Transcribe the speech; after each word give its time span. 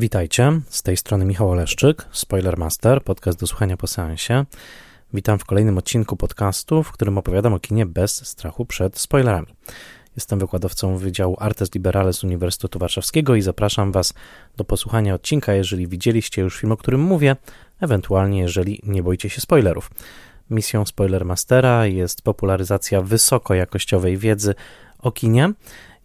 Witajcie, 0.00 0.60
z 0.68 0.82
tej 0.82 0.96
strony 0.96 1.24
Michał 1.24 1.50
Oleszczyk, 1.50 2.06
Spoilermaster, 2.12 3.02
podcast 3.02 3.38
do 3.38 3.46
słuchania 3.46 3.76
po 3.76 3.86
seansie. 3.86 4.44
Witam 5.14 5.38
w 5.38 5.44
kolejnym 5.44 5.78
odcinku 5.78 6.16
podcastu, 6.16 6.82
w 6.82 6.92
którym 6.92 7.18
opowiadam 7.18 7.54
o 7.54 7.58
kinie 7.58 7.86
bez 7.86 8.26
strachu 8.26 8.66
przed 8.66 8.98
spoilerami. 8.98 9.46
Jestem 10.16 10.38
wykładowcą 10.38 10.96
Wydziału 10.96 11.36
Artes 11.40 11.74
Liberales 11.74 12.24
Uniwersytetu 12.24 12.78
Warszawskiego 12.78 13.34
i 13.34 13.42
zapraszam 13.42 13.92
Was 13.92 14.14
do 14.56 14.64
posłuchania 14.64 15.14
odcinka, 15.14 15.52
jeżeli 15.52 15.88
widzieliście 15.88 16.42
już 16.42 16.60
film, 16.60 16.72
o 16.72 16.76
którym 16.76 17.00
mówię, 17.00 17.36
ewentualnie 17.80 18.40
jeżeli 18.40 18.80
nie 18.82 19.02
boicie 19.02 19.30
się 19.30 19.40
spoilerów. 19.40 19.90
Misją 20.50 20.86
Spoilermastera 20.86 21.86
jest 21.86 22.22
popularyzacja 22.22 23.02
wysokojakościowej 23.02 24.16
wiedzy 24.16 24.54
o 24.98 25.12
kinie. 25.12 25.52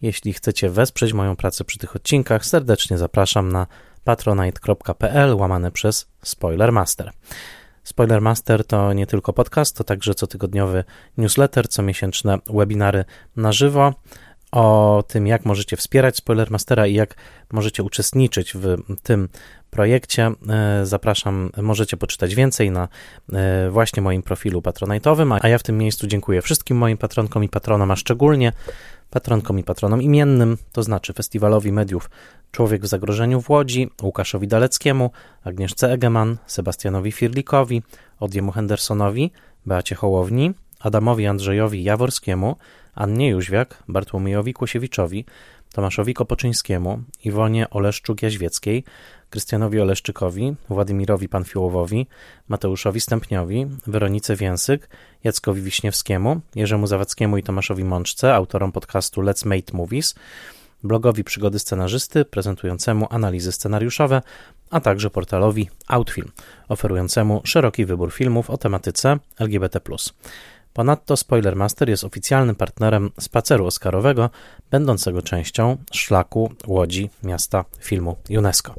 Jeśli 0.01 0.33
chcecie 0.33 0.69
wesprzeć 0.69 1.13
moją 1.13 1.35
pracę 1.35 1.63
przy 1.63 1.79
tych 1.79 1.95
odcinkach, 1.95 2.45
serdecznie 2.45 2.97
zapraszam 2.97 3.51
na 3.51 3.67
patronite.pl 4.03 5.35
łamane 5.35 5.71
przez 5.71 6.07
Spoilermaster. 6.21 7.11
Spoilermaster 7.83 8.65
to 8.65 8.93
nie 8.93 9.07
tylko 9.07 9.33
podcast, 9.33 9.77
to 9.77 9.83
także 9.83 10.15
cotygodniowy 10.15 10.83
newsletter, 11.17 11.69
comiesięczne 11.69 12.37
webinary 12.47 13.05
na 13.35 13.51
żywo 13.51 13.93
o 14.51 15.03
tym, 15.07 15.27
jak 15.27 15.45
możecie 15.45 15.77
wspierać 15.77 16.17
Spoilermastera 16.17 16.87
i 16.87 16.93
jak 16.93 17.15
możecie 17.51 17.83
uczestniczyć 17.83 18.53
w 18.53 18.77
tym 19.03 19.29
projekcie. 19.69 20.31
E, 20.49 20.85
zapraszam, 20.85 21.49
możecie 21.61 21.97
poczytać 21.97 22.35
więcej 22.35 22.71
na 22.71 22.87
e, 23.33 23.69
właśnie 23.69 24.01
moim 24.01 24.23
profilu 24.23 24.61
patronajtowym, 24.61 25.31
a 25.31 25.47
ja 25.47 25.57
w 25.57 25.63
tym 25.63 25.77
miejscu 25.77 26.07
dziękuję 26.07 26.41
wszystkim 26.41 26.77
moim 26.77 26.97
patronkom 26.97 27.43
i 27.43 27.49
patronom, 27.49 27.91
a 27.91 27.95
szczególnie 27.95 28.51
patronkom 29.09 29.59
i 29.59 29.63
patronom 29.63 30.01
imiennym, 30.01 30.57
to 30.71 30.83
znaczy 30.83 31.13
Festiwalowi 31.13 31.71
Mediów. 31.71 32.09
Człowiek 32.51 32.83
w 32.83 32.87
Zagrożeniu 32.87 33.41
w 33.41 33.49
Łodzi, 33.49 33.89
Łukaszowi 34.01 34.47
Daleckiemu, 34.47 35.11
Agnieszce 35.43 35.91
Egeman, 35.91 36.37
Sebastianowi 36.45 37.11
Firlikowi, 37.11 37.83
Odjemu 38.19 38.51
Hendersonowi, 38.51 39.31
Beacie 39.65 39.95
Hołowni, 39.95 40.53
Adamowi 40.79 41.25
Andrzejowi 41.25 41.83
Jaworskiemu, 41.83 42.55
Annie 42.95 43.29
Jóźwiak, 43.29 43.83
Bartłomiejowi 43.87 44.53
Kłosiewiczowi, 44.53 45.25
Tomaszowi 45.75 46.13
Kopoczyńskiemu, 46.13 47.03
Iwonie 47.23 47.69
Oleszczuk-Jaźwieckiej, 47.69 48.83
Krystianowi 49.29 49.79
Oleszczykowi, 49.81 50.55
Władimirowi 50.69 51.29
Panfiłowowi, 51.29 52.07
Mateuszowi 52.47 53.01
Stępniowi, 53.01 53.67
Weronice 53.87 54.35
Więsyk, 54.35 54.89
Jackowi 55.23 55.61
Wiśniewskiemu, 55.61 56.41
Jerzemu 56.55 56.87
Zawadzkiemu 56.87 57.37
i 57.37 57.43
Tomaszowi 57.43 57.83
Mączce, 57.83 58.35
autorom 58.35 58.71
podcastu 58.71 59.21
Let's 59.21 59.45
Make 59.45 59.73
Movies, 59.73 60.15
blogowi 60.83 61.23
Przygody 61.23 61.59
Scenarzysty, 61.59 62.25
prezentującemu 62.25 63.07
analizy 63.09 63.51
scenariuszowe, 63.51 64.21
a 64.69 64.79
także 64.79 65.09
portalowi 65.09 65.69
Outfilm, 65.87 66.31
oferującemu 66.69 67.41
szeroki 67.43 67.85
wybór 67.85 68.13
filmów 68.13 68.49
o 68.49 68.57
tematyce 68.57 69.17
LGBT+. 69.39 69.79
Ponadto 70.75 71.17
Spoilermaster 71.17 71.89
jest 71.89 72.03
oficjalnym 72.03 72.55
partnerem 72.55 73.11
spaceru 73.19 73.65
oscarowego, 73.65 74.29
będącego 74.71 75.21
częścią 75.21 75.77
szlaku 75.91 76.53
Łodzi 76.67 77.09
Miasta 77.23 77.65
Filmu 77.79 78.15
UNESCO. 78.29 78.75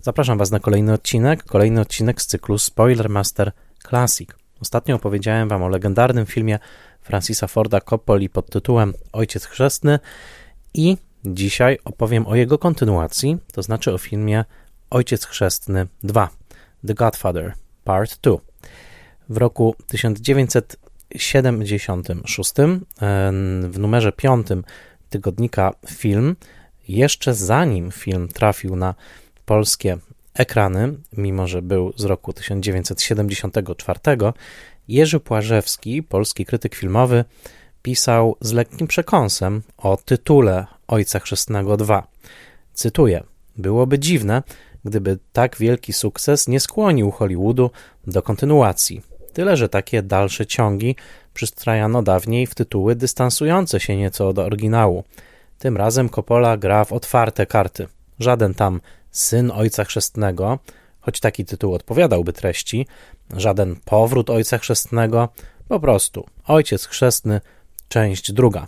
Zapraszam 0.00 0.38
Was 0.38 0.50
na 0.50 0.60
kolejny 0.60 0.92
odcinek, 0.92 1.44
kolejny 1.44 1.80
odcinek 1.80 2.22
z 2.22 2.26
cyklu 2.26 2.58
Spoilermaster 2.58 3.52
Classic. 3.88 4.30
Ostatnio 4.60 4.96
opowiedziałem 4.96 5.48
Wam 5.48 5.62
o 5.62 5.68
legendarnym 5.68 6.26
filmie 6.26 6.58
Francisa 7.00 7.46
Forda 7.46 7.80
Coppoli 7.80 8.28
pod 8.28 8.50
tytułem 8.50 8.94
Ojciec 9.12 9.44
Chrzestny 9.44 9.98
i 10.74 10.96
dzisiaj 11.24 11.78
opowiem 11.84 12.26
o 12.26 12.34
jego 12.34 12.58
kontynuacji, 12.58 13.38
to 13.52 13.62
znaczy 13.62 13.92
o 13.92 13.98
filmie 13.98 14.44
Ojciec 14.90 15.26
Chrzestny 15.26 15.86
2 16.02 16.28
The 16.86 16.94
Godfather 16.94 17.54
Part 17.84 18.20
2. 18.22 18.36
W 19.28 19.36
roku 19.36 19.74
1900 19.88 20.83
76 21.16 22.52
w 23.70 23.78
numerze 23.78 24.12
5 24.12 24.46
tygodnika 25.10 25.72
Film, 25.90 26.36
jeszcze 26.88 27.34
zanim 27.34 27.90
film 27.90 28.28
trafił 28.28 28.76
na 28.76 28.94
polskie 29.44 29.98
ekrany, 30.34 30.94
mimo 31.16 31.46
że 31.46 31.62
był 31.62 31.92
z 31.96 32.04
roku 32.04 32.32
1974, 32.32 34.00
Jerzy 34.88 35.20
Płażewski, 35.20 36.02
polski 36.02 36.44
krytyk 36.44 36.74
filmowy, 36.74 37.24
pisał 37.82 38.36
z 38.40 38.52
lekkim 38.52 38.86
przekąsem 38.86 39.62
o 39.76 39.96
tytule 39.96 40.66
Ojca 40.88 41.18
Chrzestnego 41.18 41.76
2. 41.76 42.06
Cytuję: 42.74 43.24
Byłoby 43.56 43.98
dziwne, 43.98 44.42
gdyby 44.84 45.18
tak 45.32 45.56
wielki 45.56 45.92
sukces 45.92 46.48
nie 46.48 46.60
skłonił 46.60 47.10
Hollywoodu 47.10 47.70
do 48.06 48.22
kontynuacji. 48.22 49.13
Tyle, 49.34 49.56
że 49.56 49.68
takie 49.68 50.02
dalsze 50.02 50.46
ciągi 50.46 50.96
przystrajano 51.34 52.02
dawniej 52.02 52.46
w 52.46 52.54
tytuły 52.54 52.94
dystansujące 52.94 53.80
się 53.80 53.96
nieco 53.96 54.28
od 54.28 54.38
oryginału. 54.38 55.04
Tym 55.58 55.76
razem 55.76 56.08
Coppola 56.08 56.56
gra 56.56 56.84
w 56.84 56.92
otwarte 56.92 57.46
karty. 57.46 57.86
Żaden 58.18 58.54
tam 58.54 58.80
syn 59.10 59.50
ojca 59.50 59.84
chrzestnego, 59.84 60.58
choć 61.00 61.20
taki 61.20 61.44
tytuł 61.44 61.74
odpowiadałby 61.74 62.32
treści, 62.32 62.86
żaden 63.36 63.76
powrót 63.84 64.30
ojca 64.30 64.58
chrzestnego, 64.58 65.28
po 65.68 65.80
prostu 65.80 66.26
ojciec 66.46 66.86
chrzestny, 66.86 67.40
część 67.88 68.32
druga. 68.32 68.66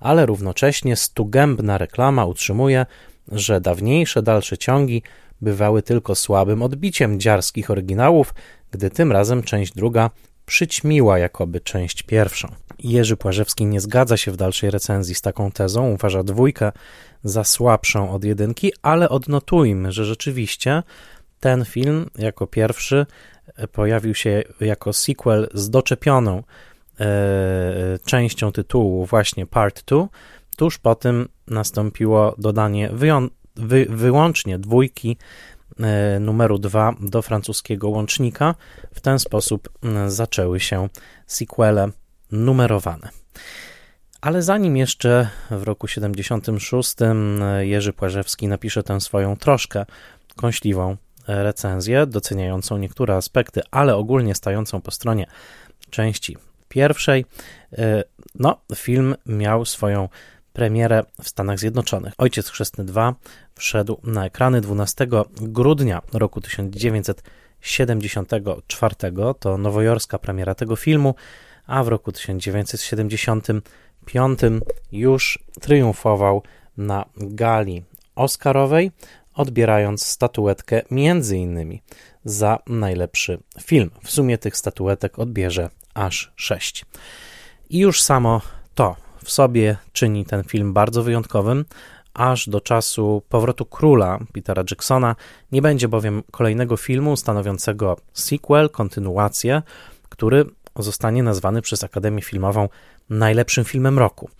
Ale 0.00 0.26
równocześnie 0.26 0.96
stugębna 0.96 1.78
reklama 1.78 2.24
utrzymuje, 2.24 2.86
że 3.32 3.60
dawniejsze 3.60 4.22
dalsze 4.22 4.58
ciągi 4.58 5.02
bywały 5.40 5.82
tylko 5.82 6.14
słabym 6.14 6.62
odbiciem 6.62 7.20
dziarskich 7.20 7.70
oryginałów, 7.70 8.34
gdy 8.74 8.90
tym 8.90 9.12
razem 9.12 9.42
część 9.42 9.72
druga 9.72 10.10
przyćmiła 10.46 11.18
jakoby 11.18 11.60
część 11.60 12.02
pierwszą. 12.02 12.48
Jerzy 12.78 13.16
Płażewski 13.16 13.66
nie 13.66 13.80
zgadza 13.80 14.16
się 14.16 14.30
w 14.30 14.36
dalszej 14.36 14.70
recenzji 14.70 15.14
z 15.14 15.20
taką 15.20 15.50
tezą, 15.50 15.90
uważa 15.90 16.22
dwójkę 16.22 16.72
za 17.24 17.44
słabszą 17.44 18.10
od 18.10 18.24
jedynki, 18.24 18.72
ale 18.82 19.08
odnotujmy, 19.08 19.92
że 19.92 20.04
rzeczywiście 20.04 20.82
ten 21.40 21.64
film 21.64 22.10
jako 22.18 22.46
pierwszy 22.46 23.06
e, 23.56 23.68
pojawił 23.68 24.14
się 24.14 24.42
jako 24.60 24.92
sequel 24.92 25.48
z 25.54 25.70
doczepioną 25.70 26.42
e, 27.00 27.04
częścią 28.04 28.52
tytułu, 28.52 29.06
właśnie 29.06 29.46
Part 29.46 29.84
2. 29.84 30.08
Tuż 30.56 30.78
po 30.78 30.94
tym 30.94 31.28
nastąpiło 31.46 32.34
dodanie 32.38 32.90
wy- 33.56 33.86
wyłącznie 33.88 34.58
dwójki 34.58 35.16
numeru 36.20 36.58
2 36.58 36.94
do 37.00 37.22
francuskiego 37.22 37.88
łącznika. 37.88 38.54
W 38.94 39.00
ten 39.00 39.18
sposób 39.18 39.68
zaczęły 40.06 40.60
się 40.60 40.88
sequele 41.26 41.88
numerowane. 42.32 43.08
Ale 44.20 44.42
zanim 44.42 44.76
jeszcze 44.76 45.28
w 45.50 45.62
roku 45.62 45.88
76 45.88 46.94
e, 47.02 47.66
Jerzy 47.66 47.92
Płażewski 47.92 48.48
napisze 48.48 48.82
tę 48.82 49.00
swoją 49.00 49.36
troszkę 49.36 49.86
kąśliwą 50.36 50.96
e, 51.28 51.42
recenzję, 51.42 52.06
doceniającą 52.06 52.78
niektóre 52.78 53.16
aspekty, 53.16 53.60
ale 53.70 53.96
ogólnie 53.96 54.34
stającą 54.34 54.80
po 54.80 54.90
stronie 54.90 55.26
części 55.90 56.36
pierwszej, 56.68 57.24
no, 58.34 58.60
film 58.74 59.14
miał 59.26 59.64
swoją 59.64 60.08
premierę 60.54 61.04
w 61.22 61.28
Stanach 61.28 61.58
Zjednoczonych. 61.58 62.14
Ojciec 62.18 62.48
Chrzestny 62.48 62.84
2 62.84 63.14
wszedł 63.54 64.00
na 64.04 64.26
ekrany 64.26 64.60
12 64.60 65.06
grudnia 65.40 66.02
roku 66.12 66.40
1974. 66.40 68.94
To 69.38 69.58
nowojorska 69.58 70.18
premiera 70.18 70.54
tego 70.54 70.76
filmu, 70.76 71.14
a 71.66 71.84
w 71.84 71.88
roku 71.88 72.12
1975 72.12 74.40
już 74.92 75.38
triumfował 75.60 76.42
na 76.76 77.04
gali 77.16 77.84
Oscarowej, 78.14 78.90
odbierając 79.34 80.06
statuetkę 80.06 80.82
między 80.90 81.36
innymi 81.36 81.82
za 82.24 82.58
najlepszy 82.66 83.38
film. 83.60 83.90
W 84.02 84.10
sumie 84.10 84.38
tych 84.38 84.56
statuetek 84.56 85.18
odbierze 85.18 85.70
aż 85.94 86.32
sześć. 86.36 86.84
I 87.70 87.78
już 87.78 88.02
samo 88.02 88.40
to 88.74 89.03
w 89.24 89.30
sobie 89.30 89.76
czyni 89.92 90.24
ten 90.24 90.44
film 90.44 90.72
bardzo 90.72 91.02
wyjątkowym, 91.02 91.64
aż 92.14 92.48
do 92.48 92.60
czasu 92.60 93.22
powrotu 93.28 93.66
króla 93.66 94.18
Petera 94.32 94.64
Jacksona. 94.70 95.16
Nie 95.52 95.62
będzie 95.62 95.88
bowiem 95.88 96.22
kolejnego 96.30 96.76
filmu 96.76 97.16
stanowiącego 97.16 97.96
sequel, 98.12 98.70
kontynuację, 98.70 99.62
który 100.08 100.44
zostanie 100.78 101.22
nazwany 101.22 101.62
przez 101.62 101.84
Akademię 101.84 102.22
Filmową 102.22 102.68
najlepszym 103.10 103.64
filmem 103.64 103.98
roku. 103.98 104.30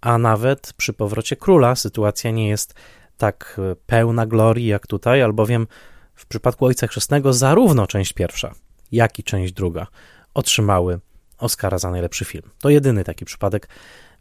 A 0.00 0.18
nawet 0.18 0.72
przy 0.76 0.92
powrocie 0.92 1.36
króla 1.36 1.76
sytuacja 1.76 2.30
nie 2.30 2.48
jest 2.48 2.74
tak 3.16 3.60
pełna 3.86 4.26
glorii 4.26 4.66
jak 4.66 4.86
tutaj, 4.86 5.22
albowiem 5.22 5.66
w 6.14 6.26
przypadku 6.26 6.66
Ojca 6.66 6.86
Chrzestnego 6.86 7.32
zarówno 7.32 7.86
część 7.86 8.12
pierwsza, 8.12 8.54
jak 8.92 9.18
i 9.18 9.24
część 9.24 9.52
druga 9.52 9.86
otrzymały 10.34 11.00
Oscara 11.38 11.78
za 11.78 11.90
najlepszy 11.90 12.24
film. 12.24 12.50
To 12.58 12.70
jedyny 12.70 13.04
taki 13.04 13.24
przypadek 13.24 13.68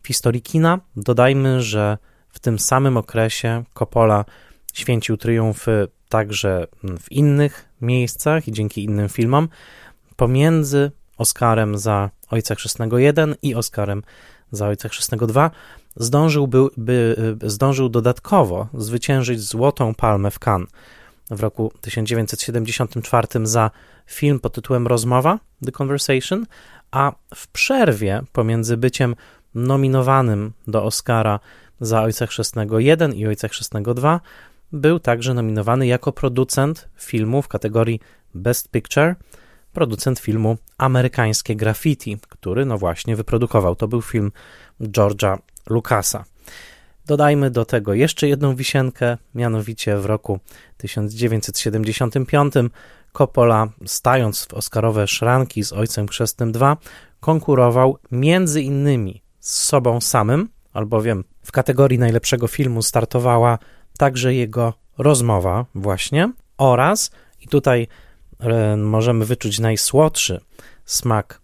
w 0.04 0.08
historii 0.08 0.42
kina. 0.42 0.80
Dodajmy, 0.96 1.62
że 1.62 1.98
w 2.30 2.40
tym 2.40 2.60
samym 2.60 2.98
okresie 2.98 3.64
Coppola 3.74 4.26
święcił 4.74 5.18
triumfy 5.18 5.88
także 6.10 6.68
w 7.00 7.12
innych 7.12 7.70
miejscach 7.82 8.48
i 8.48 8.52
dzięki 8.52 8.84
innym 8.84 9.10
filmom. 9.10 9.50
Pomiędzy 10.16 10.92
Oscarem 11.18 11.78
za 11.78 12.10
Ojca 12.30 12.56
Chrzestnego 12.56 12.98
1 12.98 13.36
i 13.42 13.56
Oscarem 13.56 14.04
za 14.52 14.68
Ojca 14.68 14.90
Chrzestnego 14.90 15.28
2 15.28 15.52
zdążył, 15.96 16.48
by, 16.48 16.60
by, 16.78 17.16
zdążył 17.44 17.90
dodatkowo 17.90 18.68
zwyciężyć 18.74 19.42
Złotą 19.42 19.96
Palmę 19.96 20.32
w 20.32 20.40
Cannes 20.40 20.70
w 21.32 21.40
roku 21.40 21.72
1974 21.82 23.28
za 23.44 23.72
film 24.06 24.40
pod 24.40 24.54
tytułem 24.54 24.88
Rozmowa, 24.88 25.40
The 25.66 25.72
Conversation, 25.72 26.46
a 26.92 27.12
w 27.36 27.48
przerwie 27.48 28.22
pomiędzy 28.32 28.78
byciem 28.78 29.16
nominowanym 29.56 30.54
do 30.68 30.84
Oscara 30.84 31.40
za 31.82 32.02
Ojca 32.02 32.28
Chrzestnego 32.28 32.80
1 32.80 33.14
i 33.14 33.28
Ojca 33.28 33.48
Chrzestnego 33.48 33.94
2 33.94 34.20
był 34.72 35.00
także 35.00 35.34
nominowany 35.34 35.88
jako 35.88 36.12
producent 36.12 36.90
filmu 36.98 37.42
w 37.42 37.48
kategorii 37.48 38.00
Best 38.36 38.72
Picture, 38.72 39.16
producent 39.74 40.20
filmu 40.20 40.58
Amerykańskie 40.78 41.56
Graffiti, 41.56 42.18
który 42.30 42.66
no 42.66 42.78
właśnie 42.78 43.16
wyprodukował. 43.16 43.76
To 43.76 43.88
był 43.88 44.02
film 44.02 44.32
George'a 44.82 45.38
Lucasa. 45.70 46.26
Dodajmy 47.06 47.52
do 47.52 47.66
tego 47.66 47.94
jeszcze 47.94 48.28
jedną 48.28 48.56
wisienkę, 48.56 49.18
mianowicie 49.36 49.98
w 49.98 50.06
roku 50.06 50.40
1975 50.78 52.54
Coppola, 53.14 53.68
stając 53.86 54.46
w 54.46 54.54
Oscarowe 54.54 55.08
szranki 55.08 55.64
z 55.64 55.74
Ojcem 55.74 56.08
Chrzestnym 56.08 56.52
2, 56.52 56.78
konkurował 57.20 57.98
między 58.12 58.62
innymi 58.62 59.22
z 59.42 59.64
sobą 59.64 60.02
samym, 60.02 60.50
albowiem 60.74 61.24
w 61.44 61.52
kategorii 61.52 62.00
najlepszego 62.00 62.48
filmu 62.48 62.82
startowała 62.82 63.58
także 63.98 64.34
jego 64.34 64.74
rozmowa 64.98 65.66
właśnie 65.76 66.32
oraz, 66.58 67.12
i 67.42 67.48
tutaj 67.48 67.88
e, 68.40 68.78
możemy 68.78 69.26
wyczuć 69.26 69.60
najsłodszy 69.60 70.42
smak 70.86 71.42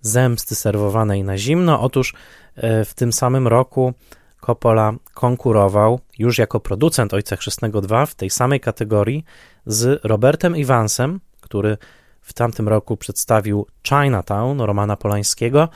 zemsty 0.00 0.54
serwowanej 0.54 1.24
na 1.24 1.38
zimno. 1.38 1.80
Otóż 1.80 2.14
e, 2.56 2.84
w 2.84 2.94
tym 2.94 3.12
samym 3.12 3.48
roku 3.48 3.94
Coppola 4.40 4.92
konkurował 5.14 6.00
już 6.18 6.38
jako 6.38 6.60
producent 6.60 7.14
Ojca 7.14 7.36
Chrzestnego 7.36 7.80
2 7.80 8.06
w 8.06 8.14
tej 8.14 8.30
samej 8.30 8.60
kategorii 8.60 9.24
z 9.66 10.00
Robertem 10.04 10.54
Evansem, 10.54 11.20
który 11.40 11.78
w 12.20 12.32
tamtym 12.32 12.68
roku 12.68 12.96
przedstawił 12.96 13.66
Chinatown 13.88 14.60
Romana 14.60 14.96
Polańskiego. 14.96 15.68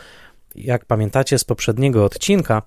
Jak 0.65 0.85
pamiętacie 0.85 1.39
z 1.39 1.45
poprzedniego 1.45 2.05
odcinka, 2.05 2.63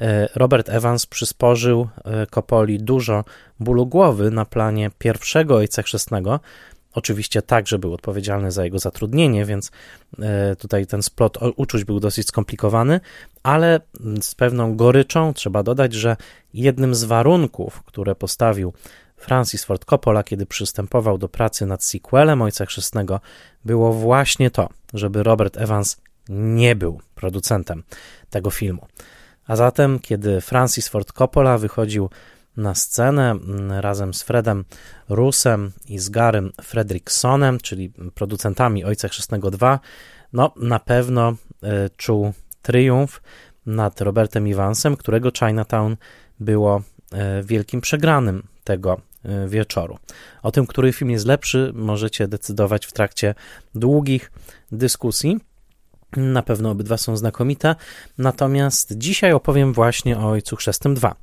e, 0.00 0.28
Robert 0.34 0.68
Evans 0.68 1.06
przysporzył 1.06 1.88
Coppoli 2.30 2.78
dużo 2.78 3.24
bólu 3.60 3.86
głowy 3.86 4.30
na 4.30 4.44
planie 4.44 4.90
pierwszego 4.98 5.56
Ojca 5.56 5.82
Chrzestnego, 5.82 6.40
Oczywiście 6.94 7.42
także 7.42 7.78
był 7.78 7.94
odpowiedzialny 7.94 8.52
za 8.52 8.64
jego 8.64 8.78
zatrudnienie, 8.78 9.44
więc 9.44 9.70
e, 10.18 10.56
tutaj 10.56 10.86
ten 10.86 11.02
splot 11.02 11.38
uczuć 11.56 11.84
był 11.84 12.00
dosyć 12.00 12.26
skomplikowany, 12.26 13.00
ale 13.42 13.80
z 14.20 14.34
pewną 14.34 14.76
goryczą 14.76 15.34
trzeba 15.34 15.62
dodać, 15.62 15.92
że 15.94 16.16
jednym 16.54 16.94
z 16.94 17.04
warunków, 17.04 17.82
które 17.82 18.14
postawił 18.14 18.72
Francis 19.16 19.64
Ford 19.64 19.84
Coppola, 19.84 20.22
kiedy 20.22 20.46
przystępował 20.46 21.18
do 21.18 21.28
pracy 21.28 21.66
nad 21.66 21.84
sequelem 21.84 22.42
Ojca 22.42 22.66
Chrzestnego, 22.66 23.20
było 23.64 23.92
właśnie 23.92 24.50
to, 24.50 24.68
żeby 24.94 25.22
Robert 25.22 25.56
Evans 25.56 25.96
nie 26.28 26.76
był 26.76 27.00
producentem 27.14 27.82
tego 28.30 28.50
filmu. 28.50 28.86
A 29.46 29.56
zatem, 29.56 29.98
kiedy 29.98 30.40
Francis 30.40 30.88
Ford 30.88 31.12
Coppola 31.12 31.58
wychodził 31.58 32.10
na 32.56 32.74
scenę 32.74 33.30
mm, 33.30 33.72
razem 33.72 34.14
z 34.14 34.22
Fredem 34.22 34.64
Rusem 35.08 35.72
i 35.88 35.98
z 35.98 36.08
Garym 36.08 36.52
Fredricksonem, 36.62 37.60
czyli 37.60 37.92
producentami 38.14 38.84
Ojca 38.84 39.08
Chrzestnego 39.08 39.50
2, 39.50 39.80
no 40.32 40.54
na 40.56 40.78
pewno 40.78 41.30
y, 41.30 41.36
czuł 41.96 42.32
triumf 42.62 43.20
nad 43.66 44.00
Robertem 44.00 44.46
Evansem, 44.46 44.96
którego 44.96 45.30
Chinatown 45.38 45.96
było 46.40 46.82
y, 47.40 47.42
wielkim 47.44 47.80
przegranym 47.80 48.46
tego 48.64 49.00
y, 49.44 49.48
wieczoru. 49.48 49.98
O 50.42 50.52
tym, 50.52 50.66
który 50.66 50.92
film 50.92 51.10
jest 51.10 51.26
lepszy, 51.26 51.72
możecie 51.74 52.28
decydować 52.28 52.86
w 52.86 52.92
trakcie 52.92 53.34
długich 53.74 54.32
dyskusji. 54.72 55.40
Na 56.16 56.42
pewno 56.42 56.70
obydwa 56.70 56.96
są 56.96 57.16
znakomite, 57.16 57.74
natomiast 58.18 58.98
dzisiaj 58.98 59.32
opowiem 59.32 59.72
właśnie 59.72 60.18
o 60.18 60.28
Ojcu 60.28 60.56
Chrzestnym 60.56 60.94
2. 60.94 61.14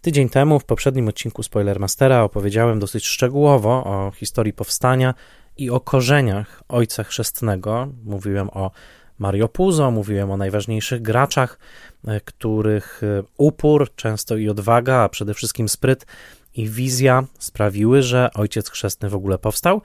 Tydzień 0.00 0.28
temu 0.28 0.60
w 0.60 0.64
poprzednim 0.64 1.08
odcinku 1.08 1.42
Spoilermastera 1.42 2.22
opowiedziałem 2.22 2.78
dosyć 2.78 3.06
szczegółowo 3.06 3.70
o 3.70 4.12
historii 4.16 4.52
powstania 4.52 5.14
i 5.56 5.70
o 5.70 5.80
korzeniach 5.80 6.62
Ojca 6.68 7.04
Chrzestnego. 7.04 7.88
Mówiłem 8.04 8.50
o 8.50 8.70
Mario 9.18 9.48
Puzo, 9.48 9.90
mówiłem 9.90 10.30
o 10.30 10.36
najważniejszych 10.36 11.02
graczach, 11.02 11.58
e, 12.06 12.20
których 12.20 13.02
e, 13.02 13.22
upór, 13.36 13.94
często 13.96 14.36
i 14.36 14.48
odwaga, 14.48 14.96
a 14.96 15.08
przede 15.08 15.34
wszystkim 15.34 15.68
spryt 15.68 16.06
i 16.54 16.68
wizja 16.68 17.24
sprawiły, 17.38 18.02
że 18.02 18.30
Ojciec 18.34 18.70
Chrzestny 18.70 19.08
w 19.08 19.14
ogóle 19.14 19.38
powstał. 19.38 19.82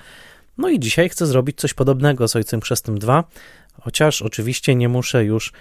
No 0.57 0.69
i 0.69 0.80
dzisiaj 0.80 1.09
chcę 1.09 1.25
zrobić 1.25 1.57
coś 1.57 1.74
podobnego 1.74 2.27
z 2.27 2.36
Ojcem 2.36 2.62
Chrzestnym 2.62 3.00
2, 3.00 3.24
chociaż 3.81 4.22
oczywiście 4.22 4.75
nie 4.75 4.89
muszę 4.89 5.24
już 5.24 5.54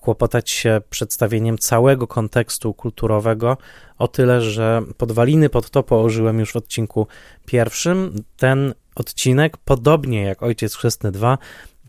kłopotać 0.00 0.50
się 0.50 0.80
przedstawieniem 0.90 1.58
całego 1.58 2.06
kontekstu 2.06 2.74
kulturowego, 2.74 3.56
o 3.98 4.08
tyle, 4.08 4.40
że 4.40 4.82
podwaliny 4.96 5.48
pod 5.48 5.70
to 5.70 5.82
położyłem 5.82 6.38
już 6.38 6.52
w 6.52 6.56
odcinku 6.56 7.06
pierwszym. 7.46 8.14
Ten 8.36 8.74
odcinek, 8.94 9.56
podobnie 9.56 10.22
jak 10.22 10.42
Ojciec 10.42 10.74
Chrzestny 10.74 11.12
2, 11.12 11.38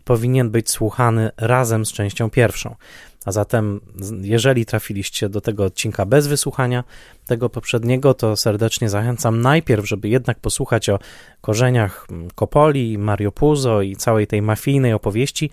powinien 0.04 0.50
być 0.50 0.70
słuchany 0.70 1.30
razem 1.36 1.86
z 1.86 1.92
częścią 1.92 2.30
pierwszą. 2.30 2.76
A 3.24 3.32
zatem, 3.32 3.80
jeżeli 4.20 4.66
trafiliście 4.66 5.28
do 5.28 5.40
tego 5.40 5.64
odcinka 5.64 6.06
bez 6.06 6.26
wysłuchania 6.26 6.84
tego 7.28 7.48
poprzedniego, 7.48 8.14
to 8.14 8.36
serdecznie 8.36 8.88
zachęcam 8.88 9.40
najpierw, 9.40 9.88
żeby 9.88 10.08
jednak 10.08 10.40
posłuchać 10.40 10.88
o 10.88 10.98
korzeniach 11.40 12.06
Kopoli, 12.34 12.98
Mario 12.98 13.32
Puzo 13.32 13.82
i 13.82 13.96
całej 13.96 14.26
tej 14.26 14.42
mafijnej 14.42 14.92
opowieści, 14.92 15.50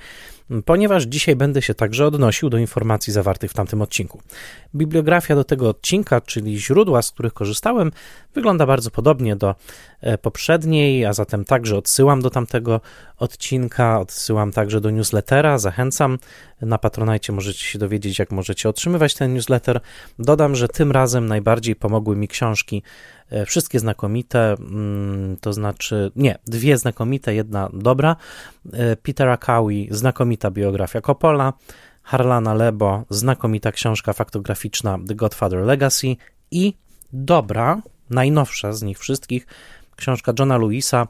ponieważ 0.66 1.04
dzisiaj 1.04 1.36
będę 1.36 1.62
się 1.62 1.74
także 1.74 2.06
odnosił 2.06 2.50
do 2.50 2.58
informacji 2.58 3.14
zawartych 3.14 3.52
w 3.52 3.54
tamtym 3.54 3.82
odcinku. 3.82 4.22
Bibliografia 4.76 5.36
do 5.36 5.44
tego 5.44 5.70
odcinka, 5.70 6.22
czyli 6.22 6.60
źródła, 6.60 7.02
z 7.02 7.12
których 7.12 7.34
korzystałem, 7.34 7.92
wygląda 8.36 8.66
bardzo 8.66 8.92
podobnie 8.92 9.36
do 9.36 9.56
e, 10.02 10.18
poprzedniej, 10.18 11.06
a 11.06 11.14
zatem 11.14 11.46
także 11.46 11.78
odsyłam 11.78 12.22
do 12.22 12.30
tamtego 12.30 12.82
odcinka, 13.18 14.00
odsyłam 14.00 14.52
także 14.52 14.82
do 14.82 14.90
newslettera, 14.90 15.58
zachęcam. 15.58 16.18
Na 16.62 16.78
Patronajcie 16.78 17.34
możecie 17.34 17.66
się 17.66 17.80
dowiedzieć, 17.80 18.20
jak 18.20 18.32
możecie 18.32 18.70
otrzymywać 18.70 19.14
ten 19.14 19.34
newsletter. 19.34 19.82
Dodam, 20.20 20.56
że 20.56 20.68
tym 20.68 20.92
razem 20.92 21.26
najbardziej 21.26 21.65
pomogły 21.76 22.16
mi 22.16 22.28
książki 22.28 22.84
E, 23.30 23.46
wszystkie 23.46 23.80
znakomite, 23.80 24.56
mm, 24.60 25.38
to 25.42 25.54
znaczy, 25.54 26.12
nie, 26.16 26.38
dwie 26.48 26.78
znakomite, 26.78 27.36
jedna 27.36 27.70
dobra. 27.74 28.16
E, 28.74 28.96
Petera 28.96 29.38
Cowie, 29.38 29.88
znakomita 29.90 30.52
biografia 30.52 31.02
Coppola, 31.02 31.54
Harlana 32.04 32.54
Lebo, 32.54 33.04
znakomita 33.10 33.72
książka 33.72 34.14
faktograficzna 34.14 35.00
The 35.08 35.16
Godfather 35.16 35.60
Legacy 35.60 36.16
i 36.52 36.74
dobra, 37.14 37.82
najnowsza 38.10 38.74
z 38.74 38.84
nich 38.84 39.00
wszystkich, 39.00 39.48
książka 39.96 40.34
Johna 40.40 40.58
Lewisa, 40.58 41.08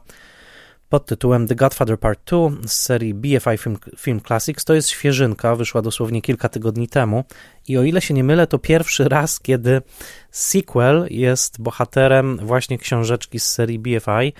pod 0.88 1.06
tytułem 1.06 1.48
The 1.48 1.54
Godfather 1.54 1.98
Part 1.98 2.20
2 2.30 2.38
z 2.66 2.72
serii 2.72 3.14
BFI 3.14 3.58
Film, 3.58 3.78
Film 3.98 4.20
Classics. 4.20 4.64
To 4.64 4.74
jest 4.74 4.88
świeżynka, 4.88 5.56
wyszła 5.56 5.82
dosłownie 5.82 6.22
kilka 6.22 6.48
tygodni 6.48 6.88
temu 6.88 7.24
i 7.68 7.78
o 7.78 7.82
ile 7.82 8.00
się 8.00 8.14
nie 8.14 8.24
mylę, 8.24 8.46
to 8.46 8.58
pierwszy 8.58 9.08
raz, 9.08 9.40
kiedy 9.40 9.82
sequel 10.30 11.06
jest 11.10 11.60
bohaterem 11.60 12.38
właśnie 12.42 12.78
książeczki 12.78 13.40
z 13.40 13.46
serii 13.46 13.78
BFI. 13.78 14.32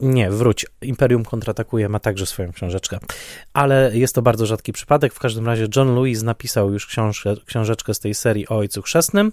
Nie, 0.00 0.30
wróć. 0.30 0.66
Imperium 0.82 1.24
kontratakuje 1.24 1.88
ma 1.88 2.00
także 2.00 2.26
swoją 2.26 2.52
książeczkę. 2.52 2.98
Ale 3.52 3.90
jest 3.94 4.14
to 4.14 4.22
bardzo 4.22 4.46
rzadki 4.46 4.72
przypadek. 4.72 5.14
W 5.14 5.18
każdym 5.18 5.46
razie 5.46 5.66
John 5.76 5.94
Lewis 5.94 6.22
napisał 6.22 6.72
już 6.72 6.86
książkę, 6.86 7.34
książeczkę 7.46 7.94
z 7.94 8.00
tej 8.00 8.14
serii 8.14 8.48
o 8.48 8.56
Ojcu 8.56 8.82
Chrzestnym 8.82 9.32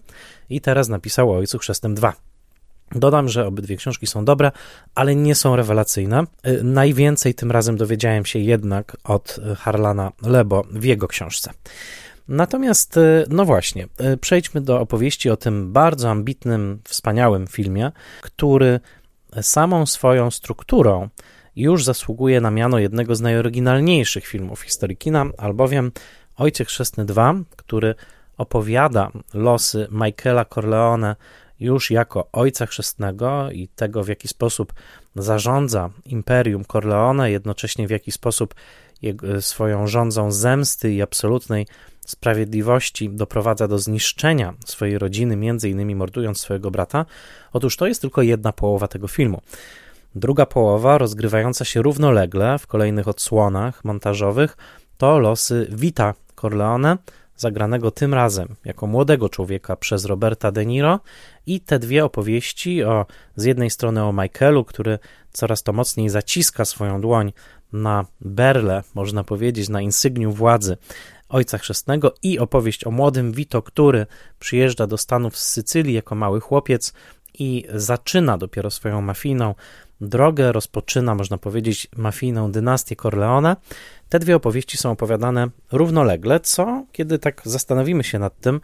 i 0.49 0.61
teraz 0.61 0.89
napisał 0.89 1.31
o 1.31 1.37
Ojcu 1.37 1.59
Chrzestnym 1.59 1.95
2. 1.95 2.13
Dodam, 2.95 3.29
że 3.29 3.47
obydwie 3.47 3.77
książki 3.77 4.07
są 4.07 4.25
dobre, 4.25 4.51
ale 4.95 5.15
nie 5.15 5.35
są 5.35 5.55
rewelacyjne. 5.55 6.23
Y, 6.47 6.63
najwięcej 6.63 7.33
tym 7.33 7.51
razem 7.51 7.77
dowiedziałem 7.77 8.25
się 8.25 8.39
jednak 8.39 8.97
od 9.03 9.39
Harlana 9.57 10.11
Lebo 10.21 10.63
w 10.71 10.83
jego 10.83 11.07
książce. 11.07 11.51
Natomiast, 12.27 12.97
y, 12.97 13.25
no 13.29 13.45
właśnie, 13.45 13.87
przejdźmy 14.21 14.61
do 14.61 14.79
opowieści 14.79 15.29
o 15.29 15.37
tym 15.37 15.73
bardzo 15.73 16.09
ambitnym, 16.09 16.79
wspaniałym 16.83 17.47
filmie, 17.47 17.91
który 18.21 18.79
samą 19.41 19.85
swoją 19.85 20.31
strukturą 20.31 21.09
już 21.55 21.83
zasługuje 21.83 22.41
na 22.41 22.51
miano 22.51 22.79
jednego 22.79 23.15
z 23.15 23.21
najoryginalniejszych 23.21 24.25
filmów 24.25 24.61
historii 24.61 24.97
kina, 24.97 25.25
albowiem 25.37 25.91
Ojciec 26.37 26.67
Chrzestny 26.67 27.05
2, 27.05 27.33
który 27.55 27.95
opowiada 28.37 29.11
losy 29.33 29.87
Michaela 29.91 30.45
Corleone 30.45 31.15
już 31.59 31.91
jako 31.91 32.27
ojca 32.31 32.65
chrzestnego 32.65 33.51
i 33.51 33.67
tego, 33.67 34.03
w 34.03 34.07
jaki 34.07 34.27
sposób 34.27 34.73
zarządza 35.15 35.89
imperium 36.05 36.65
Corleone, 36.65 37.31
jednocześnie 37.31 37.87
w 37.87 37.91
jaki 37.91 38.11
sposób 38.11 38.55
swoją 39.39 39.87
rządzą 39.87 40.31
zemsty 40.31 40.93
i 40.93 41.01
absolutnej 41.01 41.67
sprawiedliwości 42.05 43.09
doprowadza 43.09 43.67
do 43.67 43.79
zniszczenia 43.79 44.53
swojej 44.65 44.97
rodziny, 44.97 45.35
między 45.35 45.69
innymi 45.69 45.95
mordując 45.95 46.39
swojego 46.39 46.71
brata, 46.71 47.05
otóż 47.53 47.77
to 47.77 47.87
jest 47.87 48.01
tylko 48.01 48.21
jedna 48.21 48.53
połowa 48.53 48.87
tego 48.87 49.07
filmu. 49.07 49.41
Druga 50.15 50.45
połowa, 50.45 50.97
rozgrywająca 50.97 51.65
się 51.65 51.81
równolegle 51.81 52.59
w 52.59 52.67
kolejnych 52.67 53.07
odsłonach 53.07 53.85
montażowych, 53.85 54.57
to 54.97 55.19
losy 55.19 55.67
Vita 55.71 56.13
Corleone, 56.35 56.97
zagranego 57.37 57.91
tym 57.91 58.13
razem 58.13 58.55
jako 58.65 58.87
młodego 58.87 59.29
człowieka 59.29 59.75
przez 59.75 60.05
Roberta 60.05 60.51
De 60.51 60.65
Niro 60.65 60.99
i 61.45 61.61
te 61.61 61.79
dwie 61.79 62.05
opowieści 62.05 62.83
o 62.83 63.05
z 63.35 63.43
jednej 63.43 63.69
strony 63.69 64.03
o 64.03 64.13
Michaelu, 64.13 64.65
który 64.65 64.99
coraz 65.31 65.63
to 65.63 65.73
mocniej 65.73 66.09
zaciska 66.09 66.65
swoją 66.65 67.01
dłoń 67.01 67.33
na 67.73 68.05
berle, 68.21 68.83
można 68.95 69.23
powiedzieć, 69.23 69.69
na 69.69 69.81
insygnium 69.81 70.33
władzy 70.33 70.77
ojca 71.29 71.57
chrzestnego 71.57 72.13
i 72.23 72.39
opowieść 72.39 72.87
o 72.87 72.91
młodym 72.91 73.31
Vito, 73.31 73.61
który 73.61 74.05
przyjeżdża 74.39 74.87
do 74.87 74.97
Stanów 74.97 75.37
z 75.37 75.49
Sycylii 75.49 75.93
jako 75.93 76.15
mały 76.15 76.39
chłopiec 76.39 76.93
i 77.39 77.65
zaczyna 77.73 78.37
dopiero 78.37 78.71
swoją 78.71 79.01
mafijną 79.01 79.55
drogę, 80.01 80.51
rozpoczyna, 80.51 81.15
można 81.15 81.37
powiedzieć, 81.37 81.87
mafijną 81.97 82.51
dynastię 82.51 82.95
Corleone. 82.95 83.55
Te 84.09 84.19
dwie 84.19 84.35
opowieści 84.35 84.77
są 84.77 84.91
opowiadane 84.91 85.49
równolegle, 85.71 86.39
co, 86.39 86.85
kiedy 86.91 87.19
tak 87.19 87.41
zastanowimy 87.45 88.03
się 88.03 88.19
nad 88.19 88.39
tym, 88.39 88.61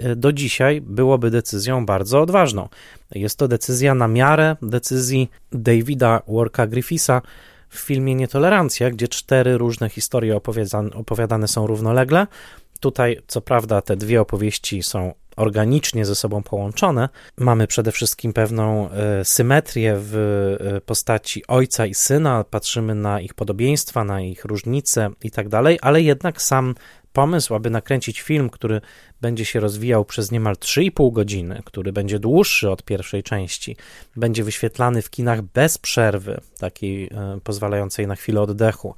y, 0.00 0.16
do 0.16 0.32
dzisiaj 0.32 0.80
byłoby 0.80 1.30
decyzją 1.30 1.86
bardzo 1.86 2.20
odważną. 2.20 2.68
Jest 3.14 3.38
to 3.38 3.48
decyzja 3.48 3.94
na 3.94 4.08
miarę 4.08 4.56
decyzji 4.62 5.30
Davida 5.52 6.22
Worka 6.28 6.66
Griffisa 6.66 7.22
w 7.68 7.78
filmie 7.78 8.14
Nietolerancja, 8.14 8.90
gdzie 8.90 9.08
cztery 9.08 9.58
różne 9.58 9.90
historie 9.90 10.40
opowiadane 10.94 11.48
są 11.48 11.66
równolegle. 11.66 12.26
Tutaj, 12.80 13.20
co 13.26 13.40
prawda, 13.40 13.82
te 13.82 13.96
dwie 13.96 14.20
opowieści 14.20 14.82
są 14.82 15.14
organicznie 15.38 16.04
ze 16.04 16.14
sobą 16.14 16.42
połączone. 16.42 17.08
Mamy 17.36 17.66
przede 17.66 17.92
wszystkim 17.92 18.32
pewną 18.32 18.90
e, 18.90 19.24
symetrię 19.24 19.94
w 19.96 20.16
e, 20.76 20.80
postaci 20.80 21.46
ojca 21.46 21.86
i 21.86 21.94
syna, 21.94 22.44
patrzymy 22.44 22.94
na 22.94 23.20
ich 23.20 23.34
podobieństwa, 23.34 24.04
na 24.04 24.20
ich 24.20 24.44
różnice 24.44 25.10
i 25.22 25.30
tak 25.30 25.48
dalej, 25.48 25.78
ale 25.82 26.02
jednak 26.02 26.42
sam 26.42 26.74
pomysł, 27.12 27.54
aby 27.54 27.70
nakręcić 27.70 28.20
film, 28.20 28.50
który 28.50 28.80
będzie 29.20 29.44
się 29.44 29.60
rozwijał 29.60 30.04
przez 30.04 30.30
niemal 30.30 30.54
3,5 30.54 31.12
godziny, 31.12 31.62
który 31.64 31.92
będzie 31.92 32.18
dłuższy 32.18 32.70
od 32.70 32.82
pierwszej 32.82 33.22
części, 33.22 33.76
będzie 34.16 34.44
wyświetlany 34.44 35.02
w 35.02 35.10
kinach 35.10 35.42
bez 35.42 35.78
przerwy, 35.78 36.40
takiej 36.58 37.04
e, 37.04 37.38
pozwalającej 37.44 38.06
na 38.06 38.16
chwilę 38.16 38.40
oddechu, 38.40 38.94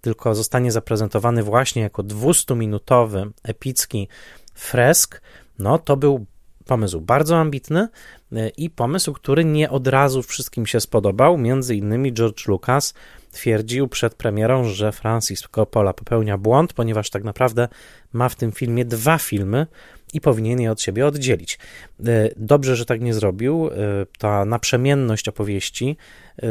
tylko 0.00 0.34
zostanie 0.34 0.72
zaprezentowany 0.72 1.42
właśnie 1.42 1.82
jako 1.82 2.02
200-minutowy, 2.02 3.30
epicki 3.42 4.08
fresk, 4.54 5.20
no 5.60 5.78
to 5.78 5.96
był 5.96 6.26
pomysł 6.66 7.00
bardzo 7.00 7.36
ambitny 7.36 7.88
e, 8.32 8.48
i 8.48 8.70
pomysł, 8.70 9.12
który 9.12 9.44
nie 9.44 9.70
od 9.70 9.86
razu 9.86 10.22
wszystkim 10.22 10.66
się 10.66 10.80
spodobał. 10.80 11.38
Między 11.38 11.76
innymi 11.76 12.12
George 12.12 12.48
Lucas 12.48 12.94
twierdził 13.30 13.88
przed 13.88 14.14
premierą, 14.14 14.64
że 14.64 14.92
Francis 14.92 15.48
Coppola 15.48 15.92
popełnia 15.92 16.38
błąd, 16.38 16.72
ponieważ 16.72 17.10
tak 17.10 17.24
naprawdę 17.24 17.68
ma 18.12 18.28
w 18.28 18.34
tym 18.34 18.52
filmie 18.52 18.84
dwa 18.84 19.18
filmy 19.18 19.66
i 20.12 20.20
powinien 20.20 20.60
je 20.60 20.72
od 20.72 20.80
siebie 20.80 21.06
oddzielić. 21.06 21.58
E, 22.06 22.28
dobrze, 22.36 22.76
że 22.76 22.84
tak 22.84 23.00
nie 23.00 23.14
zrobił. 23.14 23.68
E, 23.68 23.70
ta 24.18 24.44
naprzemienność 24.44 25.28
opowieści, 25.28 25.96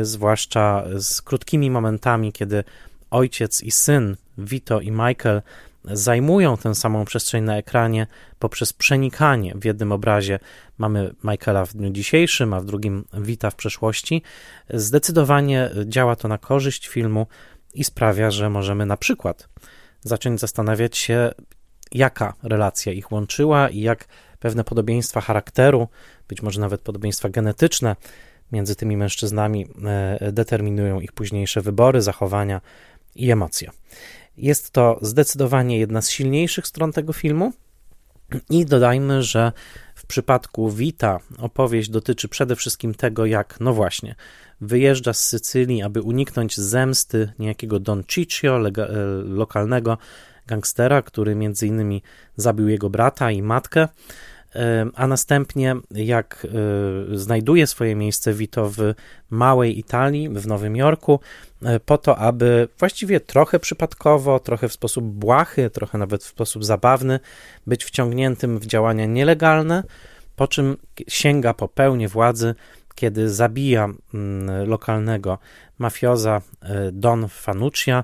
zwłaszcza 0.02 0.86
z 0.98 1.22
krótkimi 1.22 1.72
momentami, 1.72 2.34
kiedy 2.34 2.64
ojciec 3.12 3.64
i 3.64 3.72
syn, 3.72 4.16
Vito 4.38 4.82
i 4.82 4.92
Michael, 4.92 5.42
zajmują 5.86 6.58
tę 6.58 6.76
samą 6.76 7.06
przestrzeń 7.06 7.44
na 7.44 7.58
ekranie 7.58 8.08
poprzez 8.40 8.74
przenikanie. 8.74 9.54
W 9.56 9.66
jednym 9.66 9.92
obrazie 9.92 10.40
mamy 10.78 11.14
Michaela 11.24 11.66
w 11.66 11.74
dniu 11.74 11.90
dzisiejszym, 11.90 12.54
a 12.54 12.60
w 12.60 12.66
drugim 12.66 13.06
Wita 13.14 13.50
w 13.50 13.56
przeszłości. 13.56 14.22
Zdecydowanie 14.70 15.70
działa 15.86 16.16
to 16.16 16.28
na 16.28 16.38
korzyść 16.38 16.88
filmu 16.88 17.28
i 17.74 17.84
sprawia, 17.84 18.32
że 18.32 18.50
możemy 18.50 18.86
na 18.86 18.98
przykład 18.98 19.50
zacząć 20.02 20.40
zastanawiać 20.40 20.98
się, 20.98 21.32
jaka 21.92 22.34
relacja 22.44 22.94
ich 22.94 23.12
łączyła 23.12 23.70
i 23.70 23.82
jak 23.82 24.06
pewne 24.40 24.64
podobieństwa 24.64 25.22
charakteru, 25.22 25.88
być 26.28 26.42
może 26.42 26.62
nawet 26.62 26.82
podobieństwa 26.82 27.30
genetyczne 27.30 27.96
między 28.52 28.76
tymi 28.76 28.98
mężczyznami 28.98 29.68
e, 30.20 30.32
determinują 30.32 31.00
ich 31.00 31.12
późniejsze 31.12 31.62
wybory, 31.62 32.02
zachowania 32.02 32.62
i 33.16 33.32
emocje. 33.32 33.72
Jest 34.40 34.72
to 34.72 35.00
zdecydowanie 35.02 35.80
jedna 35.80 36.02
z 36.02 36.10
silniejszych 36.10 36.68
stron 36.68 36.92
tego 36.92 37.14
filmu. 37.14 37.54
I 38.50 38.66
dodajmy, 38.66 39.24
że 39.24 39.52
w 39.96 40.06
przypadku 40.06 40.72
Vita 40.72 41.20
opowieść 41.38 41.90
dotyczy 41.90 42.28
przede 42.28 42.56
wszystkim 42.56 42.94
tego, 42.94 43.26
jak, 43.26 43.58
no 43.60 43.74
właśnie, 43.74 44.16
wyjeżdża 44.62 45.14
z 45.14 45.28
Sycylii, 45.28 45.82
aby 45.82 46.02
uniknąć 46.02 46.58
zemsty 46.58 47.34
niejakiego 47.40 47.80
Don 47.80 48.04
Ciccio, 48.04 48.60
e, 48.68 48.72
lokalnego 49.24 49.98
gangstera, 50.48 51.02
który 51.02 51.36
między 51.36 51.68
innymi 51.68 52.04
zabił 52.36 52.68
jego 52.68 52.90
brata 52.90 53.32
i 53.32 53.42
matkę 53.42 53.88
a 54.96 55.08
następnie 55.08 55.76
jak 55.92 56.48
e, 57.14 57.18
znajduje 57.18 57.68
swoje 57.68 57.96
miejsce 57.96 58.34
Vito 58.34 58.70
w 58.70 58.94
małej 59.30 59.80
Italii, 59.80 60.30
w 60.30 60.48
Nowym 60.48 60.76
Jorku, 60.76 61.20
e, 61.64 61.80
po 61.80 61.98
to, 61.98 62.18
aby 62.18 62.68
właściwie 62.80 63.20
trochę 63.20 63.60
przypadkowo, 63.60 64.40
trochę 64.40 64.70
w 64.70 64.74
sposób 64.74 65.06
błahy, 65.06 65.70
trochę 65.70 65.98
nawet 65.98 66.24
w 66.24 66.28
sposób 66.28 66.66
zabawny, 66.66 67.20
być 67.68 67.86
wciągniętym 67.86 68.60
w 68.60 68.66
działania 68.66 69.06
nielegalne, 69.06 69.84
po 70.36 70.48
czym 70.48 70.78
sięga 71.08 71.54
po 71.54 71.68
pełnię 71.68 72.08
władzy, 72.08 72.56
kiedy 72.96 73.30
zabija 73.30 73.90
lokalnego 74.66 75.38
mafioza 75.78 76.42
e, 76.62 76.92
Don 76.92 77.28
Fanuccia 77.28 78.04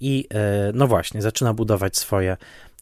i 0.00 0.28
no 0.74 0.86
właśnie, 0.86 1.22
zaczyna 1.22 1.54
budować 1.54 1.96
swoje 1.96 2.36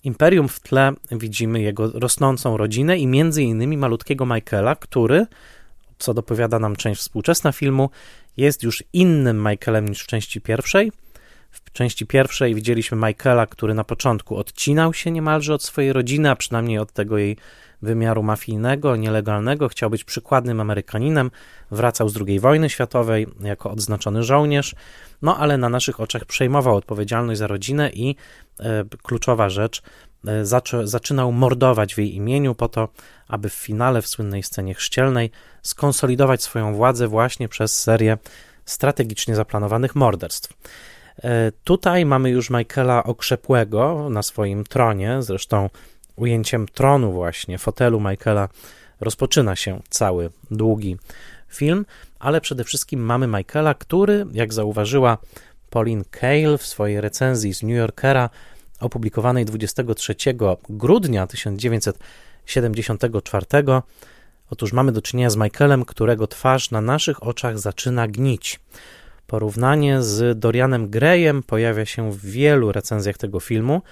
Imperium 0.05 0.49
w 0.49 0.61
tle 0.61 0.93
widzimy 1.13 1.63
jego 1.63 1.91
rosnącą 1.91 2.57
rodzinę 2.57 2.99
i 2.99 3.07
między 3.07 3.43
innymi 3.43 3.77
malutkiego 3.77 4.27
Michaela, 4.27 4.77
który, 4.77 5.27
co 5.99 6.15
dopowiada 6.15 6.59
nam 6.59 6.77
część 6.77 7.01
współczesna 7.01 7.53
filmu, 7.53 7.91
jest 8.37 8.63
już 8.63 8.85
innym 8.93 9.49
Michaelem 9.49 9.89
niż 9.89 10.03
w 10.03 10.07
części 10.07 10.41
pierwszej. 10.41 10.93
W 11.51 11.73
części 11.73 12.07
pierwszej 12.07 12.55
widzieliśmy 12.55 12.99
Michaela, 13.07 13.47
który 13.47 13.75
na 13.75 13.85
początku 13.85 14.37
odcinał 14.37 14.95
się 14.95 15.11
niemalże 15.11 15.55
od 15.55 15.63
swojej 15.63 15.93
rodziny, 15.93 16.31
a 16.31 16.37
przynajmniej 16.37 16.79
od 16.79 16.93
tego 16.93 17.19
jej 17.19 17.37
wymiaru 17.85 18.23
mafijnego, 18.23 18.97
nielegalnego, 18.97 19.69
chciał 19.69 19.91
być 19.91 20.05
przykładnym 20.05 20.61
Amerykaninem, 20.61 21.31
wracał 21.71 22.09
z 22.09 22.19
II 22.27 22.41
wojny 22.41 22.71
światowej 22.71 23.27
jako 23.41 23.71
odznaczony 23.71 24.23
żołnierz, 24.23 24.75
no 25.23 25.39
ale 25.39 25.59
na 25.59 25.69
naszych 25.69 26.01
oczach 26.01 26.25
przejmował 26.25 26.77
odpowiedzialność 26.77 27.39
za 27.39 27.47
rodzinę 27.47 27.91
i 27.91 28.17
e, 28.61 28.85
kluczowa 29.03 29.49
rzecz, 29.49 29.83
e, 30.27 30.45
zaczynał 30.85 31.33
mordować 31.33 31.95
w 31.95 31.99
jej 31.99 32.15
imieniu 32.15 32.55
po 32.55 32.69
to, 32.69 32.89
aby 33.29 33.49
w 33.49 33.55
finale, 33.55 34.03
w 34.03 34.09
słynnej 34.09 34.43
scenie 34.43 34.75
chrzcielnej, 34.75 35.31
skonsolidować 35.63 36.43
swoją 36.43 36.75
władzę 36.75 37.09
właśnie 37.09 37.49
przez 37.49 37.83
serię 37.83 38.19
strategicznie 38.65 39.35
zaplanowanych 39.35 39.95
morderstw. 39.95 40.53
E, 41.23 41.53
tutaj 41.65 42.07
mamy 42.07 42.31
już 42.31 42.51
Michaela 42.51 43.05
okrzepłego 43.05 44.09
na 44.11 44.23
swoim 44.23 44.65
tronie, 44.65 45.23
zresztą 45.23 45.71
ujęciem 46.17 46.69
tronu 46.69 47.13
właśnie, 47.13 47.59
fotelu 47.59 48.01
Michaela 48.01 48.49
rozpoczyna 49.01 49.57
się 49.57 49.81
cały 49.89 50.31
długi 50.51 50.97
film, 51.49 51.87
ale 52.19 52.41
przede 52.41 52.65
wszystkim 52.65 53.01
mamy 53.01 53.27
Michaela, 53.27 53.75
który, 53.75 54.27
jak 54.33 54.53
zauważyła 54.53 55.19
Pauline 55.71 56.05
Kael 56.11 56.59
w 56.59 56.67
swojej 56.67 57.01
recenzji 57.01 57.55
z 57.55 57.63
New 57.63 57.77
Yorkera 57.77 58.31
opublikowanej 58.81 59.45
23 59.45 60.15
grudnia 60.69 61.27
1974, 61.27 63.47
otóż 64.51 64.73
mamy 64.73 64.93
do 64.93 65.03
czynienia 65.03 65.31
z 65.31 65.37
Michaelem, 65.37 65.85
którego 65.85 66.27
twarz 66.27 66.71
na 66.71 66.81
naszych 66.81 67.23
oczach 67.23 67.59
zaczyna 67.59 68.09
gnić. 68.09 68.61
Porównanie 69.27 70.03
z 70.03 70.39
Dorianem 70.39 70.91
Grayem 70.91 71.43
pojawia 71.43 71.87
się 71.87 72.13
w 72.13 72.27
wielu 72.27 72.73
recenzjach 72.73 73.19
tego 73.19 73.41
filmu, 73.41 73.83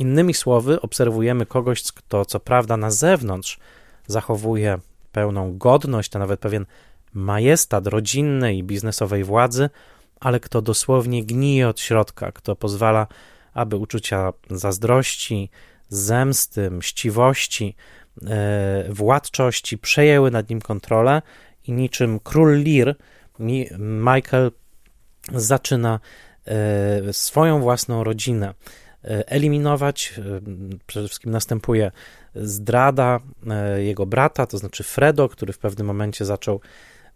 Innymi 0.00 0.34
słowy, 0.34 0.80
obserwujemy 0.80 1.46
kogoś, 1.46 1.82
kto 1.82 2.24
co 2.24 2.40
prawda 2.40 2.76
na 2.76 2.90
zewnątrz 2.90 3.58
zachowuje 4.06 4.78
pełną 5.12 5.58
godność, 5.58 6.16
a 6.16 6.18
nawet 6.18 6.40
pewien 6.40 6.66
majestat 7.12 7.86
rodzinnej 7.86 8.58
i 8.58 8.64
biznesowej 8.64 9.24
władzy, 9.24 9.70
ale 10.20 10.40
kto 10.40 10.62
dosłownie 10.62 11.24
gnije 11.24 11.68
od 11.68 11.80
środka, 11.80 12.32
kto 12.32 12.56
pozwala, 12.56 13.06
aby 13.54 13.76
uczucia 13.76 14.32
zazdrości, 14.50 15.50
zemsty, 15.88 16.70
mściwości 16.70 17.76
władczości 18.88 19.78
przejęły 19.78 20.30
nad 20.30 20.50
nim 20.50 20.60
kontrolę 20.60 21.22
i 21.66 21.72
niczym 21.72 22.20
król 22.20 22.64
Lear 22.64 22.96
Michael 23.78 24.52
zaczyna 25.32 26.00
swoją 27.12 27.60
własną 27.60 28.04
rodzinę 28.04 28.54
eliminować. 29.02 30.14
Przede 30.86 31.06
wszystkim 31.06 31.32
następuje 31.32 31.90
zdrada 32.34 33.20
jego 33.76 34.06
brata, 34.06 34.46
to 34.46 34.58
znaczy 34.58 34.82
Fredo, 34.82 35.28
który 35.28 35.52
w 35.52 35.58
pewnym 35.58 35.86
momencie 35.86 36.24
zaczął 36.24 36.60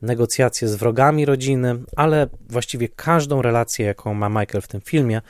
negocjacje 0.03 0.69
z 0.69 0.75
wrogami 0.77 1.25
rodziny, 1.25 1.77
ale 1.97 2.27
właściwie 2.49 2.89
każdą 2.89 3.43
relację, 3.43 3.87
jaką 3.87 4.15
ma 4.15 4.29
Michael 4.29 4.63
w 4.63 4.69
tym 4.69 4.81
filmie, 4.81 5.23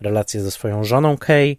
relację 0.00 0.42
ze 0.42 0.50
swoją 0.50 0.84
żoną 0.84 1.16
Kay, 1.16 1.56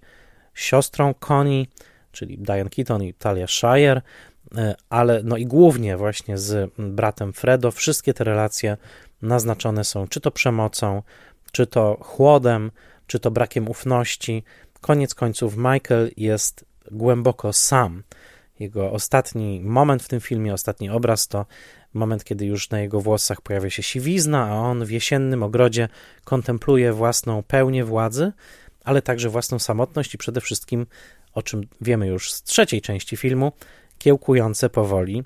siostrą 0.53 1.13
Connie, 1.13 1.65
czyli 2.12 2.38
Diane 2.38 2.70
Keaton 2.70 3.03
i 3.03 3.13
Talia 3.13 3.48
Shire, 3.48 4.01
e, 4.58 4.75
ale 4.89 5.22
no 5.24 5.38
i 5.38 5.46
głównie 5.46 5.98
właśnie 5.98 6.38
z 6.38 6.72
bratem 6.77 7.34
Fredo, 7.34 7.72
wszystkie 7.72 8.13
te 8.13 8.24
relacje 8.24 8.77
naznaczone 9.22 9.84
są 9.84 10.08
czy 10.08 10.22
to 10.22 10.32
przemocą, 10.32 11.03
czy 11.51 11.68
to 11.68 11.98
chłodem, 12.01 12.72
czy 13.10 13.20
to 13.20 13.32
brakiem 13.32 13.68
ufności. 13.68 14.44
Koniec 14.82 15.16
końców 15.16 15.58
Michael 15.58 16.12
jest 16.18 16.66
głęboko 16.92 17.54
sam. 17.54 18.04
Jego 18.60 18.92
ostatni 18.92 19.62
moment 19.62 20.04
w 20.04 20.08
tym 20.08 20.20
filmie, 20.20 20.54
ostatni 20.54 20.89
obraz 20.89 21.28
to 21.28 21.46
moment, 21.94 22.24
kiedy 22.24 22.46
już 22.46 22.70
na 22.70 22.80
jego 22.80 23.01
włosach 23.01 23.42
pojawia 23.42 23.70
się 23.70 23.84
siwizna, 23.84 24.46
a 24.46 24.54
on 24.54 24.86
w 24.86 24.92
jesiennym 24.92 25.44
ogrodzie 25.44 25.89
kontempluje 26.24 26.94
własną 26.94 27.44
pełnię 27.44 27.86
władzy, 27.86 28.32
ale 28.84 29.01
także 29.01 29.30
własną 29.30 29.60
samotność 29.60 30.13
i 30.13 30.18
przede 30.18 30.42
wszystkim, 30.42 30.88
o 31.34 31.44
czym 31.44 31.62
wiemy 31.82 32.08
już 32.08 32.34
z 32.34 32.44
trzeciej 32.44 32.82
części 32.82 33.18
filmu, 33.18 33.51
kiełkujące 33.98 34.70
powoli 34.70 35.24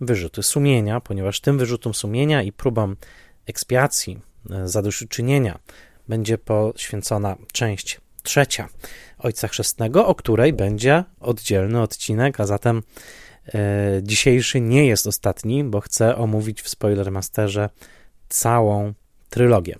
wyrzuty 0.00 0.42
sumienia, 0.42 1.00
ponieważ 1.00 1.40
tym 1.40 1.58
wyrzutom 1.58 1.94
sumienia 1.94 2.42
i 2.42 2.52
próbom 2.52 2.96
ekspiacji, 3.46 4.20
e, 4.50 4.68
zadośćuczynienia 4.68 5.58
będzie 6.08 6.38
poświęcona 6.38 7.36
część 7.52 8.00
trzecia 8.22 8.68
Ojca 9.18 9.48
Chrzestnego, 9.48 10.06
o 10.06 10.14
której 10.14 10.52
będzie 10.52 11.04
oddzielny 11.20 11.82
odcinek, 11.82 12.40
a 12.40 12.46
zatem 12.46 12.82
e, 13.54 14.00
dzisiejszy 14.02 14.60
nie 14.60 14.86
jest 14.86 15.06
ostatni, 15.06 15.64
bo 15.64 15.80
chcę 15.80 16.16
omówić 16.16 16.62
w 16.62 16.68
Spoilermasterze 16.68 17.68
całą 18.28 18.92
trylogię. 19.30 19.76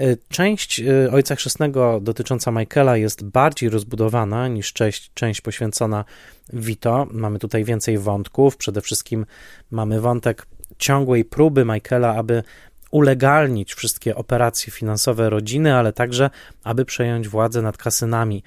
E, 0.00 0.16
część 0.28 0.80
e, 0.80 1.10
Ojca 1.12 1.36
Chrzestnego 1.36 2.00
dotycząca 2.00 2.50
Michaela 2.50 2.96
jest 2.96 3.24
bardziej 3.24 3.68
rozbudowana 3.70 4.48
niż 4.48 4.72
część, 4.72 5.10
część 5.14 5.40
poświęcona 5.40 6.04
Vito. 6.52 7.06
Mamy 7.10 7.38
tutaj 7.38 7.64
więcej 7.64 7.98
wątków. 7.98 8.56
Przede 8.56 8.80
wszystkim 8.80 9.26
mamy 9.70 10.00
wątek 10.00 10.46
ciągłej 10.78 11.24
próby 11.24 11.64
Michaela, 11.64 12.14
aby 12.14 12.42
ulegalnić 12.90 13.74
wszystkie 13.74 14.16
operacje 14.16 14.72
finansowe 14.72 15.30
rodziny, 15.30 15.74
ale 15.74 15.92
także, 15.92 16.30
aby 16.64 16.84
przejąć 16.84 17.28
władzę 17.28 17.62
nad 17.62 17.76
kasynami 17.76 18.42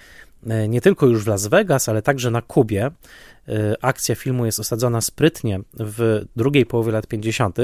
e, 0.47 0.67
nie 0.67 0.81
tylko 0.81 1.05
już 1.05 1.23
w 1.23 1.27
Las 1.27 1.47
Vegas, 1.47 1.89
ale 1.89 2.01
także 2.01 2.31
na 2.31 2.41
Kubie. 2.41 2.85
E, 2.85 3.75
akcja 3.81 4.15
filmu 4.15 4.45
jest 4.45 4.59
osadzona 4.59 5.01
sprytnie 5.01 5.59
w 5.73 6.25
drugiej 6.35 6.65
połowie 6.65 6.91
lat 6.91 7.07
50., 7.07 7.57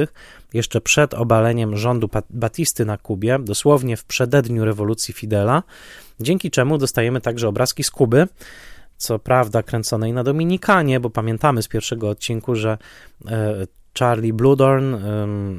jeszcze 0.53 0.82
przed 0.82 1.13
obaleniem 1.13 1.78
rządu 1.78 2.10
Batisty 2.30 2.86
na 2.86 2.97
Kubie, 2.97 3.39
dosłownie 3.39 3.97
w 3.97 4.06
przededniu 4.06 4.65
rewolucji 4.65 5.13
Fidela, 5.13 5.63
dzięki 6.19 6.52
czemu 6.52 6.78
dostajemy 6.78 7.21
także 7.21 7.47
obrazki 7.47 7.84
z 7.84 7.91
Kuby, 7.91 8.28
co 8.97 9.19
prawda 9.19 9.63
kręconej 9.63 10.13
na 10.13 10.23
Dominikanie, 10.23 10.99
bo 10.99 11.10
pamiętamy 11.10 11.62
z 11.62 11.67
pierwszego 11.67 12.10
odcinku, 12.10 12.56
że 12.56 12.78
e, 13.28 13.67
Charlie 13.99 14.34
Bludorn, 14.34 14.95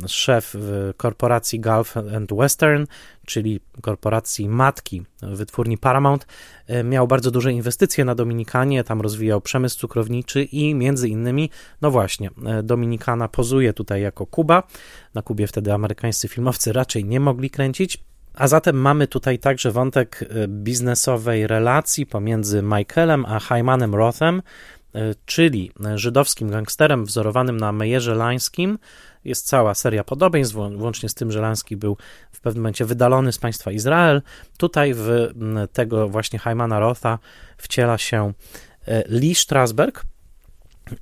szef 0.07 0.57
korporacji 0.97 1.61
Gulf 1.61 1.97
and 1.97 2.33
Western, 2.33 2.87
czyli 3.27 3.61
korporacji 3.81 4.49
matki 4.49 5.03
wytwórni 5.23 5.79
Paramount, 5.79 6.27
e, 6.67 6.85
miał 6.85 7.09
bardzo 7.09 7.31
duże 7.31 7.53
inwestycje 7.53 8.05
na 8.05 8.15
Dominikanie, 8.15 8.85
tam 8.85 9.01
rozwijał 9.01 9.41
przemysł 9.41 9.79
cukrowniczy 9.79 10.43
i 10.45 10.75
między 10.75 11.09
innymi, 11.09 11.51
no 11.83 11.91
właśnie, 11.91 12.31
e, 12.47 12.63
Dominikana 12.63 13.29
pozuje 13.29 13.73
tutaj 13.73 14.03
jako 14.03 14.27
Kuba. 14.27 14.63
Na 15.15 15.23
Kubie 15.23 15.47
wtedy 15.47 15.73
amerykańscy 15.73 16.29
filmowcy 16.29 16.73
raczej 16.73 17.05
nie 17.05 17.21
mogli 17.21 17.51
kręcić. 17.51 17.99
A 18.35 18.49
zatem 18.49 18.77
mamy 18.77 19.07
tutaj 19.07 19.39
także 19.39 19.73
wątek 19.73 20.25
e, 20.31 20.49
biznesowej 20.49 21.47
relacji 21.47 22.07
pomiędzy 22.07 22.63
Michaelem 22.63 23.25
a 23.25 23.41
Hymanem 23.41 23.95
Rothem, 23.95 24.43
czyli 25.27 25.73
żydowskim 25.95 26.51
gangsterem 26.51 27.05
wzorowanym 27.05 27.57
na 27.57 27.73
Mejerze 27.73 28.15
Lańskim. 28.15 28.79
Jest 29.25 29.47
cała 29.47 29.75
seria 29.75 30.05
podobieństw, 30.05 30.55
włącznie 30.55 31.09
z 31.09 31.15
tym, 31.15 31.33
że 31.33 31.41
Lański 31.41 31.77
był 31.77 31.97
w 32.33 32.41
pewnym 32.41 32.63
momencie 32.63 32.85
wydalony 32.85 33.33
z 33.33 33.39
państwa 33.39 33.73
Izrael. 33.73 34.23
Tutaj 34.59 34.95
w 34.95 35.29
tego 35.73 36.09
właśnie 36.09 36.39
Haimana 36.39 36.81
Rotha 36.81 37.19
wciela 37.57 37.99
się 37.99 38.33
e, 38.89 39.03
Lee 39.09 39.35
Strasberg, 39.35 40.05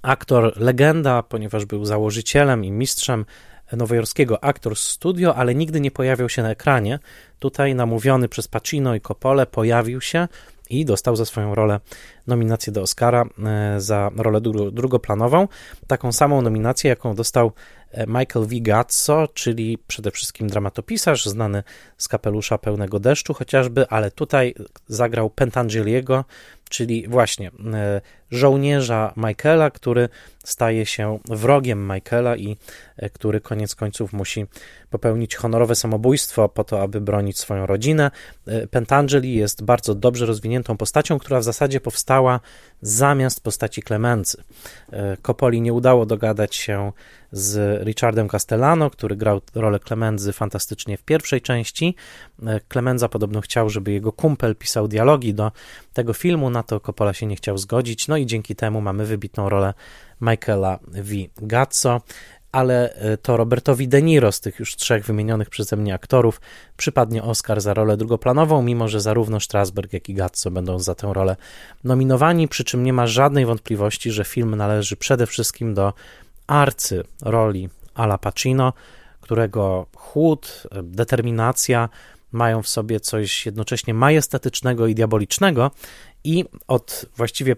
aktor 0.02 0.60
legenda, 0.60 1.22
ponieważ 1.22 1.64
był 1.64 1.84
założycielem 1.84 2.64
i 2.64 2.70
mistrzem 2.72 3.24
nowojorskiego 3.72 4.44
Actors 4.44 4.82
Studio, 4.82 5.36
ale 5.36 5.54
nigdy 5.54 5.80
nie 5.80 5.90
pojawiał 5.90 6.28
się 6.28 6.42
na 6.42 6.50
ekranie. 6.50 6.98
Tutaj 7.38 7.74
namówiony 7.74 8.28
przez 8.28 8.48
Pacino 8.48 8.94
i 8.94 9.00
Coppole 9.00 9.46
pojawił 9.46 10.00
się 10.00 10.28
i 10.70 10.84
dostał 10.84 11.16
za 11.16 11.24
swoją 11.24 11.54
rolę 11.54 11.80
nominację 12.26 12.72
do 12.72 12.82
Oscara 12.82 13.24
e, 13.44 13.80
za 13.80 14.10
rolę 14.16 14.40
drugoplanową. 14.72 15.48
Taką 15.86 16.12
samą 16.12 16.42
nominację, 16.42 16.88
jaką 16.88 17.14
dostał 17.14 17.52
e, 17.90 18.06
Michael 18.06 18.46
V. 18.46 18.54
Gazzo, 18.60 19.28
czyli 19.34 19.78
przede 19.86 20.10
wszystkim 20.10 20.48
dramatopisarz, 20.48 21.26
znany 21.26 21.62
z 21.98 22.08
kapelusza 22.08 22.58
pełnego 22.58 23.00
deszczu 23.00 23.34
chociażby, 23.34 23.88
ale 23.88 24.10
tutaj 24.10 24.54
zagrał 24.88 25.30
Pentangeliego, 25.30 26.24
czyli 26.68 27.08
właśnie 27.08 27.50
e, 27.74 28.00
żołnierza 28.30 29.12
Michaela, 29.16 29.70
który 29.70 30.08
staje 30.44 30.86
się 30.86 31.18
wrogiem 31.28 31.92
Michaela 31.94 32.36
i 32.36 32.56
który 33.12 33.40
koniec 33.40 33.74
końców 33.74 34.12
musi 34.12 34.46
popełnić 34.90 35.36
honorowe 35.36 35.74
samobójstwo 35.74 36.48
po 36.48 36.64
to, 36.64 36.82
aby 36.82 37.00
bronić 37.00 37.38
swoją 37.38 37.66
rodzinę. 37.66 38.10
Pentangeli 38.70 39.34
jest 39.34 39.64
bardzo 39.64 39.94
dobrze 39.94 40.26
rozwiniętą 40.26 40.76
postacią, 40.76 41.18
która 41.18 41.40
w 41.40 41.44
zasadzie 41.44 41.80
powstała 41.80 42.40
zamiast 42.82 43.40
postaci 43.40 43.82
Klemency. 43.82 44.42
Kopoli 45.22 45.60
nie 45.60 45.72
udało 45.72 46.06
dogadać 46.06 46.54
się 46.54 46.92
z 47.32 47.82
Richardem 47.86 48.28
Castellano, 48.28 48.90
który 48.90 49.16
grał 49.16 49.40
rolę 49.54 49.78
Klemenzy 49.78 50.32
fantastycznie 50.32 50.96
w 50.96 51.02
pierwszej 51.02 51.40
części. 51.40 51.94
Klemenza 52.68 53.08
podobno 53.08 53.40
chciał, 53.40 53.70
żeby 53.70 53.92
jego 53.92 54.12
kumpel 54.12 54.56
pisał 54.56 54.88
dialogi 54.88 55.34
do 55.34 55.52
tego 55.92 56.12
filmu, 56.12 56.50
na 56.50 56.62
to 56.62 56.80
Coppola 56.80 57.12
się 57.12 57.26
nie 57.26 57.36
chciał 57.36 57.58
zgodzić, 57.58 58.08
no 58.08 58.13
i 58.16 58.26
dzięki 58.26 58.56
temu 58.56 58.80
mamy 58.80 59.06
wybitną 59.06 59.48
rolę 59.48 59.74
Michaela 60.20 60.78
V. 60.86 61.14
Gazzo 61.36 62.00
ale 62.54 62.94
e, 62.94 63.16
to 63.16 63.36
Robertowi 63.36 63.88
De 63.88 64.02
Niro 64.02 64.32
z 64.32 64.40
tych 64.40 64.58
już 64.58 64.76
trzech 64.76 65.04
wymienionych 65.04 65.50
przeze 65.50 65.76
mnie 65.76 65.94
aktorów 65.94 66.40
przypadnie 66.76 67.22
Oscar 67.22 67.60
za 67.60 67.74
rolę 67.74 67.96
drugoplanową, 67.96 68.62
mimo 68.62 68.88
że 68.88 69.00
zarówno 69.00 69.40
Strasberg, 69.40 69.92
jak 69.92 70.08
i 70.08 70.14
Gazzo 70.14 70.50
będą 70.50 70.78
za 70.78 70.94
tę 70.94 71.12
rolę 71.12 71.36
nominowani, 71.84 72.48
przy 72.48 72.64
czym 72.64 72.84
nie 72.84 72.92
ma 72.92 73.06
żadnej 73.06 73.46
wątpliwości, 73.46 74.10
że 74.10 74.24
film 74.24 74.54
należy 74.54 74.96
przede 74.96 75.26
wszystkim 75.26 75.74
do 75.74 75.92
arcy 76.46 77.04
roli 77.22 77.68
Ala 77.94 78.18
Pacino, 78.18 78.72
którego 79.20 79.86
chłód, 79.96 80.62
e, 80.70 80.82
determinacja 80.82 81.88
mają 82.32 82.62
w 82.62 82.68
sobie 82.68 83.00
coś 83.00 83.46
jednocześnie 83.46 83.94
majestatycznego 83.94 84.86
i 84.86 84.94
diabolicznego 84.94 85.70
i 86.24 86.44
od 86.68 87.06
właściwie 87.16 87.56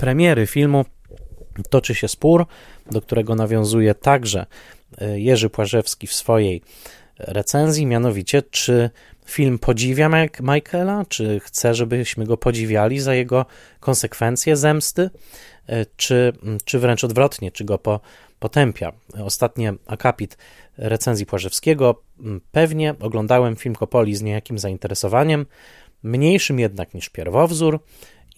premiery 0.00 0.46
filmu. 0.46 0.84
Toczy 1.70 1.94
się 1.94 2.08
spór, 2.08 2.46
do 2.90 3.00
którego 3.00 3.34
nawiązuje 3.34 3.94
także 3.94 4.46
e, 4.98 5.20
Jerzy 5.20 5.50
Płażewski 5.50 6.06
w 6.06 6.12
swojej 6.12 6.62
recenzji, 7.18 7.86
mianowicie 7.86 8.42
czy 8.42 8.90
film 9.26 9.58
podziwia 9.58 10.10
Michaela, 10.40 11.04
czy 11.08 11.40
chce, 11.40 11.74
żebyśmy 11.74 12.24
go 12.24 12.36
podziwiali 12.36 13.00
za 13.00 13.14
jego 13.14 13.46
konsekwencje 13.80 14.56
zemsty, 14.56 15.10
e, 15.66 15.86
czy, 15.96 16.32
czy 16.64 16.78
wręcz 16.78 17.04
odwrotnie, 17.04 17.52
czy 17.52 17.64
go 17.64 17.78
po, 17.78 18.00
potępia. 18.38 18.92
Ostatni 19.24 19.66
akapit 19.86 20.36
recenzji 20.76 21.26
Płażewskiego. 21.26 22.02
Pewnie 22.52 22.94
oglądałem 23.00 23.56
film 23.56 23.74
Kopoli 23.74 24.16
z 24.16 24.22
niejakim 24.22 24.58
zainteresowaniem, 24.58 25.46
mniejszym 26.02 26.60
jednak 26.60 26.94
niż 26.94 27.08
pierwowzór, 27.08 27.80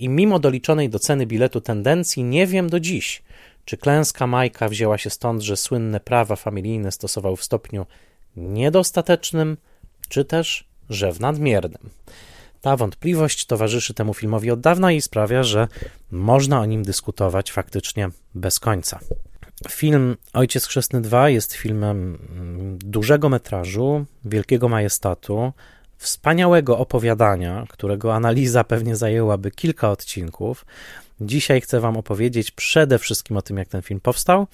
i 0.03 0.09
mimo 0.09 0.39
doliczonej 0.39 0.89
do 0.89 0.99
ceny 0.99 1.27
biletu 1.27 1.61
tendencji 1.61 2.25
nie 2.25 2.47
wiem 2.47 2.71
do 2.71 2.81
dziś, 2.81 3.23
czy 3.65 3.77
klęska 3.77 4.27
Majka 4.27 4.69
wzięła 4.69 4.99
się 4.99 5.11
stąd, 5.11 5.43
że 5.43 5.57
słynne 5.57 6.01
prawa 6.01 6.37
familijne 6.37 6.93
stosował 6.93 7.37
w 7.37 7.45
stopniu 7.45 7.87
niedostatecznym, 8.37 9.57
czy 10.09 10.25
też, 10.25 10.69
że 10.91 11.13
w 11.13 11.21
nadmiernym. 11.21 11.91
Ta 12.61 12.77
wątpliwość 12.77 13.47
towarzyszy 13.47 13.95
temu 13.95 14.15
filmowi 14.15 14.51
od 14.51 14.61
dawna 14.61 14.93
i 14.93 15.01
sprawia, 15.01 15.43
że 15.43 15.69
można 16.11 16.61
o 16.61 16.67
nim 16.67 16.83
dyskutować 16.83 17.53
faktycznie 17.53 18.09
bez 18.35 18.61
końca. 18.61 18.99
Film 19.71 20.17
Ojciec 20.33 20.67
Chrzestny 20.67 21.01
2 21.01 21.29
jest 21.29 21.53
filmem 21.53 22.19
mm, 22.37 22.79
dużego 22.79 23.29
metrażu, 23.29 24.05
wielkiego 24.25 24.69
majestatu, 24.69 25.53
wspaniałego 26.03 26.79
opowiadania, 26.79 27.67
którego 27.69 28.15
analiza 28.15 28.65
pewnie 28.65 28.97
zajęłaby 28.97 29.51
kilka 29.51 29.91
odcinków. 29.91 30.67
Dzisiaj 31.21 31.61
chcę 31.61 31.81
Wam 31.81 31.97
opowiedzieć 31.97 32.51
przede 32.51 32.99
wszystkim 32.99 33.37
o 33.37 33.43
tym, 33.43 33.57
jak 33.57 33.69
ten 33.69 33.83
film 33.83 34.01
powstał, 34.01 34.47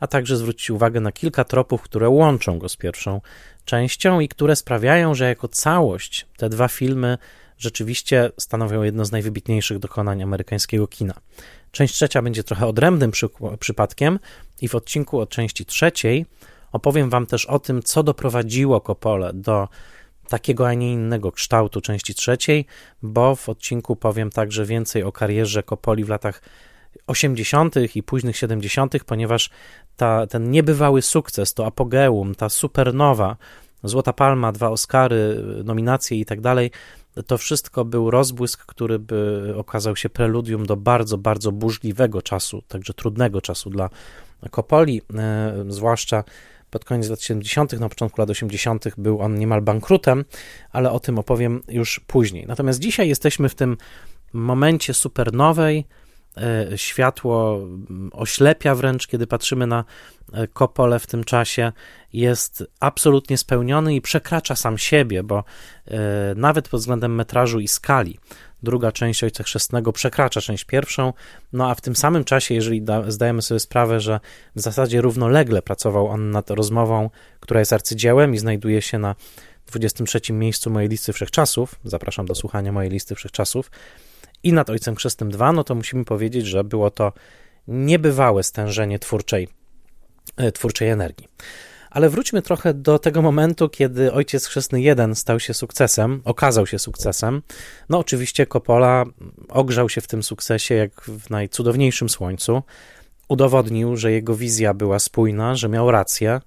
a 0.00 0.06
także 0.06 0.36
zwrócić 0.36 0.70
uwagę 0.70 1.00
na 1.00 1.12
kilka 1.12 1.44
tropów, 1.44 1.82
które 1.82 2.08
łączą 2.08 2.58
go 2.58 2.68
z 2.68 2.76
pierwszą 2.76 3.20
częścią 3.64 4.20
i 4.20 4.28
które 4.28 4.56
sprawiają, 4.56 5.14
że 5.14 5.28
jako 5.28 5.48
całość 5.48 6.26
te 6.36 6.48
dwa 6.48 6.68
filmy 6.68 7.18
rzeczywiście 7.58 8.30
stanowią 8.38 8.82
jedno 8.82 9.04
z 9.04 9.12
najwybitniejszych 9.12 9.78
dokonań 9.78 10.22
amerykańskiego 10.22 10.86
kina. 10.86 11.14
Część 11.72 11.94
trzecia 11.94 12.22
będzie 12.22 12.44
trochę 12.44 12.66
odrębnym 12.66 13.10
przy, 13.10 13.28
przypadkiem 13.58 14.18
i 14.60 14.68
w 14.68 14.74
odcinku 14.74 15.20
od 15.20 15.30
części 15.30 15.66
trzeciej 15.66 16.26
opowiem 16.72 17.10
Wam 17.10 17.26
też 17.26 17.46
o 17.46 17.58
tym, 17.58 17.82
co 17.82 18.02
doprowadziło 18.02 18.80
Kopole 18.80 19.32
do 19.34 19.68
takiego, 20.32 20.68
a 20.68 20.74
nie 20.74 20.92
innego 20.92 21.32
kształtu 21.32 21.80
części 21.80 22.14
trzeciej, 22.14 22.66
bo 23.02 23.36
w 23.36 23.48
odcinku 23.48 23.96
powiem 23.96 24.30
także 24.30 24.64
więcej 24.64 25.02
o 25.02 25.12
karierze 25.12 25.62
Kopoli 25.62 26.04
w 26.04 26.08
latach 26.08 26.42
80. 27.06 27.74
i 27.94 28.02
późnych 28.02 28.36
70., 28.36 29.04
ponieważ 29.04 29.50
ta, 29.96 30.26
ten 30.26 30.50
niebywały 30.50 31.02
sukces, 31.02 31.54
to 31.54 31.66
apogeum, 31.66 32.34
ta 32.34 32.48
supernowa, 32.48 33.36
Złota 33.84 34.12
Palma, 34.12 34.52
dwa 34.52 34.70
Oscary, 34.70 35.44
nominacje 35.64 36.18
i 36.18 36.24
tak 36.24 36.40
dalej, 36.40 36.70
to 37.26 37.38
wszystko 37.38 37.84
był 37.84 38.10
rozbłysk, 38.10 38.66
który 38.66 38.98
by 38.98 39.54
okazał 39.56 39.96
się 39.96 40.08
preludium 40.08 40.66
do 40.66 40.76
bardzo, 40.76 41.18
bardzo 41.18 41.52
burzliwego 41.52 42.22
czasu, 42.22 42.62
także 42.68 42.94
trudnego 42.94 43.40
czasu 43.40 43.70
dla 43.70 43.90
Kopoli, 44.50 45.02
e, 45.14 45.64
zwłaszcza 45.68 46.24
pod 46.72 46.84
koniec 46.84 47.08
lat 47.08 47.22
70., 47.22 47.72
na 47.80 47.88
początku 47.88 48.20
lat 48.20 48.30
80. 48.30 48.84
był 48.98 49.20
on 49.20 49.34
niemal 49.34 49.62
bankrutem, 49.62 50.24
ale 50.70 50.90
o 50.90 51.00
tym 51.00 51.18
opowiem 51.18 51.62
już 51.68 52.00
później. 52.06 52.46
Natomiast 52.46 52.78
dzisiaj 52.78 53.08
jesteśmy 53.08 53.48
w 53.48 53.54
tym 53.54 53.76
momencie 54.32 54.94
supernowej, 54.94 55.84
światło 56.76 57.60
oślepia 58.12 58.74
wręcz, 58.74 59.06
kiedy 59.06 59.26
patrzymy 59.26 59.66
na 59.66 59.84
Kopole 60.52 60.98
w 60.98 61.06
tym 61.06 61.24
czasie, 61.24 61.72
jest 62.12 62.64
absolutnie 62.80 63.38
spełniony 63.38 63.94
i 63.94 64.00
przekracza 64.00 64.56
sam 64.56 64.78
siebie, 64.78 65.22
bo 65.22 65.44
e, 65.86 65.98
nawet 66.36 66.68
pod 66.68 66.80
względem 66.80 67.14
metrażu 67.14 67.60
i 67.60 67.68
skali 67.68 68.18
druga 68.62 68.92
część 68.92 69.24
Ojca 69.24 69.44
Chrzestnego 69.44 69.92
przekracza 69.92 70.40
część 70.40 70.64
pierwszą, 70.64 71.12
no 71.52 71.70
a 71.70 71.74
w 71.74 71.80
tym 71.80 71.96
samym 71.96 72.24
czasie, 72.24 72.54
jeżeli 72.54 72.84
zdajemy 73.08 73.42
sobie 73.42 73.60
sprawę, 73.60 74.00
że 74.00 74.20
w 74.56 74.60
zasadzie 74.60 75.00
równolegle 75.00 75.62
pracował 75.62 76.08
on 76.08 76.30
nad 76.30 76.50
rozmową, 76.50 77.10
która 77.40 77.60
jest 77.60 77.72
arcydziełem 77.72 78.34
i 78.34 78.38
znajduje 78.38 78.82
się 78.82 78.98
na 78.98 79.14
23 79.66 80.32
miejscu 80.32 80.70
mojej 80.70 80.88
listy 80.88 81.12
wszechczasów, 81.12 81.74
zapraszam 81.84 82.26
do 82.26 82.34
słuchania 82.34 82.72
mojej 82.72 82.90
listy 82.90 83.14
wszechczasów, 83.14 83.70
i 84.42 84.52
nad 84.52 84.70
Ojcem 84.70 84.96
Chrzestnym 84.96 85.30
2, 85.30 85.52
no 85.52 85.64
to 85.64 85.74
musimy 85.74 86.04
powiedzieć, 86.04 86.46
że 86.46 86.64
było 86.64 86.90
to 86.90 87.12
niebywałe 87.68 88.42
stężenie 88.42 88.98
twórczej, 88.98 89.48
e, 90.36 90.52
twórczej 90.52 90.88
energii. 90.88 91.28
Ale 91.90 92.08
wróćmy 92.08 92.42
trochę 92.42 92.74
do 92.74 92.98
tego 92.98 93.22
momentu, 93.22 93.68
kiedy 93.68 94.12
Ojciec 94.12 94.46
Chrzestny 94.46 94.80
1 94.80 95.14
stał 95.14 95.40
się 95.40 95.54
sukcesem, 95.54 96.22
okazał 96.24 96.66
się 96.66 96.78
sukcesem. 96.78 97.42
No 97.88 97.98
oczywiście 97.98 98.46
Coppola 98.46 99.04
ogrzał 99.48 99.88
się 99.88 100.00
w 100.00 100.06
tym 100.06 100.22
sukcesie 100.22 100.74
jak 100.74 101.02
w 101.04 101.30
najcudowniejszym 101.30 102.08
słońcu. 102.08 102.62
Udowodnił, 103.28 103.96
że 103.96 104.12
jego 104.12 104.34
wizja 104.34 104.74
była 104.74 104.98
spójna, 104.98 105.54
że 105.54 105.68
miał 105.68 105.90
rację. 105.90 106.40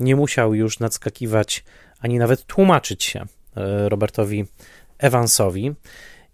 Nie 0.00 0.16
musiał 0.16 0.54
już 0.54 0.80
nadskakiwać 0.80 1.64
ani 2.00 2.18
nawet 2.18 2.46
tłumaczyć 2.46 3.04
się 3.04 3.26
e, 3.56 3.88
Robertowi 3.88 4.44
Evansowi. 4.98 5.74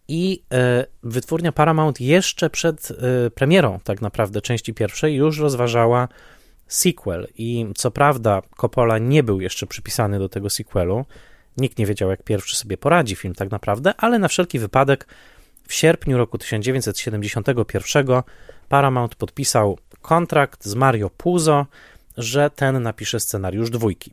I 0.08 0.42
e, 0.52 0.86
wytwórnia 1.02 1.52
Paramount 1.52 2.00
jeszcze 2.00 2.50
przed 2.50 2.90
e, 2.90 3.30
premierą, 3.30 3.80
tak 3.84 4.02
naprawdę, 4.02 4.40
części 4.40 4.74
pierwszej, 4.74 5.14
już 5.14 5.38
rozważała 5.38 6.08
sequel. 6.66 7.28
I 7.38 7.66
co 7.74 7.90
prawda, 7.90 8.42
Coppola 8.56 8.98
nie 8.98 9.22
był 9.22 9.40
jeszcze 9.40 9.66
przypisany 9.66 10.18
do 10.18 10.28
tego 10.28 10.50
sequelu. 10.50 11.04
Nikt 11.56 11.78
nie 11.78 11.86
wiedział, 11.86 12.10
jak 12.10 12.22
pierwszy 12.22 12.56
sobie 12.56 12.76
poradzi 12.76 13.16
film, 13.16 13.34
tak 13.34 13.50
naprawdę, 13.50 13.94
ale 13.96 14.18
na 14.18 14.28
wszelki 14.28 14.58
wypadek 14.58 15.06
w 15.68 15.74
sierpniu 15.74 16.18
roku 16.18 16.38
1971 16.38 18.06
Paramount 18.68 19.14
podpisał 19.14 19.78
kontrakt 20.02 20.64
z 20.64 20.74
Mario 20.74 21.10
Puzo, 21.10 21.66
że 22.16 22.50
ten 22.50 22.82
napisze 22.82 23.20
scenariusz 23.20 23.70
dwójki. 23.70 24.12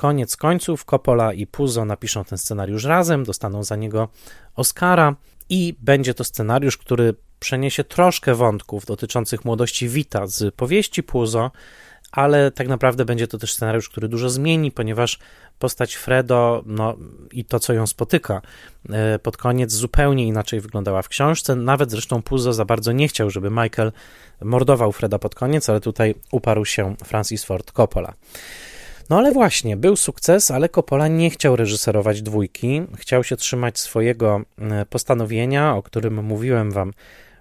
Koniec 0.00 0.36
końców 0.36 0.84
Coppola 0.84 1.32
i 1.32 1.46
Puzo 1.46 1.84
napiszą 1.84 2.24
ten 2.24 2.38
scenariusz 2.38 2.84
razem, 2.84 3.24
dostaną 3.24 3.64
za 3.64 3.76
niego 3.76 4.08
Oscara 4.56 5.16
i 5.48 5.74
będzie 5.80 6.14
to 6.14 6.24
scenariusz, 6.24 6.78
który 6.78 7.14
przeniesie 7.40 7.84
troszkę 7.84 8.34
wątków 8.34 8.86
dotyczących 8.86 9.44
młodości 9.44 9.88
Wita 9.88 10.26
z 10.26 10.54
powieści 10.54 11.02
Puzo, 11.02 11.50
ale 12.12 12.50
tak 12.50 12.68
naprawdę 12.68 13.04
będzie 13.04 13.28
to 13.28 13.38
też 13.38 13.52
scenariusz, 13.52 13.88
który 13.88 14.08
dużo 14.08 14.30
zmieni, 14.30 14.72
ponieważ 14.72 15.18
postać 15.58 15.94
Fredo 15.94 16.62
no, 16.66 16.96
i 17.32 17.44
to, 17.44 17.60
co 17.60 17.72
ją 17.72 17.86
spotyka 17.86 18.42
e, 18.90 19.18
pod 19.18 19.36
koniec, 19.36 19.72
zupełnie 19.72 20.26
inaczej 20.26 20.60
wyglądała 20.60 21.02
w 21.02 21.08
książce. 21.08 21.56
Nawet 21.56 21.90
zresztą 21.90 22.22
Puzo 22.22 22.52
za 22.52 22.64
bardzo 22.64 22.92
nie 22.92 23.08
chciał, 23.08 23.30
żeby 23.30 23.50
Michael 23.50 23.92
mordował 24.42 24.92
Freda 24.92 25.18
pod 25.18 25.34
koniec, 25.34 25.70
ale 25.70 25.80
tutaj 25.80 26.14
uparł 26.32 26.64
się 26.64 26.96
Francis 27.04 27.44
Ford 27.44 27.72
Coppola. 27.72 28.14
No 29.10 29.18
ale 29.18 29.32
właśnie, 29.32 29.76
był 29.76 29.96
sukces, 29.96 30.50
ale 30.50 30.68
Coppola 30.68 31.08
nie 31.08 31.30
chciał 31.30 31.56
reżyserować 31.56 32.22
dwójki, 32.22 32.82
chciał 32.96 33.24
się 33.24 33.36
trzymać 33.36 33.78
swojego 33.78 34.40
e, 34.58 34.86
postanowienia, 34.86 35.76
o 35.76 35.82
którym 35.82 36.24
mówiłem 36.24 36.70
wam 36.70 36.92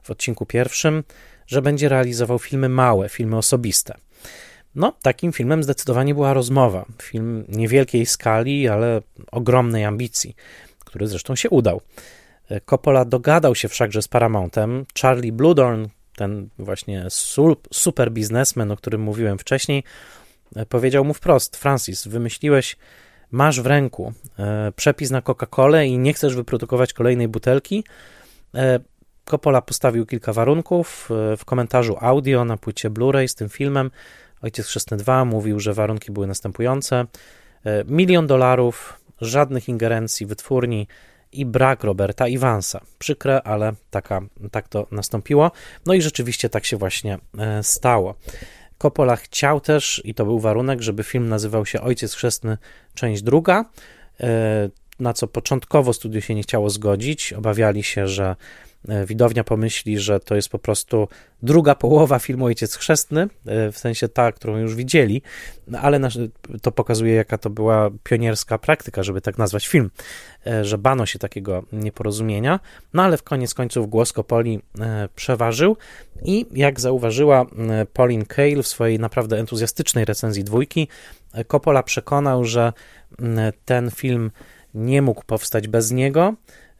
w 0.03 0.11
odcinku 0.11 0.45
pierwszym, 0.45 1.03
że 1.47 1.61
będzie 1.61 1.89
realizował 1.89 2.39
filmy 2.39 2.69
małe, 2.69 3.09
filmy 3.09 3.37
osobiste. 3.37 3.95
No, 4.75 4.93
takim 5.01 5.33
filmem 5.33 5.63
zdecydowanie 5.63 6.13
była 6.13 6.33
rozmowa. 6.33 6.85
Film 7.01 7.45
niewielkiej 7.49 8.05
skali, 8.05 8.67
ale 8.67 9.01
ogromnej 9.31 9.85
ambicji, 9.85 10.35
który 10.85 11.07
zresztą 11.07 11.35
się 11.35 11.49
udał. 11.49 11.81
E, 12.49 12.61
Coppola 12.61 13.05
dogadał 13.05 13.55
się 13.55 13.67
wszakże 13.67 14.01
z 14.01 14.07
Paramountem. 14.07 14.85
Charlie 15.01 15.31
Bludorn, 15.31 15.87
ten 16.15 16.49
właśnie 16.59 17.07
super 17.71 18.11
biznesmen, 18.11 18.71
o 18.71 18.77
którym 18.77 19.01
mówiłem 19.01 19.37
wcześniej, 19.37 19.83
powiedział 20.69 21.05
mu 21.05 21.13
wprost: 21.13 21.57
Francis, 21.57 22.07
wymyśliłeś, 22.07 22.77
masz 23.31 23.61
w 23.61 23.65
ręku 23.65 24.13
e, 24.39 24.71
przepis 24.75 25.11
na 25.11 25.21
Coca-Colę 25.21 25.87
i 25.87 25.97
nie 25.97 26.13
chcesz 26.13 26.35
wyprodukować 26.35 26.93
kolejnej 26.93 27.27
butelki. 27.27 27.83
E, 28.55 28.79
Coppola 29.25 29.61
postawił 29.61 30.05
kilka 30.05 30.33
warunków. 30.33 31.09
W 31.37 31.45
komentarzu 31.45 31.97
audio 31.99 32.45
na 32.45 32.57
płycie 32.57 32.89
Blu-ray 32.89 33.27
z 33.27 33.35
tym 33.35 33.49
filmem 33.49 33.91
Ojciec 34.41 34.65
Chrzestny 34.65 34.97
2 34.97 35.25
mówił, 35.25 35.59
że 35.59 35.73
warunki 35.73 36.11
były 36.11 36.27
następujące: 36.27 37.05
milion 37.85 38.27
dolarów, 38.27 38.99
żadnych 39.21 39.69
ingerencji 39.69 40.25
wytwórni 40.25 40.87
i 41.31 41.45
brak 41.45 41.83
Roberta 41.83 42.27
Iwansa. 42.27 42.81
Przykre, 42.99 43.41
ale 43.41 43.73
taka, 43.89 44.21
tak 44.51 44.67
to 44.67 44.87
nastąpiło. 44.91 45.51
No 45.85 45.93
i 45.93 46.01
rzeczywiście 46.01 46.49
tak 46.49 46.65
się 46.65 46.77
właśnie 46.77 47.17
stało. 47.61 48.15
Coppola 48.79 49.15
chciał 49.15 49.61
też, 49.61 50.01
i 50.05 50.13
to 50.13 50.25
był 50.25 50.39
warunek, 50.39 50.81
żeby 50.81 51.03
film 51.03 51.29
nazywał 51.29 51.65
się 51.65 51.81
Ojciec 51.81 52.13
Chrzestny, 52.13 52.57
część 52.93 53.21
druga, 53.21 53.65
e, 54.19 54.69
na 54.99 55.13
co 55.13 55.27
początkowo 55.27 55.93
studio 55.93 56.21
się 56.21 56.35
nie 56.35 56.43
chciało 56.43 56.69
zgodzić. 56.69 57.33
Obawiali 57.33 57.83
się, 57.83 58.07
że 58.07 58.35
widownia 59.05 59.43
pomyśli, 59.43 59.99
że 59.99 60.19
to 60.19 60.35
jest 60.35 60.49
po 60.49 60.59
prostu 60.59 61.07
druga 61.43 61.75
połowa 61.75 62.19
filmu 62.19 62.45
Ojciec 62.45 62.75
Chrzestny, 62.75 63.21
e, 63.21 63.71
w 63.71 63.77
sensie 63.77 64.07
ta, 64.07 64.31
którą 64.31 64.57
już 64.57 64.75
widzieli, 64.75 65.21
no, 65.67 65.79
ale 65.79 65.99
to 66.61 66.71
pokazuje, 66.71 67.13
jaka 67.13 67.37
to 67.37 67.49
była 67.49 67.89
pionierska 68.03 68.57
praktyka, 68.57 69.03
żeby 69.03 69.21
tak 69.21 69.37
nazwać 69.37 69.67
film, 69.67 69.89
e, 70.47 70.65
że 70.65 70.77
bano 70.77 71.05
się 71.05 71.19
takiego 71.19 71.63
nieporozumienia, 71.71 72.59
no 72.93 73.03
ale 73.03 73.17
w 73.17 73.23
koniec 73.23 73.53
końców 73.53 73.89
głos 73.89 74.13
Kopoli 74.13 74.59
przeważył 75.15 75.77
i 76.23 76.45
jak 76.51 76.79
zauważyła 76.79 77.45
Pauline 77.93 78.25
Kael 78.25 78.63
w 78.63 78.67
swojej 78.67 78.99
naprawdę 78.99 79.39
entuzjastycznej 79.39 80.05
recenzji 80.05 80.43
dwójki, 80.43 80.87
Coppola 81.47 81.83
przekonał, 81.83 82.45
że 82.45 82.73
ten 83.65 83.91
film 83.91 84.31
nie 84.73 85.01
mógł 85.01 85.23
powstać 85.25 85.67
bez 85.67 85.91
niego, 85.91 86.33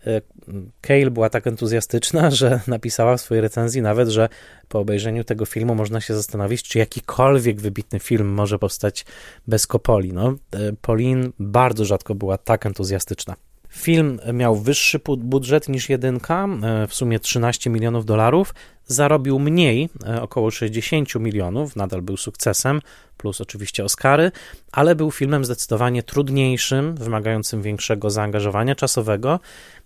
E, 0.08 1.12
była 1.12 1.30
tak 1.30 1.48
entuzjastyczna, 1.48 2.32
że 2.40 2.60
napisała 2.68 3.18
w 3.18 3.22
swojej 3.22 3.42
recenzji 3.42 3.82
nawet, 3.82 4.10
że 4.10 4.30
po 4.68 4.80
obejrzeniu 4.80 5.24
tego 5.24 5.46
filmu 5.46 5.76
można 5.76 6.02
się 6.02 6.16
zastanowić, 6.16 6.64
czy 6.64 6.80
jakikolwiek 6.80 7.62
wybitny 7.62 8.00
film 8.00 8.28
może 8.28 8.60
powstać 8.60 9.06
bez 9.48 9.68
Kopoli. 9.68 10.14
No, 10.14 10.30
e, 10.30 10.74
Pauline 10.82 11.30
bardzo 11.40 11.86
rzadko 11.86 12.16
była 12.16 12.38
tak 12.38 12.66
entuzjastyczna. 12.66 13.36
Film 13.70 14.20
miał 14.34 14.56
wyższy 14.56 15.00
budżet 15.18 15.70
niż 15.70 15.90
jedynka, 15.90 16.48
e, 16.64 16.88
w 16.88 16.94
sumie 16.94 17.20
13 17.20 17.70
milionów 17.70 18.06
dolarów. 18.06 18.54
Zarobił 18.86 19.40
mniej, 19.40 19.90
około 20.22 20.52
60 20.52 21.20
milionów, 21.20 21.76
nadal 21.76 22.02
był 22.02 22.18
sukcesem, 22.18 22.82
plus 23.18 23.42
oczywiście 23.42 23.84
Oscary, 23.84 24.32
ale 24.72 24.96
był 24.96 25.12
filmem 25.12 25.46
zdecydowanie 25.46 26.04
trudniejszym, 26.04 26.96
wymagającym 26.96 27.62
większego 27.62 28.10
zaangażowania 28.10 28.76
czasowego 28.76 29.40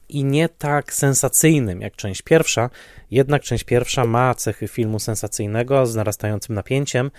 i 0.10 0.24
nie 0.24 0.50
tak 0.50 0.94
sensacyjnym 0.94 1.82
jak 1.82 1.96
część 1.96 2.22
pierwsza. 2.22 2.70
Jednak 3.12 3.42
część 3.42 3.64
pierwsza 3.64 4.06
ma 4.06 4.36
cechy 4.36 4.68
filmu 4.68 5.00
sensacyjnego 5.00 5.86
z 5.86 5.96
narastającym 5.96 6.56
napięciem. 6.56 7.12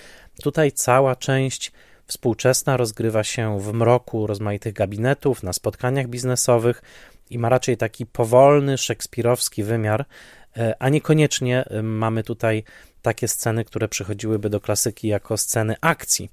Tutaj 0.43 0.73
cała 0.73 1.17
część 1.17 1.73
współczesna 2.07 2.77
rozgrywa 2.77 3.25
się 3.25 3.61
w 3.61 3.73
mroku 3.73 4.27
rozmaitych 4.27 4.75
gabinetów, 4.75 5.43
na 5.43 5.53
spotkaniach 5.53 6.09
biznesowych 6.09 6.83
i 7.31 7.39
ma 7.39 7.49
raczej 7.49 7.77
taki 7.77 8.07
powolny, 8.07 8.79
szekspirowski 8.79 9.63
wymiar, 9.63 10.05
e, 10.57 10.75
a 10.79 10.89
niekoniecznie 10.89 11.65
e, 11.65 11.83
mamy 11.83 12.23
tutaj 12.23 12.65
takie 13.05 13.29
sceny, 13.29 13.65
które 13.65 13.89
przychodziłyby 13.89 14.51
do 14.51 14.61
klasyki 14.61 15.09
jako 15.09 15.37
sceny 15.37 15.75
akcji, 15.81 16.31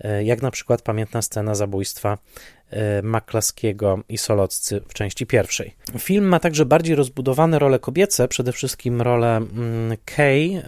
e, 0.00 0.24
jak 0.24 0.42
na 0.42 0.50
przykład 0.50 0.82
pamiętna 0.82 1.22
scena 1.22 1.54
zabójstwa 1.54 2.18
Maklaskiego 3.02 3.98
i 4.08 4.18
Soloccy 4.18 4.80
w 4.88 4.94
części 4.94 5.26
pierwszej. 5.26 5.74
Film 5.98 6.24
ma 6.24 6.40
także 6.40 6.66
bardziej 6.66 6.96
rozbudowane 6.96 7.58
role 7.58 7.78
kobiece, 7.78 8.28
przede 8.28 8.52
wszystkim 8.52 9.02
rolę 9.02 9.36
mm, 9.36 9.96
Kay, 10.04 10.62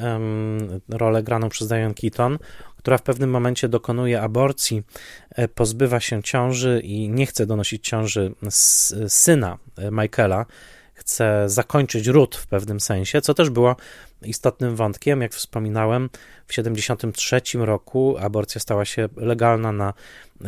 rolę 0.88 1.22
graną 1.22 1.48
przez 1.48 1.68
Diane 1.68 1.94
Keaton, 1.94 2.38
która 2.82 2.98
w 2.98 3.02
pewnym 3.02 3.30
momencie 3.30 3.68
dokonuje 3.68 4.20
aborcji, 4.22 4.82
e, 5.30 5.48
pozbywa 5.48 6.00
się 6.00 6.22
ciąży 6.22 6.80
i 6.84 7.08
nie 7.08 7.26
chce 7.26 7.46
donosić 7.46 7.88
ciąży 7.88 8.34
syna 9.08 9.58
e, 9.78 9.90
Michaela, 9.90 10.46
chce 10.94 11.48
zakończyć 11.48 12.06
ród 12.06 12.36
w 12.36 12.46
pewnym 12.46 12.80
sensie, 12.80 13.20
co 13.20 13.34
też 13.34 13.50
było 13.50 13.76
istotnym 14.22 14.76
wątkiem. 14.76 15.20
Jak 15.20 15.32
wspominałem, 15.32 16.10
w 16.44 16.48
1973 16.48 17.58
roku 17.58 18.16
aborcja 18.18 18.60
stała 18.60 18.84
się 18.84 19.08
legalna 19.16 19.72
na 19.72 19.92
y, 20.40 20.44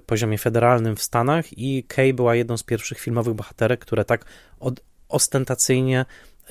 poziomie 0.00 0.38
federalnym 0.38 0.96
w 0.96 1.02
Stanach 1.02 1.58
i 1.58 1.84
Kay 1.84 2.14
była 2.14 2.34
jedną 2.34 2.56
z 2.56 2.62
pierwszych 2.62 2.98
filmowych 2.98 3.34
bohaterek, 3.34 3.80
które 3.80 4.04
tak 4.04 4.24
od, 4.60 4.80
ostentacyjnie 5.08 6.04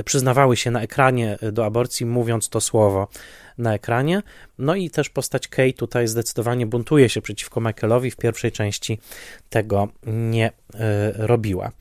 przyznawały 0.05 0.57
się 0.57 0.71
na 0.71 0.81
ekranie 0.81 1.37
do 1.51 1.65
aborcji, 1.65 2.05
mówiąc 2.05 2.49
to 2.49 2.61
słowo 2.61 3.07
na 3.57 3.73
ekranie. 3.73 4.21
No 4.57 4.75
i 4.75 4.89
też 4.89 5.09
postać 5.09 5.47
Kay 5.47 5.73
tutaj 5.73 6.07
zdecydowanie 6.07 6.65
buntuje 6.65 7.09
się 7.09 7.21
przeciwko 7.21 7.61
Michaelowi. 7.61 8.11
W 8.11 8.15
pierwszej 8.15 8.51
części 8.51 8.99
tego 9.49 9.87
nie 10.07 10.49
y, 10.49 10.77
robiła. 11.15 11.71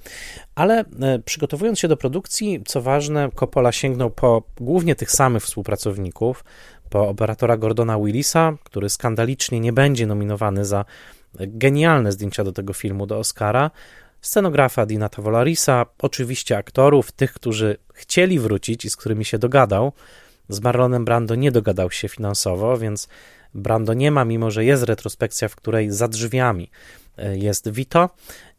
Ale 0.55 0.81
y, 0.81 1.22
przygotowując 1.24 1.79
się 1.79 1.88
do 1.88 1.96
produkcji, 1.96 2.62
co 2.66 2.83
ważne, 2.83 3.31
Coppola 3.35 3.72
sięgnął 3.72 4.11
po 4.11 4.42
głównie 4.61 4.94
tych 4.94 5.11
samych 5.11 5.42
współpracowników, 5.42 6.44
po 6.90 7.09
operatora 7.09 7.57
Gordona 7.57 7.98
Willisa, 7.98 8.52
który 8.64 8.88
skandalicznie 8.88 9.61
nie 9.61 9.72
będzie 9.72 10.07
nominowany 10.07 10.64
za 10.64 10.85
genialne 11.35 12.12
zdjęcia 12.12 12.44
do 12.44 12.52
tego 12.52 12.72
filmu 12.72 13.07
do 13.07 13.18
Oscara, 13.18 13.70
scenografa 14.20 14.87
Dina 14.87 15.09
Tavolarisa, 15.09 15.87
oczywiście 15.98 16.57
aktorów, 16.57 17.12
tych, 17.12 17.33
którzy 17.33 17.76
chcieli 17.94 18.38
wrócić 18.38 18.85
i 18.85 18.90
z 18.90 18.96
którymi 18.96 19.24
się 19.24 19.38
dogadał. 19.38 19.92
Z 20.48 20.61
Marlonem 20.61 21.05
Brando 21.05 21.35
nie 21.35 21.52
dogadał 21.52 21.90
się 21.90 22.09
finansowo, 22.09 22.79
więc 22.79 23.09
Brando 23.55 23.94
nie 23.94 24.11
ma, 24.11 24.24
mimo 24.24 24.50
że 24.50 24.64
jest 24.64 24.83
retrospekcja, 24.83 25.48
w 25.48 25.57
której 25.57 25.90
za 25.90 26.09
drzwiami 26.09 26.70
e, 27.18 27.37
jest 27.37 27.68
Vito. 27.68 28.11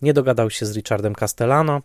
Nie 0.02 0.14
dogadał 0.14 0.50
się 0.50 0.66
z 0.66 0.76
Richardem 0.76 1.16
Castellano, 1.16 1.82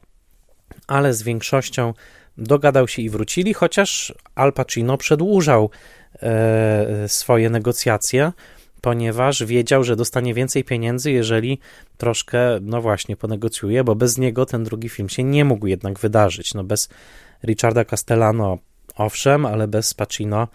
ale 0.86 1.14
z 1.14 1.22
większością 1.22 1.94
dogadał 2.38 2.88
się 2.88 3.02
i 3.02 3.10
wrócili, 3.10 3.54
chociaż 3.54 4.14
Al 4.34 4.52
Pacino 4.52 4.96
przedłużał 4.96 5.70
e, 6.22 7.08
swoje 7.08 7.50
negocjacje 7.50 8.32
ponieważ 8.82 9.44
wiedział, 9.44 9.84
że 9.84 9.96
dostanie 9.96 10.34
więcej 10.34 10.64
pieniędzy, 10.64 11.10
jeżeli 11.10 11.58
troszkę, 11.96 12.38
no 12.62 12.80
właśnie, 12.80 13.16
ponegocjuje, 13.16 13.84
bo 13.84 13.94
bez 13.94 14.18
niego 14.18 14.46
ten 14.46 14.64
drugi 14.64 14.88
film 14.88 15.08
się 15.08 15.24
nie 15.24 15.44
mógł 15.44 15.66
jednak 15.66 15.98
wydarzyć. 15.98 16.54
No 16.54 16.64
bez 16.64 16.88
Richarda 17.44 17.84
Castellano 17.84 18.58
owszem, 18.96 19.46
ale 19.46 19.68
bez 19.68 19.94
Pacino 19.94 20.48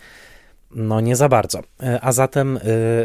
no 0.71 1.01
nie 1.01 1.15
za 1.15 1.29
bardzo. 1.29 1.61
E, 1.83 1.99
a 2.01 2.11
zatem 2.11 2.57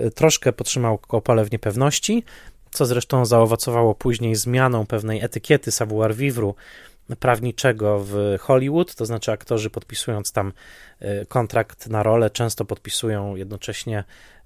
y, 0.06 0.10
troszkę 0.14 0.52
potrzymał 0.52 0.98
Kopale 0.98 1.44
w 1.44 1.52
niepewności, 1.52 2.24
co 2.70 2.86
zresztą 2.86 3.26
zaowocowało 3.26 3.94
później 3.94 4.36
zmianą 4.36 4.86
pewnej 4.86 5.24
etykiety 5.24 5.70
savoir 5.70 6.14
vivre 6.14 6.52
prawniczego 7.20 8.04
w 8.04 8.36
Hollywood, 8.40 8.94
to 8.94 9.06
znaczy 9.06 9.32
aktorzy 9.32 9.70
podpisując 9.70 10.32
tam 10.32 10.52
y, 11.02 11.26
kontrakt 11.28 11.86
na 11.86 12.02
rolę 12.02 12.30
często 12.30 12.64
podpisują 12.64 13.36
jednocześnie 13.36 14.04
E, 14.04 14.41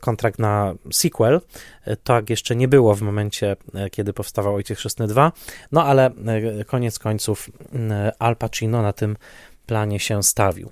kontrakt 0.00 0.38
na 0.38 0.74
sequel. 0.92 1.40
E, 1.84 1.96
tak 1.96 2.30
jeszcze 2.30 2.56
nie 2.56 2.68
było 2.68 2.94
w 2.94 3.02
momencie, 3.02 3.56
e, 3.74 3.90
kiedy 3.90 4.12
powstawał 4.12 4.54
Ojciec 4.54 4.78
Chrzestny 4.78 5.06
2, 5.06 5.32
no 5.72 5.84
ale 5.84 6.10
koniec 6.66 6.98
końców 6.98 7.50
Al 8.18 8.36
Pacino 8.36 8.82
na 8.82 8.92
tym 8.92 9.16
planie 9.66 10.00
się 10.00 10.22
stawił. 10.22 10.70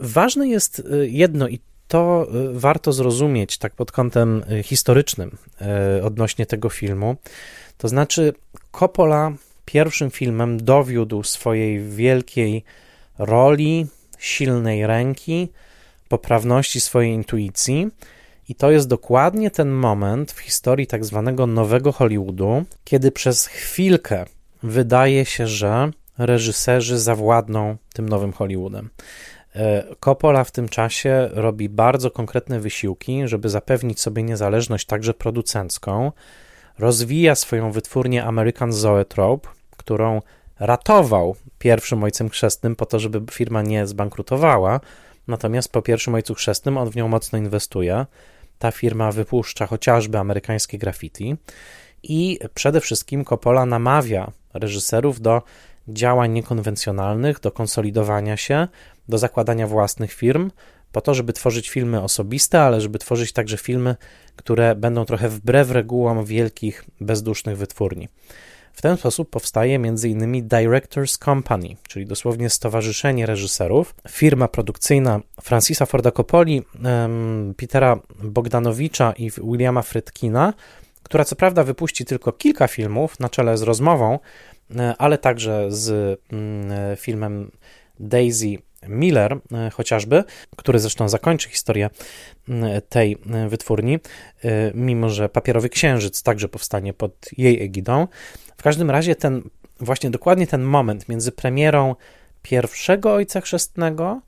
Ważne 0.00 0.48
jest 0.48 0.82
jedno 1.00 1.48
i 1.48 1.60
to 1.88 2.28
warto 2.52 2.92
zrozumieć 2.92 3.58
tak 3.58 3.74
pod 3.74 3.92
kątem 3.92 4.44
historycznym 4.62 5.36
odnośnie 6.02 6.46
tego 6.46 6.68
filmu. 6.68 7.16
To 7.78 7.88
znaczy, 7.88 8.32
Coppola 8.72 9.32
pierwszym 9.64 10.10
filmem 10.10 10.64
dowiódł 10.64 11.22
swojej 11.22 11.88
wielkiej 11.88 12.64
roli, 13.18 13.86
silnej 14.18 14.86
ręki, 14.86 15.48
poprawności 16.10 16.80
swojej 16.80 17.12
intuicji. 17.12 17.88
I 18.48 18.54
to 18.54 18.70
jest 18.70 18.88
dokładnie 18.88 19.50
ten 19.50 19.70
moment 19.70 20.32
w 20.32 20.40
historii 20.40 20.86
tak 20.86 21.04
zwanego 21.04 21.46
nowego 21.46 21.92
Hollywoodu, 21.92 22.64
kiedy 22.84 23.12
przez 23.12 23.46
chwilkę 23.46 24.24
wydaje 24.62 25.24
się, 25.24 25.46
że 25.46 25.90
reżyserzy 26.18 26.98
zawładną 26.98 27.76
tym 27.92 28.08
nowym 28.08 28.32
Hollywoodem. 28.32 28.90
E, 29.54 29.84
Coppola 30.00 30.44
w 30.44 30.50
tym 30.50 30.68
czasie 30.68 31.28
robi 31.32 31.68
bardzo 31.68 32.10
konkretne 32.10 32.60
wysiłki, 32.60 33.28
żeby 33.28 33.48
zapewnić 33.48 34.00
sobie 34.00 34.22
niezależność 34.22 34.86
także 34.86 35.14
producencką. 35.14 36.12
Rozwija 36.78 37.34
swoją 37.34 37.72
wytwórnię 37.72 38.24
American 38.24 38.72
Zoetrope, 38.72 39.48
którą 39.76 40.22
ratował 40.60 41.36
pierwszym 41.58 42.02
ojcem 42.02 42.28
chrzestnym 42.28 42.76
po 42.76 42.86
to, 42.86 42.98
żeby 43.00 43.32
firma 43.32 43.62
nie 43.62 43.86
zbankrutowała, 43.86 44.80
Natomiast 45.30 45.72
po 45.72 45.82
pierwszym 45.82 46.14
Ojcu 46.14 46.34
Chrzestnym 46.34 46.78
on 46.78 46.90
w 46.90 46.96
nią 46.96 47.08
mocno 47.08 47.38
inwestuje. 47.38 48.06
Ta 48.58 48.70
firma 48.70 49.12
wypuszcza 49.12 49.66
chociażby 49.66 50.18
amerykańskie 50.18 50.78
graffiti 50.78 51.36
i 52.02 52.38
przede 52.54 52.80
wszystkim 52.80 53.24
Coppola 53.24 53.66
namawia 53.66 54.32
reżyserów 54.54 55.20
do 55.20 55.42
działań 55.88 56.32
niekonwencjonalnych, 56.32 57.40
do 57.40 57.52
konsolidowania 57.52 58.36
się, 58.36 58.68
do 59.08 59.18
zakładania 59.18 59.66
własnych 59.66 60.12
firm, 60.12 60.50
po 60.92 61.00
to, 61.00 61.14
żeby 61.14 61.32
tworzyć 61.32 61.68
filmy 61.68 62.02
osobiste, 62.02 62.60
ale 62.60 62.80
żeby 62.80 62.98
tworzyć 62.98 63.32
także 63.32 63.56
filmy, 63.56 63.96
które 64.36 64.74
będą 64.74 65.04
trochę 65.04 65.28
wbrew 65.28 65.70
regułom 65.70 66.24
wielkich, 66.24 66.84
bezdusznych 67.00 67.56
wytwórni. 67.56 68.08
W 68.72 68.82
ten 68.82 68.96
sposób 68.96 69.30
powstaje 69.30 69.76
m.in. 69.76 70.48
Directors 70.48 71.18
Company, 71.18 71.76
czyli 71.88 72.06
dosłownie 72.06 72.50
Stowarzyszenie 72.50 73.26
Reżyserów, 73.26 73.94
firma 74.08 74.48
produkcyjna 74.48 75.20
Francisa 75.42 75.86
Forda 75.86 76.10
Coppoli, 76.10 76.62
Petera 77.56 77.98
Bogdanowicza 78.22 79.12
i 79.12 79.30
Williama 79.30 79.82
Fredkina, 79.82 80.54
która 81.02 81.24
co 81.24 81.36
prawda 81.36 81.64
wypuści 81.64 82.04
tylko 82.04 82.32
kilka 82.32 82.68
filmów 82.68 83.20
na 83.20 83.28
czele 83.28 83.58
z 83.58 83.62
rozmową, 83.62 84.18
e, 84.76 84.94
ale 84.98 85.18
także 85.18 85.66
z 85.68 86.20
mm, 86.32 86.96
filmem 86.96 87.50
Daisy 88.00 88.58
Miller 88.88 89.38
e, 89.52 89.70
chociażby, 89.70 90.24
który 90.56 90.78
zresztą 90.78 91.08
zakończy 91.08 91.48
historię 91.48 91.90
tej 92.88 93.18
e, 93.30 93.48
wytwórni, 93.48 93.98
mimo 94.74 95.08
że 95.08 95.28
Papierowy 95.28 95.68
Księżyc 95.68 96.22
także 96.22 96.48
powstanie 96.48 96.92
pod 96.92 97.30
jej 97.38 97.62
egidą. 97.62 98.08
W 98.56 98.62
każdym 98.62 98.90
razie 98.90 99.14
ten, 99.14 99.42
właśnie 99.80 100.10
dokładnie 100.10 100.46
ten 100.46 100.62
moment 100.62 101.08
między 101.08 101.32
premierą 101.32 101.94
pierwszego 102.42 103.14
Ojca 103.14 103.40
Chrzestnego, 103.40 104.20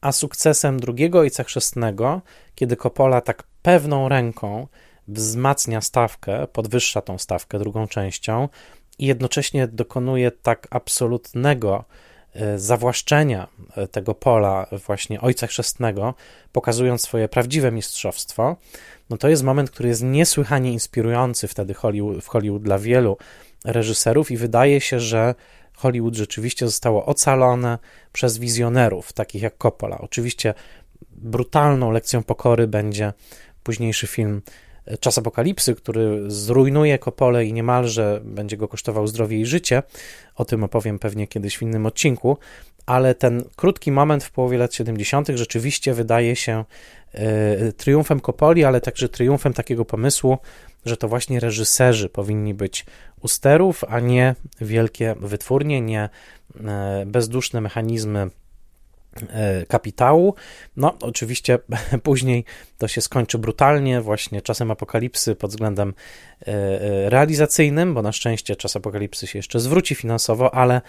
a 0.00 0.12
sukcesem 0.12 0.80
drugiego 0.80 1.18
Ojca 1.18 1.44
Chrzestnego, 1.44 2.22
kiedy 2.54 2.76
Coppola 2.76 3.20
tak 3.20 3.42
pewną 3.62 4.08
ręką 4.08 4.66
wzmacnia 5.08 5.80
stawkę, 5.80 6.46
podwyższa 6.46 7.00
tą 7.02 7.18
stawkę 7.18 7.58
drugą 7.58 7.88
częścią 7.88 8.48
i 8.98 9.06
jednocześnie 9.06 9.68
dokonuje 9.68 10.30
tak 10.30 10.68
absolutnego 10.70 11.84
e, 11.88 12.11
zawłaszczenia 12.56 13.48
e, 13.76 13.88
tego 13.88 14.14
pola 14.14 14.66
właśnie 14.86 15.20
Ojca 15.20 15.46
Chrzestnego, 15.46 16.14
pokazując 16.52 17.02
swoje 17.02 17.28
prawdziwe 17.28 17.72
mistrzostwo, 17.72 18.56
no 19.10 19.16
to 19.16 19.28
jest 19.28 19.42
moment, 19.42 19.70
który 19.70 19.88
jest 19.88 20.02
niesłychanie 20.02 20.72
inspirujący 20.72 21.48
wtedy 21.48 21.74
Hollywood, 21.74 22.24
w 22.24 22.28
Hollywood 22.28 22.62
dla 22.62 22.78
wielu 22.78 23.16
reżyserów 23.64 24.30
i 24.30 24.36
wydaje 24.36 24.80
się, 24.80 25.00
że 25.00 25.34
Hollywood 25.76 26.14
rzeczywiście 26.14 26.66
zostało 26.66 27.06
ocalone 27.06 27.78
przez 28.12 28.38
wizjonerów, 28.38 29.12
takich 29.12 29.42
jak 29.42 29.58
Coppola. 29.58 29.98
Oczywiście 29.98 30.54
brutalną 31.10 31.90
lekcją 31.90 32.22
pokory 32.22 32.66
będzie 32.66 33.12
późniejszy 33.62 34.06
film 34.06 34.42
Czas 35.00 35.18
Apokalipsy, 35.18 35.74
który 35.74 36.30
zrujnuje 36.30 36.98
Kopole 36.98 37.44
i 37.44 37.52
niemalże 37.52 38.20
będzie 38.24 38.56
go 38.56 38.68
kosztował 38.68 39.06
zdrowie 39.06 39.40
i 39.40 39.46
życie. 39.46 39.82
O 40.34 40.44
tym 40.44 40.64
opowiem 40.64 40.98
pewnie 40.98 41.26
kiedyś 41.26 41.58
w 41.58 41.62
innym 41.62 41.86
odcinku, 41.86 42.36
ale 42.86 43.14
ten 43.14 43.44
krótki 43.56 43.92
moment 43.92 44.24
w 44.24 44.30
połowie 44.30 44.58
lat 44.58 44.74
70. 44.74 45.28
rzeczywiście 45.34 45.94
wydaje 45.94 46.36
się 46.36 46.64
y, 47.14 47.72
triumfem 47.72 48.20
Kopoli, 48.20 48.64
ale 48.64 48.80
także 48.80 49.08
triumfem 49.08 49.52
takiego 49.52 49.84
pomysłu, 49.84 50.38
że 50.84 50.96
to 50.96 51.08
właśnie 51.08 51.40
reżyserzy 51.40 52.08
powinni 52.08 52.54
być 52.54 52.86
u 53.20 53.28
sterów, 53.28 53.84
a 53.88 54.00
nie 54.00 54.34
wielkie 54.60 55.14
wytwórnie, 55.20 55.80
nie 55.80 56.08
y, 56.56 56.60
bezduszne 57.06 57.60
mechanizmy 57.60 58.30
E, 58.41 58.41
kapitału. 59.68 60.34
No, 60.76 60.96
oczywiście 61.00 61.58
później 62.02 62.44
to 62.78 62.88
się 62.88 63.00
skończy 63.00 63.38
brutalnie, 63.38 64.00
właśnie 64.00 64.42
czasem 64.42 64.70
apokalipsy 64.70 65.34
pod 65.34 65.50
względem 65.50 65.94
e, 66.40 66.46
e, 66.46 67.10
realizacyjnym, 67.10 67.94
bo 67.94 68.02
na 68.02 68.12
szczęście 68.12 68.56
czas 68.56 68.76
apokalipsy 68.76 69.26
się 69.26 69.38
jeszcze 69.38 69.60
zwróci 69.60 69.94
finansowo, 69.94 70.54
ale 70.54 70.80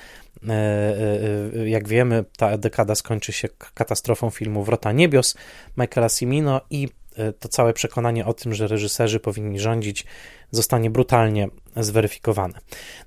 jak 1.65 1.87
wiemy, 1.87 2.25
ta 2.37 2.57
dekada 2.57 2.95
skończy 2.95 3.33
się 3.33 3.47
katastrofą 3.73 4.29
filmu 4.29 4.63
Wrota 4.63 4.91
Niebios 4.91 5.35
Michaela 5.77 6.09
Cimino 6.09 6.61
i 6.69 6.89
to 7.39 7.49
całe 7.49 7.73
przekonanie 7.73 8.25
o 8.25 8.33
tym, 8.33 8.53
że 8.53 8.67
reżyserzy 8.67 9.19
powinni 9.19 9.59
rządzić, 9.59 10.05
zostanie 10.51 10.89
brutalnie 10.89 11.47
zweryfikowane. 11.75 12.59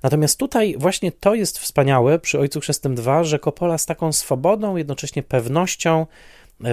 Natomiast 0.03 0.39
tutaj 0.39 0.75
właśnie 0.77 1.11
to 1.11 1.35
jest 1.35 1.59
wspaniałe 1.59 2.19
przy 2.19 2.39
Ojcu 2.39 2.59
Chrzestnym 2.59 2.95
2, 2.95 3.23
że 3.23 3.39
Coppola 3.39 3.77
z 3.77 3.85
taką 3.85 4.13
swobodą, 4.13 4.75
jednocześnie 4.75 5.23
pewnością 5.23 6.05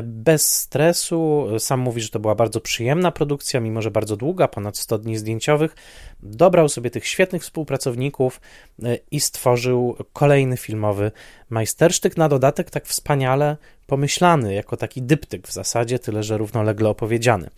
bez 0.02 0.52
stresu. 0.52 1.46
Sam 1.58 1.80
mówi, 1.80 2.00
że 2.00 2.08
to 2.08 2.20
była 2.20 2.34
bardzo 2.34 2.60
przyjemna 2.60 3.10
produkcja, 3.12 3.60
mimo 3.60 3.82
że 3.82 3.90
bardzo 3.90 4.16
długa, 4.16 4.48
ponad 4.48 4.78
100 4.78 4.98
dni 4.98 5.16
zdjęciowych. 5.16 5.76
Dobrał 6.22 6.68
sobie 6.68 6.90
tych 6.90 7.06
świetnych 7.06 7.42
współpracowników 7.42 8.40
e, 8.82 8.98
i 9.10 9.20
stworzył 9.20 9.96
kolejny 10.12 10.56
filmowy 10.56 11.12
majstersztyk. 11.50 12.16
Na 12.16 12.28
dodatek 12.28 12.70
tak 12.70 12.86
wspaniale 12.86 13.56
pomyślany, 13.86 14.54
jako 14.54 14.76
taki 14.76 15.02
dyptyk 15.02 15.48
w 15.48 15.52
zasadzie, 15.52 15.98
tyle 15.98 16.22
że 16.22 16.38
równolegle 16.38 16.88
opowiedziany. 16.88 17.50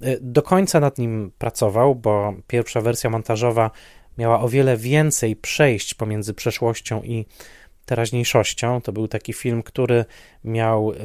E, 0.00 0.16
do 0.20 0.42
końca 0.42 0.80
nad 0.80 0.98
nim 0.98 1.32
pracował, 1.38 1.94
bo 1.94 2.34
pierwsza 2.46 2.80
wersja 2.80 3.10
montażowa 3.10 3.70
miała 4.18 4.40
o 4.40 4.48
wiele 4.48 4.76
więcej 4.76 5.36
przejść 5.36 5.94
pomiędzy 5.94 6.34
przeszłością 6.34 7.02
i 7.02 7.26
teraźniejszością. 7.86 8.80
To 8.80 8.92
był 8.92 9.08
taki 9.08 9.32
film, 9.32 9.62
który 9.62 10.04
miał 10.44 10.92
e, 10.92 10.96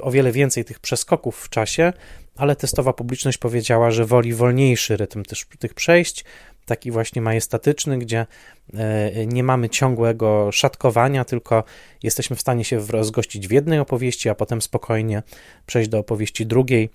o 0.00 0.10
wiele 0.10 0.32
więcej 0.32 0.64
tych 0.64 0.80
przeskoków 0.80 1.36
w 1.36 1.48
czasie, 1.48 1.92
ale 2.36 2.56
testowa 2.56 2.92
publiczność 2.92 3.38
powiedziała, 3.38 3.90
że 3.90 4.04
woli 4.04 4.34
wolniejszy 4.34 4.96
rytm 4.96 5.22
też 5.22 5.46
tych 5.58 5.74
przejść, 5.74 6.24
taki 6.66 6.90
właśnie 6.90 7.22
majestatyczny, 7.22 7.98
gdzie 7.98 8.26
e, 8.74 9.26
nie 9.26 9.44
mamy 9.44 9.68
ciągłego 9.68 10.52
szatkowania, 10.52 11.24
tylko 11.24 11.64
jesteśmy 12.02 12.36
w 12.36 12.40
stanie 12.40 12.64
się 12.64 12.78
rozgościć 12.78 13.48
w 13.48 13.50
jednej 13.50 13.78
opowieści, 13.78 14.28
a 14.28 14.34
potem 14.34 14.62
spokojnie 14.62 15.22
przejść 15.66 15.90
do 15.90 15.98
opowieści 15.98 16.46
drugiej 16.46 16.90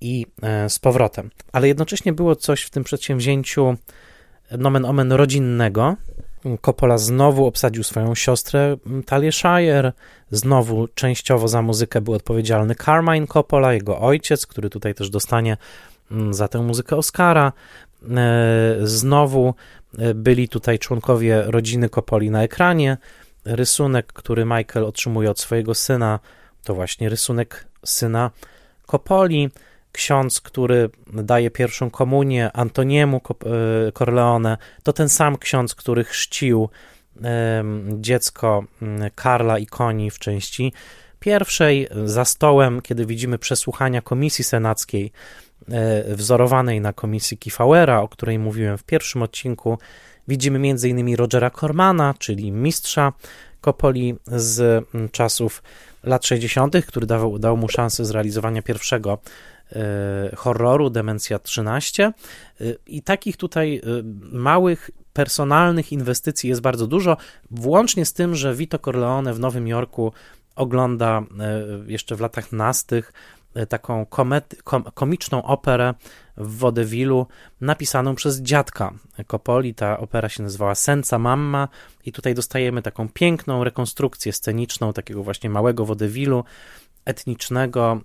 i 0.00 0.26
e, 0.42 0.70
z 0.70 0.78
powrotem. 0.78 1.30
Ale 1.52 1.68
jednocześnie 1.68 2.12
było 2.12 2.36
coś 2.36 2.62
w 2.62 2.70
tym 2.70 2.84
przedsięwzięciu 2.84 3.76
nomen 4.58 4.84
omen 4.84 5.12
rodzinnego, 5.12 5.96
Coppola 6.60 6.98
znowu 6.98 7.46
obsadził 7.46 7.82
swoją 7.82 8.14
siostrę 8.14 8.76
mm, 8.86 9.02
Talię 9.02 9.32
Shire, 9.32 9.92
znowu 10.30 10.88
częściowo 10.88 11.48
za 11.48 11.62
muzykę 11.62 12.00
był 12.00 12.14
odpowiedzialny 12.14 12.74
Carmine 12.74 13.26
Coppola, 13.26 13.72
jego 13.72 14.00
ojciec, 14.00 14.46
który 14.46 14.70
tutaj 14.70 14.94
też 14.94 15.10
dostanie 15.10 15.56
mm, 16.10 16.34
za 16.34 16.48
tę 16.48 16.58
muzykę 16.58 16.96
Oscara. 16.96 17.52
E, 18.10 18.76
znowu 18.82 19.54
e, 19.98 20.14
byli 20.14 20.48
tutaj 20.48 20.78
członkowie 20.78 21.42
rodziny 21.46 21.88
Coppoli 21.88 22.30
na 22.30 22.42
ekranie. 22.42 22.96
Rysunek, 23.44 24.06
który 24.06 24.44
Michael 24.44 24.84
otrzymuje 24.84 25.30
od 25.30 25.40
swojego 25.40 25.74
syna, 25.74 26.20
to 26.64 26.74
właśnie 26.74 27.08
rysunek 27.08 27.66
syna 27.84 28.30
Coppoli 28.86 29.50
ksiądz, 29.92 30.40
który 30.40 30.90
daje 31.12 31.50
pierwszą 31.50 31.90
komunię 31.90 32.50
Antoniemu 32.52 33.16
e, 33.16 33.92
Corleone, 33.92 34.56
to 34.82 34.92
ten 34.92 35.08
sam 35.08 35.38
ksiądz, 35.38 35.74
który 35.74 36.04
chrzcił 36.04 36.68
dziecko 38.00 38.64
Karla 39.14 39.58
i 39.58 39.66
Koni 39.66 40.10
w 40.10 40.18
części 40.18 40.72
pierwszej. 41.20 41.88
Za 42.04 42.24
stołem, 42.24 42.82
kiedy 42.82 43.06
widzimy 43.06 43.38
przesłuchania 43.38 44.02
komisji 44.02 44.44
senackiej, 44.44 45.12
e, 45.68 46.14
wzorowanej 46.14 46.80
na 46.80 46.92
komisji 46.92 47.38
Kifauera, 47.38 48.00
o 48.00 48.08
której 48.08 48.38
mówiłem 48.38 48.78
w 48.78 48.84
pierwszym 48.84 49.22
odcinku, 49.22 49.78
widzimy 50.28 50.58
m.in. 50.58 51.16
Rogera 51.16 51.50
Cormana, 51.50 52.14
czyli 52.18 52.52
mistrza 52.52 53.12
Kopoli 53.60 54.14
z 54.26 54.84
czasów 55.12 55.62
lat 56.04 56.26
60., 56.26 56.86
który 56.86 57.06
dał, 57.06 57.38
dał 57.38 57.56
mu 57.56 57.68
szansę 57.68 58.04
zrealizowania 58.04 58.62
pierwszego 58.62 59.18
E, 59.18 59.51
horroru, 60.36 60.90
Demencja 60.90 61.38
13 61.38 62.04
e, 62.04 62.12
i 62.86 63.02
takich 63.02 63.36
tutaj 63.36 63.76
e, 63.76 63.80
małych 64.32 64.90
personalnych 65.12 65.92
inwestycji 65.92 66.48
jest 66.48 66.60
bardzo 66.60 66.86
dużo, 66.86 67.16
włącznie 67.50 68.06
z 68.06 68.12
tym, 68.12 68.34
że 68.34 68.54
Vito 68.54 68.78
Corleone 68.78 69.34
w 69.34 69.40
Nowym 69.40 69.68
Jorku 69.68 70.12
ogląda 70.56 71.22
jeszcze 71.86 72.16
w 72.16 72.20
latach 72.20 72.52
nastych 72.52 73.12
taką 73.68 74.06
komet, 74.06 74.56
kom, 74.64 74.84
komiczną 74.94 75.42
operę 75.42 75.94
w 76.36 76.56
Wodewilu 76.56 77.26
napisaną 77.60 78.14
przez 78.14 78.40
dziadka 78.40 78.92
Coppoli. 79.26 79.74
Ta 79.74 79.98
opera 79.98 80.28
się 80.28 80.42
nazywała 80.42 80.74
Senza 80.74 81.18
Mamma 81.18 81.68
i 82.06 82.12
tutaj 82.12 82.34
dostajemy 82.34 82.82
taką 82.82 83.08
piękną 83.08 83.64
rekonstrukcję 83.64 84.32
sceniczną 84.32 84.92
takiego 84.92 85.22
właśnie 85.22 85.50
małego 85.50 85.84
Wodewilu 85.84 86.44
etnicznego 87.04 88.00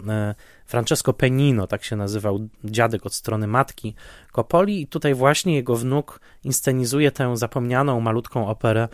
Francesco 0.65 1.13
Penino, 1.13 1.67
tak 1.67 1.83
się 1.83 1.95
nazywał 1.95 2.47
dziadek 2.63 3.05
od 3.05 3.13
strony 3.13 3.47
matki 3.47 3.95
Coppoli 4.31 4.81
i 4.81 4.87
tutaj 4.87 5.13
właśnie 5.13 5.55
jego 5.55 5.75
wnuk 5.75 6.19
inscenizuje 6.43 7.11
tę 7.11 7.37
zapomnianą 7.37 7.99
malutką 7.99 8.47
operę 8.47 8.87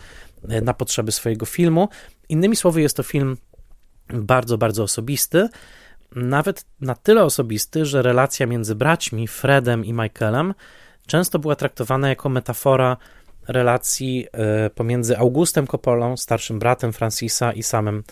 e, 0.50 0.62
na 0.62 0.74
potrzeby 0.74 1.12
swojego 1.12 1.46
filmu. 1.46 1.90
Innymi 2.30 2.56
słowy 2.56 2.82
jest 2.82 2.98
to 2.98 3.04
film 3.04 3.38
bardzo, 4.10 4.58
bardzo 4.58 4.84
osobisty, 4.84 5.50
nawet 6.16 6.66
na 6.82 6.96
tyle 6.96 7.24
osobisty, 7.24 7.86
że 7.86 8.02
relacja 8.02 8.46
między 8.46 8.76
braćmi 8.76 9.28
Fredem 9.28 9.86
i 9.86 9.94
Michaelem 9.94 10.54
często 11.08 11.40
była 11.40 11.56
traktowana 11.56 12.10
jako 12.10 12.30
metafora 12.30 12.98
relacji 13.48 14.28
e, 14.32 14.70
pomiędzy 14.70 15.18
Augustem 15.18 15.68
Coppolą, 15.68 16.18
starszym 16.18 16.60
bratem 16.60 16.94
Francisa 16.94 17.54
i 17.54 17.64
samym 17.64 18.04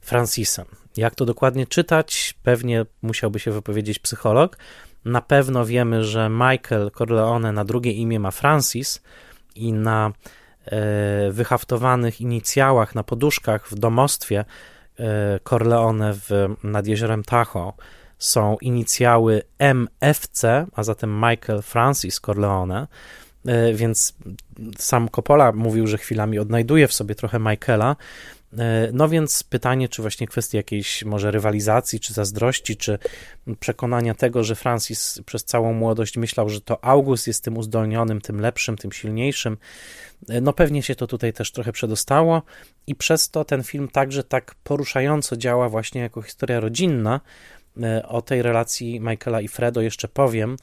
Francisem. 0.00 0.83
Jak 0.96 1.14
to 1.14 1.24
dokładnie 1.24 1.66
czytać? 1.66 2.34
Pewnie 2.42 2.86
musiałby 3.02 3.38
się 3.38 3.50
wypowiedzieć 3.50 3.98
psycholog. 3.98 4.58
Na 5.04 5.20
pewno 5.20 5.64
wiemy, 5.64 6.04
że 6.04 6.28
Michael 6.28 6.90
Corleone 6.98 7.52
na 7.52 7.64
drugie 7.64 7.92
imię 7.92 8.20
ma 8.20 8.30
Francis 8.30 9.02
i 9.54 9.72
na 9.72 10.12
e, 10.64 11.30
wyhaftowanych 11.30 12.20
inicjałach, 12.20 12.94
na 12.94 13.02
poduszkach 13.02 13.68
w 13.68 13.74
domostwie 13.74 14.44
e, 14.98 15.38
Corleone 15.48 16.14
w, 16.14 16.54
nad 16.62 16.86
jeziorem 16.86 17.24
Tahoe 17.24 17.72
są 18.18 18.56
inicjały 18.60 19.42
MFC, 19.58 20.66
a 20.72 20.82
zatem 20.82 21.14
Michael 21.14 21.62
Francis 21.62 22.20
Corleone, 22.20 22.86
e, 23.46 23.72
więc 23.72 24.14
sam 24.78 25.08
Coppola 25.08 25.52
mówił, 25.52 25.86
że 25.86 25.98
chwilami 25.98 26.38
odnajduje 26.38 26.88
w 26.88 26.92
sobie 26.92 27.14
trochę 27.14 27.38
Michaela, 27.38 27.96
no 28.92 29.08
więc 29.08 29.42
pytanie, 29.42 29.88
czy 29.88 30.02
właśnie 30.02 30.26
kwestia 30.26 30.58
jakiejś 30.58 31.04
może 31.04 31.30
rywalizacji, 31.30 32.00
czy 32.00 32.12
zazdrości, 32.12 32.76
czy 32.76 32.98
przekonania 33.60 34.14
tego, 34.14 34.44
że 34.44 34.54
Francis 34.54 35.20
przez 35.26 35.44
całą 35.44 35.72
młodość 35.72 36.16
myślał, 36.16 36.48
że 36.48 36.60
to 36.60 36.84
August 36.84 37.26
jest 37.26 37.44
tym 37.44 37.58
uzdolnionym, 37.58 38.20
tym 38.20 38.40
lepszym, 38.40 38.76
tym 38.76 38.92
silniejszym. 38.92 39.56
E, 40.28 40.40
no 40.40 40.52
pewnie 40.52 40.82
się 40.82 40.94
to 40.94 41.06
tutaj 41.06 41.32
też 41.32 41.52
trochę 41.52 41.72
przedostało 41.72 42.42
i 42.86 42.94
przez 42.94 43.30
to 43.30 43.44
ten 43.44 43.62
film 43.62 43.88
także 43.88 44.24
tak 44.24 44.54
poruszająco 44.64 45.36
działa 45.36 45.68
właśnie 45.68 46.00
jako 46.00 46.22
historia 46.22 46.60
rodzinna. 46.60 47.20
E, 47.82 48.08
o 48.08 48.22
tej 48.22 48.42
relacji 48.42 49.00
Michaela 49.00 49.40
i 49.40 49.48
Fredo 49.48 49.80
jeszcze 49.80 50.08
powiem, 50.08 50.56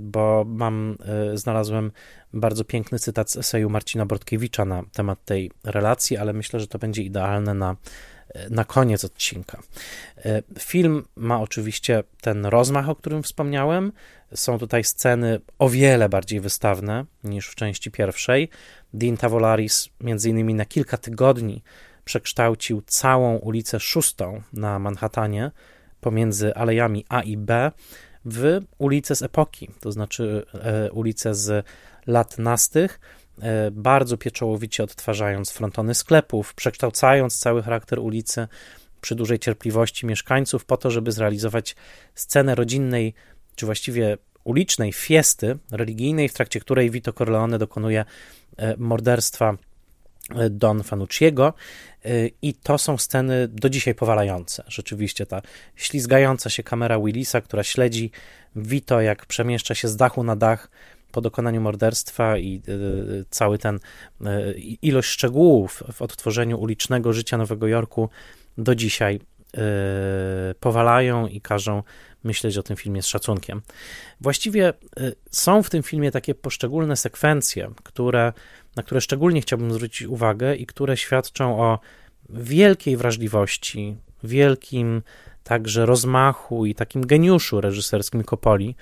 bo 0.00 0.44
mam, 0.46 0.98
znalazłem 1.34 1.92
bardzo 2.32 2.64
piękny 2.64 2.98
cytat 2.98 3.30
z 3.30 3.36
eseju 3.36 3.70
Marcina 3.70 4.06
Bortkiewicza 4.06 4.64
na 4.64 4.82
temat 4.92 5.24
tej 5.24 5.50
relacji, 5.64 6.16
ale 6.16 6.32
myślę, 6.32 6.60
że 6.60 6.66
to 6.66 6.78
będzie 6.78 7.02
idealne 7.02 7.54
na 7.54 7.76
na 8.50 8.64
koniec 8.64 9.04
odcinka. 9.04 9.62
Film 10.58 11.04
ma 11.16 11.40
oczywiście 11.40 12.02
ten 12.20 12.46
rozmach, 12.46 12.88
o 12.88 12.94
którym 12.94 13.22
wspomniałem. 13.22 13.92
Są 14.34 14.58
tutaj 14.58 14.84
sceny 14.84 15.40
o 15.58 15.68
wiele 15.68 16.08
bardziej 16.08 16.40
wystawne 16.40 17.04
niż 17.24 17.48
w 17.48 17.54
części 17.54 17.90
pierwszej. 17.90 18.48
Dean 18.94 19.16
Tavolaris 19.16 19.88
między 20.00 20.30
innymi 20.30 20.54
na 20.54 20.64
kilka 20.64 20.96
tygodni 20.96 21.62
przekształcił 22.04 22.82
całą 22.86 23.36
ulicę 23.36 23.80
Szóstą 23.80 24.42
na 24.52 24.78
Manhattanie 24.78 25.50
pomiędzy 26.00 26.54
alejami 26.54 27.04
A 27.08 27.22
i 27.22 27.36
B 27.36 27.72
w 28.24 28.60
ulicę 28.78 29.14
z 29.14 29.22
epoki, 29.22 29.70
to 29.80 29.92
znaczy 29.92 30.46
e, 30.54 30.92
ulicę 30.92 31.34
z 31.34 31.66
lat 32.06 32.38
nastych, 32.38 33.00
e, 33.42 33.70
bardzo 33.70 34.16
pieczołowicie 34.16 34.84
odtwarzając 34.84 35.50
frontony 35.50 35.94
sklepów, 35.94 36.54
przekształcając 36.54 37.38
cały 37.38 37.62
charakter 37.62 37.98
ulicy 37.98 38.48
przy 39.00 39.14
dużej 39.14 39.38
cierpliwości 39.38 40.06
mieszkańców, 40.06 40.64
po 40.64 40.76
to, 40.76 40.90
żeby 40.90 41.12
zrealizować 41.12 41.76
scenę 42.14 42.54
rodzinnej, 42.54 43.14
czy 43.54 43.66
właściwie 43.66 44.18
ulicznej 44.44 44.92
fiesty 44.92 45.58
religijnej, 45.70 46.28
w 46.28 46.34
trakcie 46.34 46.60
której 46.60 46.90
Vito 46.90 47.12
Corleone 47.12 47.58
dokonuje 47.58 48.04
e, 48.56 48.76
morderstwa 48.76 49.56
Don 50.50 50.82
Fanucciego 50.82 51.54
i 52.42 52.54
to 52.54 52.78
są 52.78 52.98
sceny 52.98 53.48
do 53.48 53.70
dzisiaj 53.70 53.94
powalające. 53.94 54.64
Rzeczywiście 54.68 55.26
ta 55.26 55.42
ślizgająca 55.76 56.50
się 56.50 56.62
kamera 56.62 56.98
Willisa, 57.00 57.40
która 57.40 57.62
śledzi 57.62 58.10
Vito, 58.56 59.00
jak 59.00 59.26
przemieszcza 59.26 59.74
się 59.74 59.88
z 59.88 59.96
dachu 59.96 60.24
na 60.24 60.36
dach 60.36 60.70
po 61.12 61.20
dokonaniu 61.20 61.60
morderstwa 61.60 62.38
i 62.38 62.62
y, 62.68 63.24
cały 63.30 63.58
ten 63.58 63.76
y, 63.76 64.54
ilość 64.82 65.08
szczegółów 65.08 65.82
w 65.92 66.02
odtworzeniu 66.02 66.60
ulicznego 66.60 67.12
życia 67.12 67.38
Nowego 67.38 67.66
Jorku 67.66 68.08
do 68.58 68.74
dzisiaj 68.74 69.20
y, 69.20 69.60
powalają 70.60 71.26
i 71.26 71.40
każą 71.40 71.82
myśleć 72.24 72.58
o 72.58 72.62
tym 72.62 72.76
filmie 72.76 73.02
z 73.02 73.06
szacunkiem. 73.06 73.62
Właściwie 74.20 74.72
są 75.30 75.62
w 75.62 75.70
tym 75.70 75.82
filmie 75.82 76.10
takie 76.10 76.34
poszczególne 76.34 76.96
sekwencje, 76.96 77.70
które 77.82 78.32
na 78.76 78.82
które 78.82 79.00
szczególnie 79.00 79.40
chciałbym 79.40 79.72
zwrócić 79.72 80.08
uwagę 80.08 80.56
i 80.56 80.66
które 80.66 80.96
świadczą 80.96 81.60
o 81.60 81.78
wielkiej 82.28 82.96
wrażliwości, 82.96 83.96
wielkim 84.24 85.02
także 85.44 85.86
rozmachu 85.86 86.66
i 86.66 86.74
takim 86.74 87.06
geniuszu 87.06 87.60
reżyserskim 87.60 88.24
Kopoli. 88.24 88.76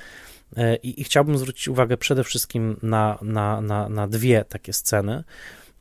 E, 0.56 0.76
I, 0.76 1.00
I, 1.00 1.04
chciałbym 1.04 1.38
zwrócić 1.38 1.68
uwagę 1.68 1.96
przede 1.96 2.24
wszystkim 2.24 2.76
na, 2.82 3.18
na, 3.22 3.60
na, 3.60 3.88
na 3.88 4.08
dwie 4.08 4.44
takie 4.44 4.72
sceny. 4.72 5.24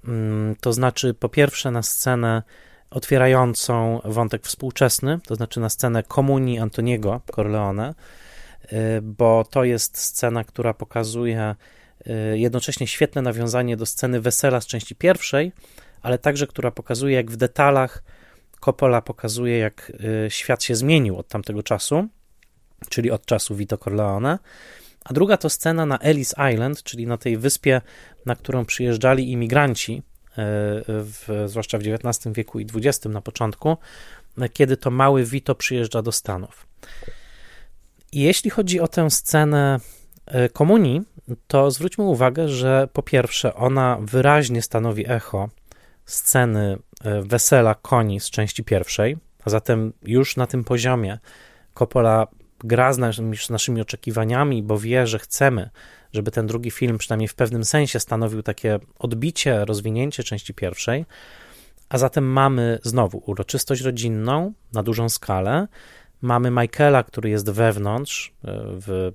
Mm, 0.05 0.55
to 0.61 0.73
znaczy, 0.73 1.13
po 1.13 1.29
pierwsze, 1.29 1.71
na 1.71 1.83
scenę 1.83 2.43
otwierającą 2.89 4.01
wątek 4.05 4.45
współczesny, 4.45 5.19
to 5.27 5.35
znaczy 5.35 5.59
na 5.59 5.69
scenę 5.69 6.03
komunii 6.03 6.59
Antoniego 6.59 7.21
Corleone, 7.35 7.93
e, 8.63 9.01
bo 9.01 9.45
to 9.49 9.63
jest 9.63 9.97
scena, 9.97 10.43
która 10.43 10.73
pokazuje 10.73 11.55
jednocześnie 12.33 12.87
świetne 12.87 13.21
nawiązanie 13.21 13.77
do 13.77 13.85
sceny 13.85 14.21
wesela 14.21 14.61
z 14.61 14.67
części 14.67 14.95
pierwszej, 14.95 15.51
ale 16.01 16.17
także, 16.17 16.47
która 16.47 16.71
pokazuje, 16.71 17.15
jak 17.15 17.31
w 17.31 17.35
detalach 17.35 18.03
Coppola 18.59 19.01
pokazuje, 19.01 19.57
jak 19.57 19.91
y, 20.25 20.31
świat 20.31 20.63
się 20.63 20.75
zmienił 20.75 21.17
od 21.17 21.27
tamtego 21.27 21.63
czasu, 21.63 22.07
czyli 22.89 23.11
od 23.11 23.25
czasu 23.25 23.55
Vito 23.55 23.77
Corleone. 23.77 24.39
A 25.05 25.13
druga 25.13 25.37
to 25.37 25.49
scena 25.49 25.85
na 25.85 25.99
Ellis 25.99 26.35
Island, 26.53 26.83
czyli 26.83 27.07
na 27.07 27.17
tej 27.17 27.37
wyspie, 27.37 27.81
na 28.25 28.35
którą 28.35 28.65
przyjeżdżali 28.65 29.31
imigranci, 29.31 29.93
y, 29.97 30.03
w, 30.87 31.43
zwłaszcza 31.45 31.77
w 31.77 31.81
XIX 31.81 32.35
wieku 32.35 32.59
i 32.59 32.65
XX 32.75 33.05
na 33.05 33.21
początku, 33.21 33.77
kiedy 34.53 34.77
to 34.77 34.91
mały 34.91 35.23
Vito 35.23 35.55
przyjeżdża 35.55 36.01
do 36.01 36.11
Stanów. 36.11 36.67
I 38.11 38.21
jeśli 38.21 38.49
chodzi 38.49 38.79
o 38.79 38.87
tę 38.87 39.11
scenę 39.11 39.79
komunii, 40.53 41.01
to 41.47 41.71
zwróćmy 41.71 42.03
uwagę, 42.03 42.49
że 42.49 42.87
po 42.93 43.03
pierwsze 43.03 43.55
ona 43.55 43.97
wyraźnie 44.01 44.61
stanowi 44.61 45.11
echo 45.11 45.49
sceny 46.05 46.77
e, 47.03 47.21
wesela 47.21 47.75
koni 47.75 48.19
z 48.19 48.29
części 48.29 48.63
pierwszej, 48.63 49.17
a 49.45 49.49
zatem 49.49 49.93
już 50.03 50.37
na 50.37 50.47
tym 50.47 50.63
poziomie 50.63 51.19
Coppola 51.73 52.27
gra 52.59 52.93
z 52.93 52.97
naszymi, 52.97 53.37
naszymi 53.49 53.81
oczekiwaniami, 53.81 54.63
bo 54.63 54.79
wie, 54.79 55.07
że 55.07 55.19
chcemy, 55.19 55.69
żeby 56.13 56.31
ten 56.31 56.47
drugi 56.47 56.71
film 56.71 56.97
przynajmniej 56.97 57.27
w 57.27 57.35
pewnym 57.35 57.65
sensie 57.65 57.99
stanowił 57.99 58.43
takie 58.43 58.79
odbicie, 58.99 59.65
rozwinięcie 59.65 60.23
części 60.23 60.53
pierwszej, 60.53 61.05
a 61.89 61.97
zatem 61.97 62.25
mamy 62.31 62.79
znowu 62.83 63.23
uroczystość 63.25 63.81
rodzinną 63.81 64.53
na 64.73 64.83
dużą 64.83 65.09
skalę, 65.09 65.67
mamy 66.21 66.51
Michaela, 66.51 67.03
który 67.03 67.29
jest 67.29 67.49
wewnątrz, 67.49 68.33
e, 68.43 68.51
w 68.63 69.11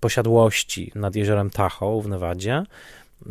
posiadłości 0.00 0.92
nad 0.94 1.16
jeziorem 1.16 1.50
Tahoe 1.50 2.02
w 2.02 2.08
Nevadzie 2.08 2.62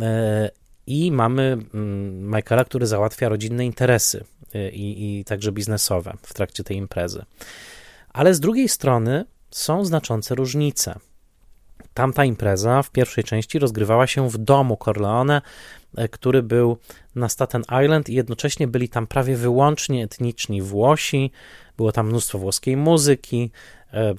e, 0.01 0.49
i 0.88 1.11
mamy 1.11 1.57
mm, 1.74 2.36
Michaela, 2.36 2.66
który 2.66 2.88
załatwia 2.88 3.30
rodzinne 3.30 3.66
interesy 3.66 4.24
e, 4.53 4.70
i, 4.70 5.20
i 5.20 5.26
także 5.26 5.51
biznesowe 5.51 6.13
w 6.22 6.34
trakcie 6.34 6.63
tej 6.63 6.78
imprezy. 6.78 7.26
Ale 8.09 8.34
z 8.34 8.39
drugiej 8.39 8.70
strony 8.70 9.26
są 9.51 9.86
znaczące 9.86 10.36
różnice. 10.36 10.99
Tamta 11.93 12.26
impreza 12.26 12.84
w 12.84 12.91
pierwszej 12.91 13.24
części 13.24 13.59
rozgrywała 13.59 14.07
się 14.07 14.30
w 14.30 14.38
domu 14.38 14.78
Corleone, 14.86 15.41
e, 15.97 16.07
który 16.07 16.43
był 16.43 16.78
na 17.16 17.30
Staten 17.30 17.63
Island 17.84 18.09
i 18.09 18.13
jednocześnie 18.13 18.68
byli 18.68 18.89
tam 18.89 19.07
prawie 19.07 19.36
wyłącznie 19.36 20.03
etniczni 20.03 20.61
Włosi, 20.61 21.32
było 21.78 21.91
tam 21.91 22.07
mnóstwo 22.07 22.39
włoskiej 22.39 22.78
muzyki, 22.78 23.51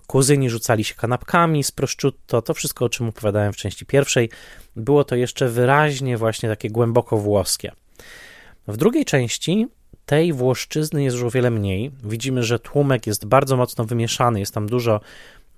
kuzyni 0.07 0.51
rzucali 0.51 0.85
się 0.85 0.95
kanapkami 0.95 1.65
z 1.65 1.73
prosciutto, 1.73 2.43
to 2.43 2.55
wszystko, 2.55 2.85
o 2.85 2.89
czym 2.89 3.09
opowiadałem 3.09 3.53
w 3.53 3.57
części 3.57 3.87
pierwszej, 3.87 4.31
było 4.77 5.05
to 5.05 5.17
jeszcze 5.17 5.49
wyraźnie 5.49 6.17
właśnie 6.17 6.49
takie 6.49 6.71
głęboko 6.71 7.19
włoskie. 7.19 7.73
W 8.69 8.77
drugiej 8.77 9.05
części 9.05 9.67
tej 10.07 10.33
włoszczyzny 10.33 11.03
jest 11.03 11.17
już 11.17 11.25
o 11.25 11.31
wiele 11.31 11.51
mniej. 11.51 11.91
Widzimy, 12.05 12.43
że 12.43 12.59
tłumek 12.59 13.07
jest 13.07 13.27
bardzo 13.27 13.57
mocno 13.57 13.85
wymieszany, 13.85 14.41
jest 14.41 14.55
tam 14.55 14.67
dużo 14.67 15.01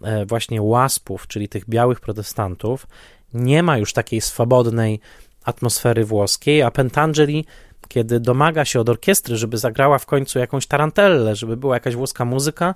e, 0.02 0.26
właśnie 0.26 0.62
łaspów, 0.62 1.26
czyli 1.26 1.48
tych 1.48 1.68
białych 1.68 2.00
protestantów. 2.00 2.86
Nie 3.34 3.62
ma 3.62 3.78
już 3.78 3.92
takiej 3.92 4.20
swobodnej 4.20 5.00
atmosfery 5.44 6.04
włoskiej, 6.04 6.62
a 6.62 6.70
Pentangeli, 6.70 7.44
kiedy 7.88 8.20
domaga 8.20 8.64
się 8.64 8.80
od 8.80 8.88
orkiestry, 8.88 9.36
żeby 9.36 9.58
zagrała 9.58 9.98
w 9.98 10.06
końcu 10.06 10.38
jakąś 10.38 10.66
tarantellę, 10.66 11.36
żeby 11.36 11.56
była 11.56 11.76
jakaś 11.76 11.94
włoska 11.94 12.24
muzyka, 12.24 12.74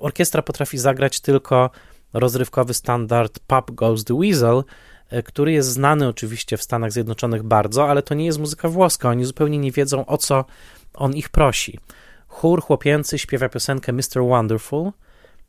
orkiestra 0.00 0.42
potrafi 0.42 0.78
zagrać 0.78 1.20
tylko 1.20 1.70
rozrywkowy 2.12 2.74
standard 2.74 3.38
Pop 3.46 3.70
Goes 3.70 4.04
the 4.04 4.14
Weasel, 4.14 4.64
e, 5.10 5.22
który 5.22 5.52
jest 5.52 5.68
znany 5.68 6.08
oczywiście 6.08 6.56
w 6.56 6.62
Stanach 6.62 6.92
Zjednoczonych 6.92 7.42
bardzo, 7.42 7.88
ale 7.88 8.02
to 8.02 8.14
nie 8.14 8.26
jest 8.26 8.38
muzyka 8.38 8.68
włoska. 8.68 9.08
Oni 9.08 9.24
zupełnie 9.24 9.58
nie 9.58 9.72
wiedzą, 9.72 10.06
o 10.06 10.18
co 10.18 10.44
on 10.94 11.14
ich 11.14 11.28
prosi. 11.28 11.78
Chór 12.28 12.62
chłopięcy 12.62 13.18
śpiewa 13.18 13.48
piosenkę 13.48 13.92
Mr. 13.92 14.22
Wonderful, 14.28 14.92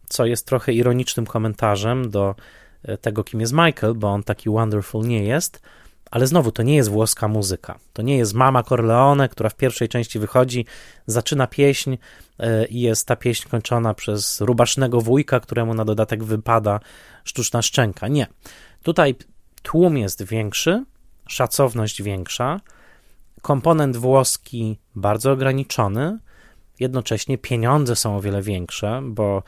co 0.10 0.26
jest 0.26 0.46
trochę 0.46 0.74
ironicznym 0.74 1.26
komentarzem 1.26 2.10
do 2.10 2.36
e, 2.84 2.98
tego, 2.98 3.24
kim 3.24 3.42
jest 3.42 3.54
Michael, 3.54 3.94
bo 3.96 4.08
on 4.08 4.24
taki 4.24 4.50
wonderful 4.50 5.08
nie 5.08 5.24
jest. 5.24 5.62
Ale 6.12 6.28
znowu, 6.28 6.52
to 6.52 6.64
nie 6.64 6.76
jest 6.76 6.90
włoska 6.90 7.28
muzyka. 7.28 7.80
To 7.94 8.02
nie 8.02 8.18
jest 8.18 8.34
mama 8.34 8.64
Corleone, 8.64 9.30
która 9.30 9.50
w 9.50 9.56
pierwszej 9.56 9.90
części 9.90 10.20
wychodzi, 10.20 10.66
zaczyna 11.08 11.48
pieśń 11.48 11.98
e, 12.40 12.66
i 12.66 12.82
jest 12.82 13.08
ta 13.08 13.16
pieśń 13.16 13.50
kończona 13.50 13.94
przez 13.94 14.42
rubasznego 14.42 15.02
wujka, 15.02 15.40
któremu 15.40 15.74
na 15.74 15.86
dodatek 15.86 16.24
wypada 16.24 16.80
sztuczna 17.24 17.62
szczęka. 17.62 18.08
Nie. 18.08 18.28
Tutaj 18.84 19.16
tłum 19.62 19.98
jest 19.98 20.24
większy, 20.24 20.86
szacowność 21.28 22.02
większa, 22.02 22.60
komponent 23.42 23.98
włoski 23.98 24.80
bardzo 24.96 25.32
ograniczony, 25.32 26.20
jednocześnie 26.80 27.38
pieniądze 27.38 27.96
są 27.96 28.18
o 28.18 28.22
wiele 28.22 28.42
większe, 28.42 29.02
bo 29.04 29.44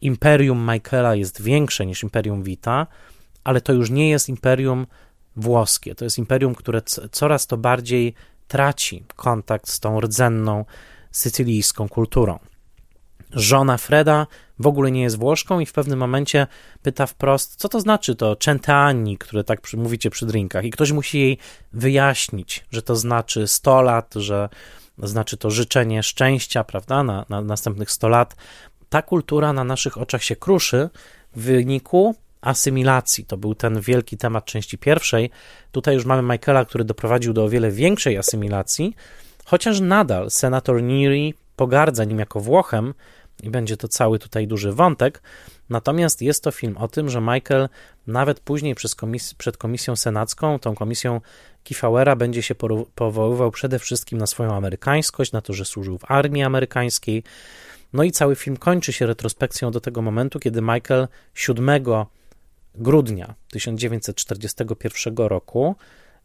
imperium 0.00 0.70
Michaela 0.72 1.14
jest 1.14 1.42
większe 1.42 1.86
niż 1.86 2.02
imperium 2.02 2.42
Vita, 2.42 2.86
ale 3.44 3.60
to 3.60 3.72
już 3.72 3.90
nie 3.90 4.10
jest 4.10 4.28
imperium 4.28 4.86
włoskie. 5.36 5.94
To 5.94 6.04
jest 6.04 6.18
imperium, 6.18 6.54
które 6.54 6.82
coraz 7.12 7.46
to 7.46 7.56
bardziej 7.56 8.14
traci 8.48 9.04
kontakt 9.16 9.68
z 9.68 9.80
tą 9.80 10.00
rdzenną 10.00 10.64
sycylijską 11.10 11.88
kulturą. 11.88 12.38
Żona 13.32 13.76
Freda 13.76 14.26
w 14.58 14.66
ogóle 14.66 14.90
nie 14.90 15.02
jest 15.02 15.18
Włoszką 15.18 15.60
i 15.60 15.66
w 15.66 15.72
pewnym 15.72 15.98
momencie 15.98 16.46
pyta 16.82 17.06
wprost, 17.06 17.56
co 17.56 17.68
to 17.68 17.80
znaczy 17.80 18.16
to 18.16 18.36
centeani, 18.36 19.18
które 19.18 19.44
tak 19.44 19.60
mówicie 19.76 20.10
przy 20.10 20.26
drinkach 20.26 20.64
i 20.64 20.70
ktoś 20.70 20.92
musi 20.92 21.20
jej 21.20 21.38
wyjaśnić, 21.72 22.64
że 22.70 22.82
to 22.82 22.96
znaczy 22.96 23.46
100 23.46 23.82
lat, 23.82 24.14
że 24.16 24.48
znaczy 24.98 25.36
to 25.36 25.50
życzenie 25.50 26.02
szczęścia, 26.02 26.64
prawda, 26.64 27.02
na, 27.02 27.26
na 27.28 27.40
następnych 27.40 27.90
100 27.90 28.08
lat. 28.08 28.36
Ta 28.88 29.02
kultura 29.02 29.52
na 29.52 29.64
naszych 29.64 29.98
oczach 29.98 30.22
się 30.22 30.36
kruszy 30.36 30.90
w 31.36 31.42
wyniku 31.42 32.14
asymilacji. 32.40 33.24
To 33.24 33.36
był 33.36 33.54
ten 33.54 33.80
wielki 33.80 34.16
temat 34.16 34.44
części 34.44 34.78
pierwszej. 34.78 35.30
Tutaj 35.72 35.94
już 35.94 36.04
mamy 36.04 36.32
Michaela, 36.32 36.64
który 36.64 36.84
doprowadził 36.84 37.32
do 37.32 37.44
o 37.44 37.48
wiele 37.48 37.70
większej 37.70 38.18
asymilacji, 38.18 38.94
chociaż 39.44 39.80
nadal 39.80 40.30
senator 40.30 40.82
Neary 40.82 41.32
pogardza 41.56 42.04
nim 42.04 42.18
jako 42.18 42.40
Włochem 42.40 42.94
i 43.42 43.50
będzie 43.50 43.76
to 43.76 43.88
cały 43.88 44.18
tutaj 44.18 44.46
duży 44.46 44.72
wątek. 44.72 45.22
Natomiast 45.70 46.22
jest 46.22 46.44
to 46.44 46.50
film 46.50 46.76
o 46.76 46.88
tym, 46.88 47.10
że 47.10 47.20
Michael 47.20 47.68
nawet 48.06 48.40
później 48.40 48.74
komis 48.96 49.34
przed 49.34 49.56
komisją 49.56 49.96
senacką, 49.96 50.58
tą 50.58 50.74
komisją 50.74 51.20
Kifauera, 51.64 52.16
będzie 52.16 52.42
się 52.42 52.54
powoływał 52.94 53.50
przede 53.50 53.78
wszystkim 53.78 54.18
na 54.18 54.26
swoją 54.26 54.54
amerykańskość, 54.54 55.32
na 55.32 55.40
to, 55.40 55.52
że 55.52 55.64
służył 55.64 55.98
w 55.98 56.10
armii 56.10 56.42
amerykańskiej. 56.42 57.22
No 57.92 58.02
i 58.02 58.12
cały 58.12 58.36
film 58.36 58.56
kończy 58.56 58.92
się 58.92 59.06
retrospekcją 59.06 59.70
do 59.70 59.80
tego 59.80 60.02
momentu, 60.02 60.40
kiedy 60.40 60.62
Michael 60.62 61.08
7 61.34 61.68
grudnia 62.74 63.34
1941 63.50 65.14
roku 65.16 65.76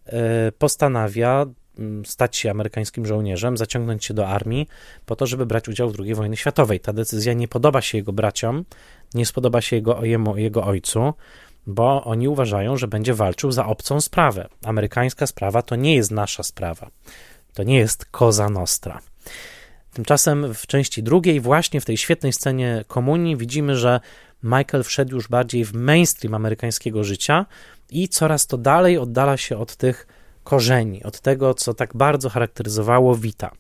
e, 0.06 0.52
postanawia 0.52 1.46
mm, 1.80 2.06
stać 2.06 2.38
się 2.38 2.52
amerykańskim 2.52 3.06
żołnierzem, 3.06 3.58
zaciągnąć 3.58 4.06
się 4.06 4.14
do 4.14 4.28
armii 4.28 4.68
po 5.06 5.16
to, 5.16 5.28
żeby 5.28 5.46
brać 5.46 5.70
udział 5.70 5.90
w 5.90 6.00
II 6.00 6.16
wojnie 6.16 6.38
światowej. 6.38 6.80
Ta 6.80 6.94
decyzja 6.94 7.34
nie 7.34 7.48
podoba 7.48 7.82
się 7.82 7.98
jego 7.98 8.14
braciom, 8.14 8.66
nie 9.14 9.26
spodoba 9.26 9.62
się 9.62 9.76
jego, 9.76 10.06
jemu, 10.06 10.38
jego 10.38 10.64
ojcu, 10.64 11.14
bo 11.68 12.04
oni 12.04 12.28
uważają, 12.28 12.78
że 12.78 12.88
będzie 12.88 13.14
walczył 13.14 13.52
za 13.52 13.66
obcą 13.66 14.02
sprawę. 14.02 14.48
Amerykańska 14.66 15.28
sprawa 15.28 15.62
to 15.62 15.76
nie 15.76 15.96
jest 15.96 16.12
nasza 16.12 16.44
sprawa. 16.44 16.90
To 17.54 17.64
nie 17.64 17.78
jest 17.78 18.06
Cosa 18.06 18.50
Nostra. 18.50 19.02
Tymczasem 19.94 20.54
w 20.54 20.68
części 20.68 21.04
drugiej, 21.04 21.40
właśnie 21.40 21.82
w 21.82 21.86
tej 21.86 21.98
świetnej 21.98 22.34
scenie 22.34 22.86
komunii, 22.88 23.38
widzimy, 23.38 23.76
że 23.76 24.00
Michael 24.44 24.84
wszedł 24.84 25.16
już 25.16 25.28
bardziej 25.28 25.66
w 25.66 25.74
mainstream 25.74 26.34
amerykańskiego 26.34 27.04
życia 27.04 27.46
i 27.90 28.10
coraz 28.10 28.48
to 28.48 28.58
dalej 28.58 28.98
oddala 28.98 29.38
się 29.38 29.58
od 29.58 29.76
tych 29.76 30.08
korzeni, 30.44 31.04
od 31.04 31.20
tego, 31.20 31.54
co 31.54 31.74
tak 31.74 31.98
bardzo 31.98 32.30
charakteryzowało 32.30 33.16
Vita. 33.16 33.52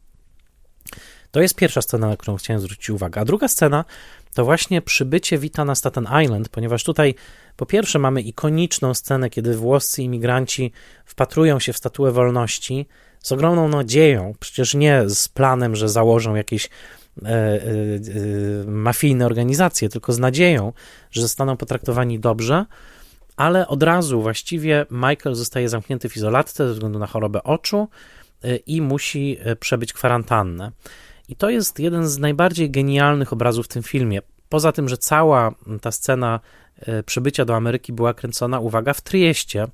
To 1.31 1.41
jest 1.41 1.55
pierwsza 1.55 1.81
scena, 1.81 2.07
na 2.07 2.17
którą 2.17 2.37
chciałem 2.37 2.61
zwrócić 2.61 2.89
uwagę. 2.89 3.21
A 3.21 3.25
druga 3.25 3.47
scena 3.47 3.85
to 4.33 4.45
właśnie 4.45 4.81
przybycie 4.81 5.37
Vita 5.37 5.65
na 5.65 5.75
Staten 5.75 6.07
Island, 6.23 6.49
ponieważ 6.49 6.83
tutaj 6.83 7.15
po 7.55 7.65
pierwsze 7.65 7.99
mamy 7.99 8.21
ikoniczną 8.21 8.93
scenę, 8.93 9.29
kiedy 9.29 9.57
włoscy 9.57 10.03
imigranci 10.03 10.71
wpatrują 11.05 11.59
się 11.59 11.73
w 11.73 11.77
statuę 11.77 12.11
wolności 12.11 12.87
z 13.19 13.31
ogromną 13.31 13.67
nadzieją, 13.67 14.33
przecież 14.39 14.73
nie 14.73 15.03
z 15.09 15.27
planem, 15.27 15.75
że 15.75 15.89
założą 15.89 16.35
jakieś 16.35 16.69
mafijne 18.67 19.25
organizacje, 19.25 19.89
tylko 19.89 20.13
z 20.13 20.19
nadzieją, 20.19 20.73
że 21.11 21.21
zostaną 21.21 21.57
potraktowani 21.57 22.19
dobrze, 22.19 22.65
ale 23.37 23.67
od 23.67 23.83
razu 23.83 24.21
właściwie 24.21 24.85
Michael 24.91 25.35
zostaje 25.35 25.69
zamknięty 25.69 26.09
w 26.09 26.17
izolatce 26.17 26.67
ze 26.67 26.73
względu 26.73 26.99
na 26.99 27.07
chorobę 27.07 27.43
oczu 27.43 27.87
i 28.67 28.81
musi 28.81 29.37
przebyć 29.59 29.93
kwarantannę. 29.93 30.71
I 31.29 31.35
to 31.35 31.49
jest 31.49 31.79
jeden 31.79 32.07
z 32.07 32.17
najbardziej 32.17 32.71
genialnych 32.71 33.33
obrazów 33.33 33.65
w 33.65 33.69
tym 33.69 33.83
filmie. 33.83 34.19
Poza 34.49 34.71
tym, 34.71 34.89
że 34.89 34.97
cała 34.97 35.51
ta 35.81 35.91
scena 35.91 36.39
przybycia 37.05 37.45
do 37.45 37.55
Ameryki 37.55 37.93
była 37.93 38.13
kręcona, 38.13 38.59
uwaga, 38.59 38.93
w 38.93 39.01
Trieście, 39.01 39.67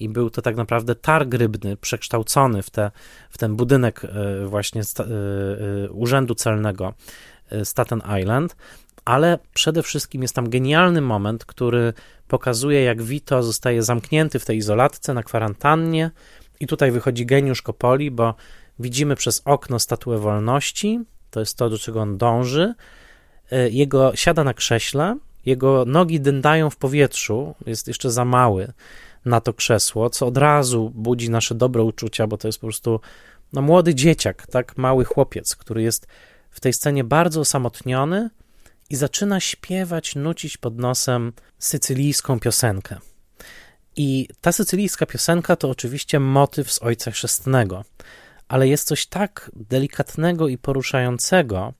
i 0.00 0.08
był 0.08 0.30
to 0.30 0.42
tak 0.42 0.56
naprawdę 0.56 0.94
targ 0.94 1.34
rybny 1.34 1.76
przekształcony 1.76 2.62
w, 2.62 2.70
te, 2.70 2.90
w 3.30 3.38
ten 3.38 3.56
budynek 3.56 4.04
e, 4.04 4.46
właśnie 4.46 4.84
sta, 4.84 5.04
e, 5.04 5.06
e, 5.84 5.90
urzędu 5.90 6.34
celnego 6.34 6.94
Staten 7.64 8.02
Island, 8.20 8.56
ale 9.04 9.38
przede 9.54 9.82
wszystkim 9.82 10.22
jest 10.22 10.34
tam 10.34 10.50
genialny 10.50 11.00
moment, 11.00 11.44
który 11.44 11.92
pokazuje, 12.28 12.82
jak 12.82 13.02
Vito 13.02 13.42
zostaje 13.42 13.82
zamknięty 13.82 14.38
w 14.38 14.44
tej 14.44 14.56
izolatce 14.56 15.14
na 15.14 15.22
kwarantannie. 15.22 16.10
I 16.60 16.66
tutaj 16.66 16.90
wychodzi 16.90 17.26
geniusz 17.26 17.62
Kopoli, 17.62 18.10
bo 18.10 18.34
widzimy 18.78 19.16
przez 19.16 19.42
okno 19.44 19.78
statuę 19.78 20.18
wolności, 20.18 21.00
to 21.30 21.40
jest 21.40 21.58
to, 21.58 21.70
do 21.70 21.78
czego 21.78 22.00
on 22.00 22.18
dąży, 22.18 22.74
jego 23.70 24.16
siada 24.16 24.44
na 24.44 24.54
krześle, 24.54 25.16
jego 25.46 25.84
nogi 25.84 26.20
dędają 26.20 26.70
w 26.70 26.76
powietrzu, 26.76 27.54
jest 27.66 27.88
jeszcze 27.88 28.10
za 28.10 28.24
mały, 28.24 28.72
na 29.26 29.40
to 29.40 29.52
krzesło, 29.52 30.10
co 30.10 30.26
od 30.26 30.38
razu 30.38 30.90
budzi 30.94 31.30
nasze 31.30 31.54
dobre 31.54 31.82
uczucia, 31.82 32.26
bo 32.26 32.38
to 32.38 32.48
jest 32.48 32.58
po 32.58 32.66
prostu 32.66 33.00
no, 33.52 33.62
młody 33.62 33.94
dzieciak, 33.94 34.46
tak 34.46 34.76
mały 34.76 35.04
chłopiec, 35.04 35.56
który 35.56 35.82
jest 35.82 36.06
w 36.50 36.60
tej 36.60 36.72
scenie 36.72 37.04
bardzo 37.04 37.40
osamotniony 37.40 38.30
i 38.90 38.96
zaczyna 38.96 39.40
śpiewać, 39.40 40.14
nucić 40.14 40.56
pod 40.56 40.78
nosem 40.78 41.32
sycylijską 41.58 42.40
piosenkę. 42.40 42.98
I 43.96 44.28
ta 44.40 44.52
sycylijska 44.52 45.06
piosenka 45.06 45.56
to 45.56 45.70
oczywiście 45.70 46.20
motyw 46.20 46.72
z 46.72 46.82
Ojca 46.82 47.10
Chrzestnego, 47.10 47.84
ale 48.48 48.68
jest 48.68 48.88
coś 48.88 49.06
tak 49.06 49.50
delikatnego 49.54 50.48
i 50.48 50.58
poruszającego 50.58 51.72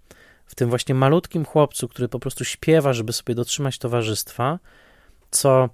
w 0.47 0.55
tym 0.55 0.69
właśnie 0.69 0.95
malutkim 0.95 1.45
chłopcu, 1.45 1.89
który 1.89 2.09
po 2.09 2.19
prostu 2.19 2.45
śpiewa, 2.45 2.93
żeby 2.93 3.13
sobie 3.13 3.35
dotrzymać 3.35 3.79
towarzystwa, 3.79 4.59
co 5.31 5.69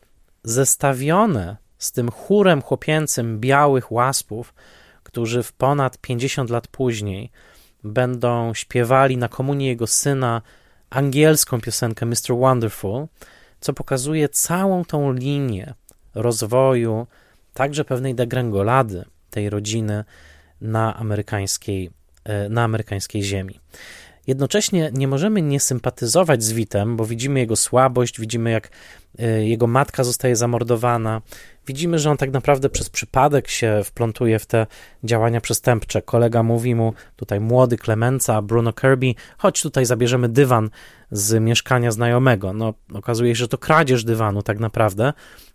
zestawione 0.44 1.56
z 1.78 1.92
tym 1.92 2.10
chórem 2.10 2.62
chłopięcym 2.62 3.40
białych 3.40 3.92
łaspów, 3.92 4.54
którzy 5.02 5.42
w 5.42 5.52
ponad 5.52 5.98
50 5.98 6.50
lat 6.50 6.68
później 6.68 7.30
będą 7.84 8.54
śpiewali 8.54 9.16
na 9.16 9.28
komunii 9.28 9.66
jego 9.66 9.86
syna 9.86 10.42
angielską 10.90 11.60
piosenkę 11.60 12.06
Mr. 12.06 12.36
Wonderful, 12.38 13.06
co 13.60 13.72
pokazuje 13.72 14.28
całą 14.28 14.84
tą 14.84 15.12
linię 15.12 15.74
rozwoju, 16.14 17.06
także 17.54 17.84
pewnej 17.84 18.14
degrengolady 18.14 19.04
tej 19.30 19.50
rodziny 19.50 20.04
na 20.60 20.96
amerykańskiej, 20.96 21.90
e, 22.24 22.48
na 22.48 22.64
amerykańskiej 22.64 23.22
ziemi. 23.22 23.60
Jednocześnie 24.26 24.90
nie 24.94 25.08
możemy 25.08 25.42
nie 25.42 25.60
sympatyzować 25.60 26.42
z 26.42 26.52
Witem, 26.52 26.96
bo 26.96 27.06
widzimy 27.06 27.40
jego 27.40 27.56
słabość, 27.56 28.20
widzimy 28.20 28.50
jak 28.50 28.70
e, 29.18 29.46
jego 29.46 29.66
matka 29.66 30.04
zostaje 30.04 30.36
zamordowana, 30.36 31.22
widzimy, 31.66 31.98
że 31.98 32.10
on 32.10 32.16
tak 32.16 32.30
naprawdę 32.30 32.68
przez 32.68 32.90
przypadek 32.90 33.48
się 33.48 33.80
wplątuje 33.84 34.38
w 34.38 34.46
te 34.46 34.66
działania 35.04 35.40
przestępcze. 35.40 36.02
Kolega 36.02 36.42
mówi 36.42 36.74
mu, 36.74 36.94
tutaj 37.16 37.40
młody 37.40 37.76
Clemenza, 37.76 38.42
Bruno 38.42 38.72
Kirby, 38.72 39.14
chodź 39.38 39.62
tutaj 39.62 39.86
zabierzemy 39.86 40.28
dywan 40.28 40.70
z 41.10 41.40
mieszkania 41.40 41.90
znajomego. 41.90 42.52
No, 42.52 42.74
okazuje 42.94 43.34
się, 43.34 43.38
że 43.38 43.48
to 43.48 43.58
kradzież 43.58 44.04
dywanu 44.04 44.42
tak 44.42 44.58
naprawdę, 44.58 45.12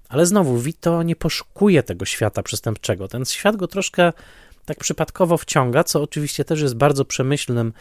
ale 0.10 0.26
znowu 0.26 0.58
Vito 0.58 1.04
nie 1.04 1.16
poszukuje 1.16 1.84
tego 1.84 2.06
świata 2.06 2.44
przestępczego. 2.44 3.08
Ten 3.08 3.26
świat 3.26 3.56
go 3.56 3.68
troszkę 3.68 4.14
tak 4.66 4.78
przypadkowo 4.78 5.38
wciąga, 5.38 5.84
co 5.84 6.02
oczywiście 6.02 6.46
też 6.46 6.62
jest 6.62 6.76
bardzo 6.76 7.06
przemyślnym 7.06 7.74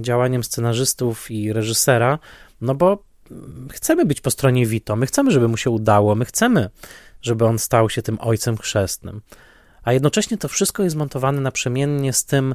działaniem 0.00 0.44
scenarzystów 0.44 1.30
i 1.30 1.52
reżysera, 1.52 2.18
no 2.60 2.74
bo 2.74 3.04
chcemy 3.72 4.06
być 4.06 4.20
po 4.20 4.30
stronie 4.30 4.66
Vito, 4.66 4.96
my 4.96 5.06
chcemy, 5.06 5.30
żeby 5.30 5.48
mu 5.48 5.56
się 5.56 5.70
udało, 5.70 6.14
my 6.14 6.24
chcemy, 6.24 6.70
żeby 7.22 7.44
on 7.44 7.58
stał 7.58 7.90
się 7.90 8.02
tym 8.02 8.18
ojcem 8.20 8.56
chrzestnym. 8.56 9.20
A 9.82 9.92
jednocześnie 9.92 10.38
to 10.38 10.48
wszystko 10.48 10.82
jest 10.82 10.96
montowane 10.96 11.40
naprzemiennie 11.40 12.12
z 12.12 12.24
tym 12.24 12.54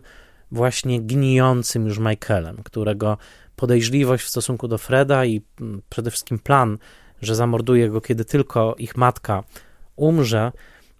właśnie 0.52 1.02
gnijącym 1.02 1.86
już 1.86 2.00
Michaelem, 2.00 2.58
którego 2.64 3.18
podejrzliwość 3.56 4.26
w 4.26 4.30
stosunku 4.30 4.68
do 4.68 4.78
Freda 4.78 5.26
i 5.26 5.42
mm, 5.62 5.82
przede 5.90 6.12
wszystkim 6.12 6.40
plan, 6.40 6.78
że 7.22 7.36
zamorduje 7.36 7.90
go, 7.90 8.02
kiedy 8.02 8.26
tylko 8.26 8.76
ich 8.78 8.98
matka 8.98 9.44
umrze, 9.96 10.52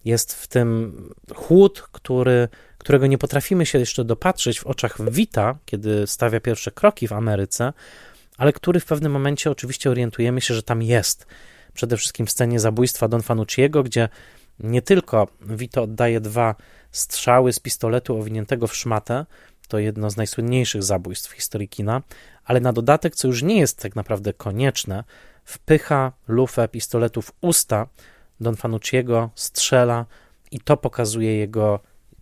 jest 0.06 0.34
w 0.34 0.48
tym 0.48 0.94
chłód, 1.36 1.82
który, 1.92 2.48
którego 2.80 3.08
nie 3.08 3.18
potrafimy 3.18 3.66
się 3.66 3.80
jeszcze 3.80 4.06
dopatrzeć 4.06 4.60
w 4.60 4.68
oczach 4.68 5.12
Wita, 5.12 5.58
kiedy 5.66 6.08
stawia 6.08 6.40
pierwsze 6.40 6.72
kroki 6.72 7.08
w 7.08 7.14
Ameryce, 7.14 7.74
ale 8.38 8.54
który 8.54 8.80
w 8.80 8.86
pewnym 8.86 9.12
momencie 9.12 9.52
oczywiście 9.52 9.90
orientujemy 9.90 10.42
się, 10.42 10.54
że 10.54 10.64
tam 10.64 10.82
jest. 10.82 11.28
Przede 11.74 11.98
wszystkim 11.98 12.26
w 12.26 12.32
scenie 12.32 12.60
zabójstwa 12.60 13.08
Don 13.08 13.22
Fanucciego, 13.22 13.84
gdzie 13.84 14.10
nie 14.60 14.82
tylko 14.82 15.28
Vito 15.42 15.84
oddaje 15.84 16.22
dwa 16.22 16.56
strzały 16.92 17.54
z 17.54 17.60
pistoletu 17.60 18.18
owiniętego 18.18 18.68
w 18.68 18.76
szmatę, 18.76 19.26
to 19.68 19.80
jedno 19.80 20.10
z 20.10 20.18
najsłynniejszych 20.18 20.84
zabójstw 20.84 21.30
w 21.30 21.34
historii 21.34 21.70
kina, 21.70 22.02
ale 22.46 22.60
na 22.60 22.74
dodatek, 22.74 23.16
co 23.16 23.28
już 23.28 23.44
nie 23.44 23.60
jest 23.60 23.80
tak 23.82 23.96
naprawdę 23.96 24.34
konieczne, 24.34 25.04
wpycha 25.46 26.12
lufę 26.28 26.68
pistoletu 26.68 27.22
w 27.22 27.32
usta 27.42 27.88
Don 28.40 28.56
Fanucciego, 28.56 29.30
strzela 29.36 30.06
i 30.52 30.60
to 30.60 30.78
pokazuje 30.78 31.38
jego 31.38 31.80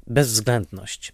bezwzględność. 0.07 1.13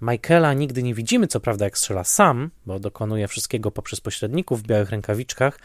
Michaela 0.00 0.54
nigdy 0.54 0.82
nie 0.82 0.94
widzimy, 0.94 1.26
co 1.26 1.40
prawda, 1.40 1.64
jak 1.64 1.78
strzela 1.78 2.04
sam, 2.04 2.50
bo 2.66 2.80
dokonuje 2.80 3.28
wszystkiego 3.28 3.70
poprzez 3.70 4.00
pośredników 4.00 4.62
w 4.62 4.66
białych 4.66 4.90
rękawiczkach, 4.90 5.58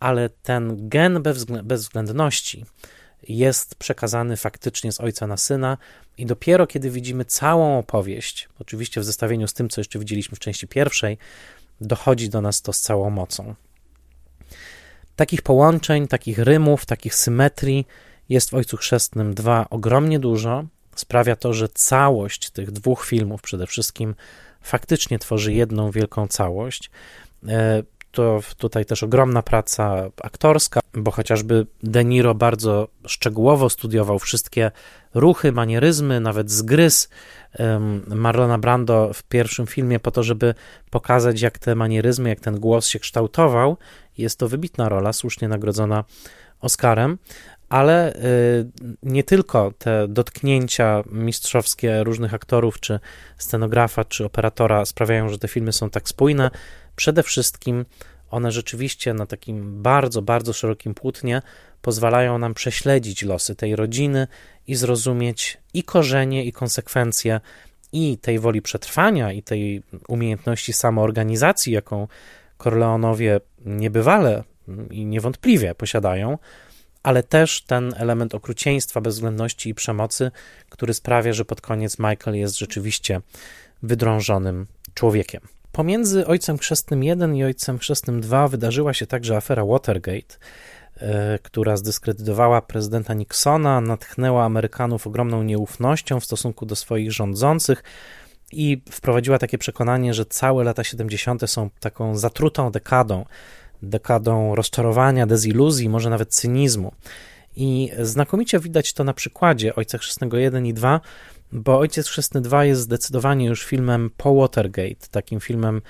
ale 0.00 0.28
ten 0.28 0.88
gen 0.88 1.22
bezwzględności 1.62 2.64
jest 3.28 3.74
przekazany 3.74 4.36
faktycznie 4.36 4.92
z 4.92 5.00
ojca 5.00 5.26
na 5.26 5.36
syna, 5.36 5.78
i 6.18 6.26
dopiero 6.26 6.66
kiedy 6.66 6.90
widzimy 6.90 7.24
całą 7.24 7.78
opowieść, 7.78 8.48
oczywiście 8.58 9.00
w 9.00 9.04
zestawieniu 9.04 9.48
z 9.48 9.54
tym, 9.54 9.68
co 9.68 9.80
jeszcze 9.80 9.98
widzieliśmy 9.98 10.36
w 10.36 10.38
części 10.38 10.68
pierwszej, 10.68 11.18
dochodzi 11.80 12.28
do 12.28 12.40
nas 12.40 12.62
to 12.62 12.72
z 12.72 12.80
całą 12.80 13.10
mocą. 13.10 13.54
Takich 15.16 15.42
połączeń, 15.42 16.08
takich 16.08 16.38
rymów, 16.38 16.86
takich 16.86 17.14
symetrii 17.14 17.86
jest 18.28 18.50
w 18.50 18.54
Ojcu 18.54 18.76
Chrzestnym 18.76 19.34
dwa 19.34 19.66
ogromnie 19.70 20.18
dużo, 20.18 20.64
sprawia 21.00 21.36
to, 21.36 21.52
że 21.52 21.68
całość 21.68 22.50
tych 22.50 22.70
dwóch 22.70 23.06
filmów 23.06 23.42
przede 23.42 23.66
wszystkim 23.66 24.14
faktycznie 24.60 25.18
tworzy 25.18 25.52
jedną 25.52 25.90
wielką 25.90 26.28
całość. 26.28 26.90
E, 27.48 27.82
to 28.10 28.40
tutaj 28.58 28.84
też 28.84 29.02
ogromna 29.02 29.42
praca 29.42 30.10
aktorska, 30.22 30.80
bo 30.94 31.10
chociażby 31.10 31.66
De 31.82 32.04
Niro 32.04 32.34
bardzo 32.34 32.88
szczegółowo 33.06 33.70
studiował 33.70 34.18
wszystkie 34.18 34.70
ruchy, 35.14 35.52
manieryzmy, 35.52 36.20
nawet 36.20 36.50
zgryz 36.50 37.08
Marlona 38.06 38.58
Brando 38.58 39.12
w 39.14 39.22
pierwszym 39.22 39.66
filmie 39.66 40.00
po 40.00 40.10
to, 40.10 40.22
żeby 40.22 40.54
pokazać, 40.90 41.40
jak 41.40 41.58
te 41.58 41.74
manieryzmy, 41.74 42.28
jak 42.28 42.40
ten 42.40 42.60
głos 42.60 42.86
się 42.86 42.98
kształtował. 42.98 43.76
Jest 44.18 44.38
to 44.38 44.48
wybitna 44.48 44.88
rola, 44.88 45.12
słusznie 45.12 45.48
nagrodzona 45.48 46.04
Oscarem, 46.60 47.18
ale 47.68 48.14
y, 48.14 48.18
nie 49.02 49.24
tylko 49.24 49.72
te 49.78 50.08
dotknięcia 50.08 51.02
mistrzowskie 51.12 52.04
różnych 52.04 52.34
aktorów, 52.34 52.80
czy 52.80 53.00
scenografa, 53.38 54.04
czy 54.04 54.24
operatora 54.24 54.84
sprawiają, 54.84 55.28
że 55.28 55.38
te 55.38 55.48
filmy 55.48 55.72
są 55.72 55.90
tak 55.90 56.08
spójne. 56.08 56.50
Przede 56.96 57.22
wszystkim 57.22 57.84
one 58.30 58.52
rzeczywiście 58.52 59.14
na 59.14 59.26
takim 59.26 59.82
bardzo, 59.82 60.22
bardzo 60.22 60.52
szerokim 60.52 60.94
płótnie 60.94 61.42
pozwalają 61.82 62.38
nam 62.38 62.54
prześledzić 62.54 63.22
losy 63.22 63.54
tej 63.54 63.76
rodziny 63.76 64.26
i 64.66 64.74
zrozumieć 64.74 65.58
i 65.74 65.82
korzenie, 65.82 66.44
i 66.44 66.52
konsekwencje 66.52 67.40
i 67.92 68.18
tej 68.18 68.38
woli 68.38 68.62
przetrwania, 68.62 69.32
i 69.32 69.42
tej 69.42 69.82
umiejętności 70.08 70.72
samoorganizacji, 70.72 71.72
jaką 71.72 72.08
Corleonowie 72.58 73.40
niebywale 73.64 74.44
i 74.90 75.06
niewątpliwie 75.06 75.74
posiadają, 75.74 76.38
ale 77.06 77.22
też 77.22 77.62
ten 77.62 77.94
element 77.96 78.34
okrucieństwa, 78.34 79.00
bezwzględności 79.00 79.68
i 79.68 79.74
przemocy, 79.74 80.30
który 80.68 80.94
sprawia, 80.94 81.32
że 81.32 81.44
pod 81.44 81.60
koniec 81.60 81.98
Michael 81.98 82.36
jest 82.36 82.58
rzeczywiście 82.58 83.20
wydrążonym 83.82 84.66
człowiekiem. 84.94 85.40
Pomiędzy 85.72 86.26
Ojcem 86.26 86.58
Chrzestnym 86.58 87.04
1 87.04 87.36
i 87.36 87.44
Ojcem 87.44 87.78
Chrzestnym 87.78 88.20
2 88.20 88.48
wydarzyła 88.48 88.94
się 88.94 89.06
także 89.06 89.36
afera 89.36 89.64
Watergate, 89.64 90.36
e, 90.96 91.38
która 91.42 91.76
zdyskredytowała 91.76 92.62
prezydenta 92.62 93.14
Nixona, 93.14 93.80
natchnęła 93.80 94.44
Amerykanów 94.44 95.06
ogromną 95.06 95.42
nieufnością 95.42 96.20
w 96.20 96.24
stosunku 96.24 96.66
do 96.66 96.76
swoich 96.76 97.12
rządzących 97.12 97.82
i 98.52 98.82
wprowadziła 98.90 99.38
takie 99.38 99.58
przekonanie, 99.58 100.14
że 100.14 100.26
całe 100.26 100.64
lata 100.64 100.84
70. 100.84 101.50
są 101.50 101.70
taką 101.80 102.16
zatrutą 102.16 102.70
dekadą, 102.70 103.24
dekadą 103.82 104.54
rozczarowania, 104.54 105.26
deziluzji, 105.26 105.88
może 105.88 106.10
nawet 106.10 106.28
cynizmu. 106.28 106.92
I 107.56 107.90
znakomicie 108.02 108.60
widać 108.60 108.92
to 108.92 109.04
na 109.04 109.14
przykładzie 109.14 109.74
Ojca 109.74 109.98
Chrzestnego 109.98 110.36
1 110.36 110.66
i 110.66 110.74
2, 110.74 111.00
bo 111.52 111.78
Ojciec 111.78 112.08
Chrzestny 112.08 112.40
2 112.40 112.64
jest 112.64 112.80
zdecydowanie 112.80 113.46
już 113.46 113.64
filmem 113.64 114.10
po 114.16 114.34
Watergate, 114.34 115.08
takim 115.10 115.40
filmem 115.40 115.82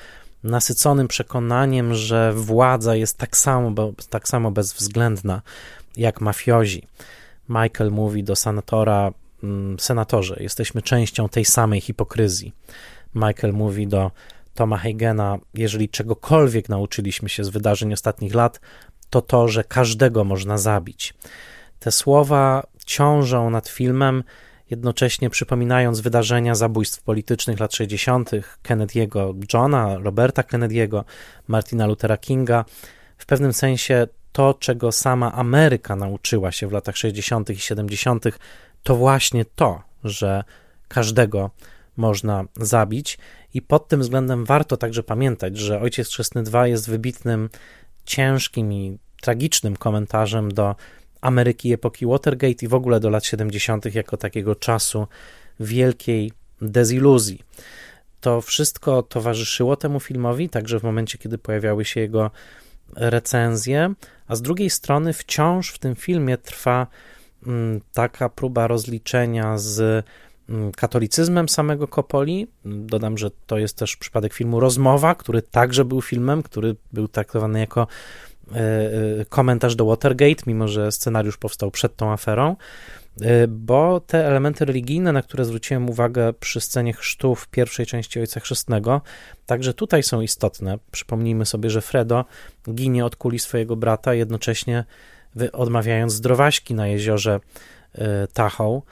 nasyconym 0.45 1.09
przekonaniem, 1.09 1.95
że 1.95 2.32
władza 2.32 2.97
jest 2.97 3.18
tak 3.18 3.37
samo, 3.37 3.72
tak 4.11 4.28
samo 4.28 4.51
bezwzględna 4.51 5.43
jak 5.97 6.20
mafiozi. 6.20 6.82
Michael 7.49 7.91
mówi 7.91 8.24
do 8.24 8.37
senatora, 8.37 9.12
mm, 9.43 9.78
senatorze, 9.80 10.37
jesteśmy 10.41 10.82
częścią 10.82 11.28
tej 11.28 11.45
samej 11.45 11.80
hipokryzji. 11.80 12.53
Michael 13.14 13.53
mówi 13.53 13.87
do 13.87 14.11
Toma 14.57 14.76
Hagena, 14.76 15.38
jeżeli 15.54 15.88
czegokolwiek 15.88 16.68
nauczyliśmy 16.68 17.28
się 17.28 17.44
z 17.44 17.48
wydarzeń 17.48 17.92
ostatnich 17.92 18.34
lat, 18.34 18.61
to 19.11 19.22
to, 19.22 19.48
że 19.48 19.64
każdego 19.64 20.24
można 20.24 20.59
zabić. 20.59 21.14
Te 21.78 21.90
słowa 21.92 22.66
ciążą 22.86 23.50
nad 23.50 23.68
filmem, 23.68 24.24
jednocześnie 24.70 25.30
przypominając 25.30 26.00
wydarzenia 26.00 26.54
zabójstw 26.54 27.02
politycznych 27.02 27.61
lat 27.61 27.74
60. 27.74 28.30
Kennedy'ego 28.64 29.34
Johna, 29.54 29.98
Roberta 29.98 30.42
Kennedy'ego, 30.42 31.04
Martina 31.48 31.86
Luthera 31.86 32.16
Kinga. 32.16 32.64
W 33.18 33.26
pewnym 33.26 33.52
sensie 33.52 34.07
to, 34.32 34.54
czego 34.54 34.92
sama 34.92 35.32
Ameryka 35.32 35.96
nauczyła 35.96 36.52
się 36.52 36.68
w 36.68 36.72
latach 36.72 36.96
60. 36.96 37.50
i 37.50 37.57
70., 37.57 38.24
to 38.82 38.96
właśnie 38.96 39.44
to, 39.44 39.82
że 40.04 40.44
każdego 40.88 41.50
można 41.96 42.44
zabić. 42.57 43.18
I 43.57 43.62
pod 43.62 43.88
tym 43.88 44.00
względem 44.00 44.44
warto 44.44 44.76
także 44.76 45.02
pamiętać, 45.02 45.59
że 45.59 45.80
Ojciec 45.80 46.09
Chrzestny 46.09 46.42
II 46.54 46.70
jest 46.70 46.90
wybitnym, 46.90 47.48
ciężkim 48.04 48.72
i 48.72 48.98
tragicznym 49.20 49.76
komentarzem 49.76 50.52
do 50.52 50.76
Ameryki 51.20 51.72
epoki 51.72 52.07
Watergate 52.07 52.66
i 52.66 52.68
w 52.68 52.74
ogóle 52.74 53.00
do 53.00 53.11
lat 53.11 53.24
70. 53.24 53.94
jako 53.94 54.16
takiego 54.16 54.54
czasu 54.54 55.07
wielkiej 55.61 56.32
deziluzji. 56.61 57.42
To 58.20 58.40
wszystko 58.40 59.02
towarzyszyło 59.02 59.76
temu 59.76 60.00
filmowi, 60.00 60.48
także 60.48 60.80
w 60.80 60.82
momencie, 60.82 61.18
kiedy 61.18 61.38
pojawiały 61.38 61.84
się 61.84 62.00
jego 62.00 62.30
recenzje, 62.96 63.94
a 64.28 64.36
z 64.36 64.42
drugiej 64.42 64.70
strony 64.70 65.12
wciąż 65.12 65.70
w 65.70 65.78
tym 65.78 65.94
filmie 65.94 66.38
trwa 66.38 66.86
mm, 67.46 67.80
taka 67.92 68.28
próba 68.28 68.66
rozliczenia 68.66 69.59
z 69.59 70.04
katolicyzmem 70.76 71.49
samego 71.49 71.88
Kopoli. 71.88 72.47
Dodam, 72.64 73.18
że 73.18 73.30
to 73.47 73.59
jest 73.59 73.76
też 73.76 73.97
przypadek 73.97 74.32
filmu 74.32 74.61
Rozmowa, 74.61 75.14
który 75.14 75.42
także 75.42 75.84
był 75.84 76.03
filmem, 76.03 76.42
który 76.42 76.76
był 76.92 77.09
traktowany 77.09 77.61
jako 77.61 77.86
E, 78.55 79.20
e, 79.20 79.24
komentarz 79.24 79.76
do 79.76 79.84
Watergate, 79.84 80.42
mimo 80.47 80.68
że 80.68 80.92
scenariusz 80.92 81.36
powstał 81.36 81.70
przed 81.70 81.97
tą 81.97 82.12
aferą, 82.12 82.57
e, 83.20 83.49
bo 83.49 84.01
te 84.01 84.26
elementy 84.26 84.64
religijne, 84.64 85.12
na 85.12 85.22
które 85.22 85.44
zwróciłem 85.44 85.90
uwagę 85.90 86.32
przy 86.32 86.61
scenie 86.61 86.92
chrztu 86.92 87.34
w 87.34 87.49
pierwszej 87.49 87.86
części 87.86 88.20
Ojca 88.20 88.40
Chrzestnego, 88.40 89.01
także 89.47 89.74
tutaj 89.74 90.03
są 90.03 90.20
istotne. 90.20 90.78
Przypomnijmy 90.90 91.47
sobie, 91.47 91.70
że 91.70 91.80
Fredo 91.80 92.24
ginie 92.74 93.05
od 93.05 93.16
kuli 93.16 93.38
swojego 93.38 93.76
brata, 93.76 94.14
jednocześnie 94.14 94.84
odmawiając 95.53 96.12
zdrowaśki 96.12 96.74
na 96.74 96.86
jeziorze 96.86 97.40
Tahoe, 98.32 98.82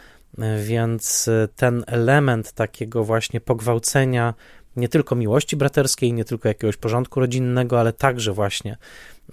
więc 0.64 1.30
ten 1.57 1.85
element 1.87 2.53
takiego 2.53 3.05
właśnie 3.05 3.41
pogwałcenia 3.41 4.35
nie 4.76 4.89
tylko 4.89 5.14
miłości 5.14 5.57
braterskiej, 5.57 6.12
nie 6.12 6.24
tylko 6.24 6.49
jakiegoś 6.49 6.76
porządku 6.76 7.20
rodzinnego, 7.20 7.80
ale 7.80 7.93
także 7.93 8.32
właśnie 8.32 8.76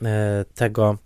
e, 0.01 0.45
tego 0.55 0.97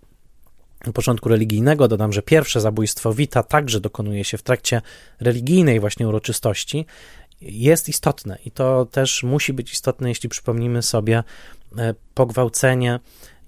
porządku 0.94 1.28
religijnego. 1.28 1.88
Dodam, 1.88 2.12
że 2.12 2.22
pierwsze 2.22 2.60
zabójstwo 2.60 3.14
Wita 3.14 3.42
także 3.42 3.80
dokonuje 3.80 4.24
się 4.24 4.38
w 4.38 4.42
trakcie 4.42 4.82
religijnej 5.20 5.80
właśnie 5.80 6.08
uroczystości. 6.08 6.86
Jest 7.40 7.88
istotne 7.88 8.38
i 8.44 8.50
to 8.50 8.86
też 8.86 9.22
musi 9.22 9.52
być 9.52 9.72
istotne, 9.72 10.08
jeśli 10.08 10.28
przypomnimy 10.28 10.82
sobie 10.82 11.22
e, 11.78 11.94
pogwałcenie 12.14 13.00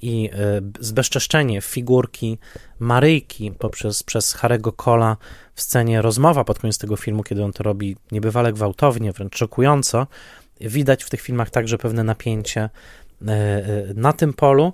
i 0.02 0.30
e, 0.32 0.60
zbezczeszczenie 0.80 1.60
figurki 1.60 2.38
Maryjki 2.78 3.52
poprzez 3.52 4.02
przez 4.02 4.34
Harego 4.34 4.72
Cola 4.72 5.16
w 5.54 5.62
scenie 5.62 6.02
rozmowa 6.02 6.44
pod 6.44 6.58
koniec 6.58 6.78
tego 6.78 6.96
filmu, 6.96 7.22
kiedy 7.22 7.44
on 7.44 7.52
to 7.52 7.62
robi 7.62 7.96
niebywale 8.12 8.52
gwałtownie, 8.52 9.12
wręcz 9.12 9.36
szokująco, 9.36 10.06
Widać 10.60 11.04
w 11.04 11.10
tych 11.10 11.20
filmach 11.20 11.50
także 11.50 11.78
pewne 11.78 12.04
napięcie 12.04 12.60
e, 12.60 12.70
e, 13.26 13.64
na 13.94 14.12
tym 14.12 14.32
polu 14.32 14.72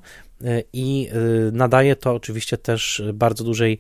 i 0.73 1.11
nadaje 1.53 1.97
to 1.97 2.15
oczywiście 2.15 2.59
też 2.59 3.03
bardzo 3.15 3.45
dużej 3.45 3.79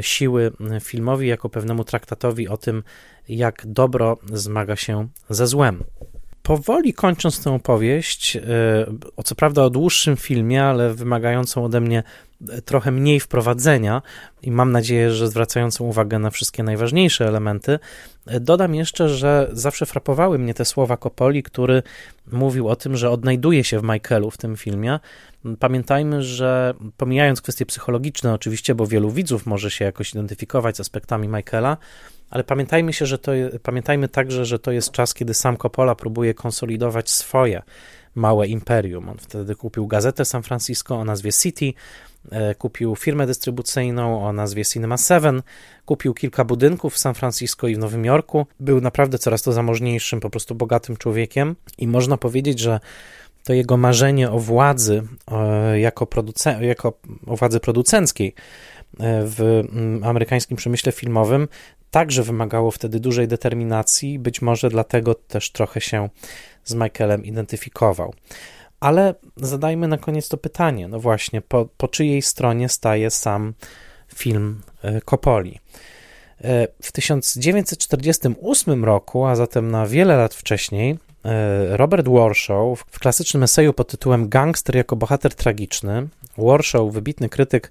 siły 0.00 0.52
filmowi 0.80 1.28
jako 1.28 1.48
pewnemu 1.48 1.84
traktatowi 1.84 2.48
o 2.48 2.56
tym, 2.56 2.82
jak 3.28 3.66
dobro 3.66 4.18
zmaga 4.32 4.76
się 4.76 5.08
ze 5.30 5.46
złem. 5.46 5.84
Powoli 6.46 6.94
kończąc 6.94 7.44
tę 7.44 7.52
opowieść, 7.52 8.38
o 9.16 9.22
co 9.22 9.34
prawda 9.34 9.62
o 9.62 9.70
dłuższym 9.70 10.16
filmie, 10.16 10.64
ale 10.64 10.94
wymagającą 10.94 11.64
ode 11.64 11.80
mnie 11.80 12.02
trochę 12.64 12.90
mniej 12.90 13.20
wprowadzenia 13.20 14.02
i 14.42 14.50
mam 14.50 14.72
nadzieję, 14.72 15.10
że 15.10 15.28
zwracającą 15.28 15.84
uwagę 15.84 16.18
na 16.18 16.30
wszystkie 16.30 16.62
najważniejsze 16.62 17.28
elementy. 17.28 17.78
Dodam 18.40 18.74
jeszcze, 18.74 19.08
że 19.08 19.50
zawsze 19.52 19.86
frapowały 19.86 20.38
mnie 20.38 20.54
te 20.54 20.64
słowa 20.64 20.96
Kopoli, 20.96 21.42
który 21.42 21.82
mówił 22.32 22.68
o 22.68 22.76
tym, 22.76 22.96
że 22.96 23.10
odnajduje 23.10 23.64
się 23.64 23.80
w 23.80 23.82
Michaelu 23.82 24.30
w 24.30 24.36
tym 24.36 24.56
filmie. 24.56 25.00
Pamiętajmy, 25.58 26.22
że 26.22 26.74
pomijając 26.96 27.40
kwestie 27.40 27.66
psychologiczne, 27.66 28.34
oczywiście, 28.34 28.74
bo 28.74 28.86
wielu 28.86 29.10
widzów 29.10 29.46
może 29.46 29.70
się 29.70 29.84
jakoś 29.84 30.12
identyfikować 30.12 30.76
z 30.76 30.80
aspektami 30.80 31.28
Michaela, 31.28 31.76
ale 32.30 32.44
pamiętajmy 32.44 32.92
się, 32.92 33.06
że 33.06 33.18
to, 33.18 33.32
pamiętajmy 33.62 34.08
także, 34.08 34.44
że 34.44 34.58
to 34.58 34.72
jest 34.72 34.90
czas, 34.90 35.14
kiedy 35.14 35.34
sam 35.34 35.56
Coppola 35.56 35.94
próbuje 35.94 36.34
konsolidować 36.34 37.10
swoje 37.10 37.62
małe 38.14 38.46
imperium. 38.46 39.08
On 39.08 39.18
wtedy 39.18 39.54
kupił 39.54 39.86
gazetę 39.86 40.24
San 40.24 40.42
Francisco 40.42 40.96
o 40.96 41.04
nazwie 41.04 41.32
City, 41.32 41.72
E, 42.30 42.54
kupił 42.54 42.96
firmę 42.96 43.26
dystrybucyjną 43.26 44.26
o 44.26 44.32
nazwie 44.32 44.64
Cinema 44.64 44.96
7, 44.96 45.42
kupił 45.84 46.14
kilka 46.14 46.44
budynków 46.44 46.94
w 46.94 46.98
San 46.98 47.14
Francisco 47.14 47.68
i 47.68 47.74
w 47.74 47.78
Nowym 47.78 48.04
Jorku. 48.04 48.46
Był 48.60 48.80
naprawdę 48.80 49.18
coraz 49.18 49.42
to 49.42 49.52
zamożniejszym, 49.52 50.20
po 50.20 50.30
prostu 50.30 50.54
bogatym 50.54 50.96
człowiekiem 50.96 51.56
i 51.78 51.88
można 51.88 52.16
powiedzieć, 52.16 52.58
że 52.58 52.80
to 53.44 53.52
jego 53.52 53.76
marzenie 53.76 54.30
o 54.30 54.38
władzy 54.38 55.02
jako, 55.76 56.04
producen- 56.04 56.62
jako 56.62 56.92
o 57.26 57.36
władzy 57.36 57.60
producenckiej 57.60 58.34
w 59.00 59.64
mm, 59.72 60.04
amerykańskim 60.04 60.56
przemyśle 60.56 60.92
filmowym 60.92 61.48
także 61.90 62.22
wymagało 62.22 62.70
wtedy 62.70 63.00
dużej 63.00 63.28
determinacji, 63.28 64.18
być 64.18 64.42
może 64.42 64.68
dlatego 64.70 65.14
też 65.14 65.50
trochę 65.50 65.80
się 65.80 66.08
z 66.64 66.74
Michaelem 66.74 67.24
identyfikował. 67.24 68.14
Ale 68.80 69.14
zadajmy 69.36 69.88
na 69.88 69.98
koniec 69.98 70.28
to 70.28 70.36
pytanie, 70.36 70.88
no 70.88 71.00
właśnie, 71.00 71.40
po, 71.40 71.68
po 71.76 71.88
czyjej 71.88 72.22
stronie 72.22 72.68
staje 72.68 73.10
sam 73.10 73.54
film 74.14 74.62
e, 74.82 75.00
Coppoli? 75.00 75.60
E, 76.44 76.68
w 76.82 76.92
1948 76.92 78.84
roku, 78.84 79.24
a 79.26 79.36
zatem 79.36 79.70
na 79.70 79.86
wiele 79.86 80.16
lat 80.16 80.34
wcześniej, 80.34 80.98
e, 81.24 81.76
Robert 81.76 82.08
Warshaw 82.08 82.78
w 82.90 82.98
klasycznym 82.98 83.42
eseju 83.42 83.72
pod 83.72 83.88
tytułem 83.90 84.28
Gangster 84.28 84.76
jako 84.76 84.96
bohater 84.96 85.34
tragiczny, 85.34 86.08
Warshaw, 86.38 86.92
wybitny 86.92 87.28
krytyk 87.28 87.70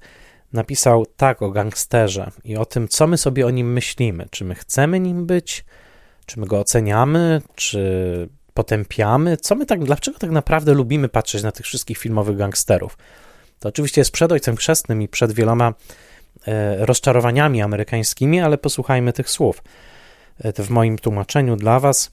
napisał 0.54 1.06
tak 1.06 1.42
o 1.42 1.52
gangsterze 1.52 2.32
i 2.44 2.58
o 2.58 2.66
tym, 2.66 2.88
co 2.88 3.08
my 3.08 3.18
sobie 3.18 3.46
o 3.46 3.50
nim 3.50 3.74
myślimy. 3.74 4.26
Czy 4.32 4.46
my 4.46 4.56
chcemy 4.56 5.00
nim 5.00 5.26
być, 5.26 5.66
czy 6.26 6.40
my 6.40 6.46
go 6.46 6.60
oceniamy, 6.60 7.42
czy 7.56 8.30
potępiamy, 8.54 9.38
co 9.38 9.56
my 9.56 9.66
tak, 9.66 9.84
dlaczego 9.84 10.20
tak 10.20 10.32
naprawdę 10.32 10.74
lubimy 10.74 11.10
patrzeć 11.10 11.44
na 11.44 11.52
tych 11.52 11.66
wszystkich 11.66 11.98
filmowych 11.98 12.38
gangsterów. 12.38 12.98
To 13.60 13.70
oczywiście 13.70 14.02
jest 14.02 14.12
przed 14.12 14.32
Ojcem 14.32 14.56
Chrzestnym 14.56 15.02
i 15.02 15.08
przed 15.08 15.32
wieloma 15.32 15.74
e, 16.48 16.86
rozczarowaniami 16.86 17.62
amerykańskimi, 17.62 18.40
ale 18.40 18.58
posłuchajmy 18.58 19.14
tych 19.14 19.30
słów. 19.30 19.64
E, 20.40 20.64
w 20.64 20.70
moim 20.70 20.98
tłumaczeniu 20.98 21.56
dla 21.56 21.80
Was 21.80 22.12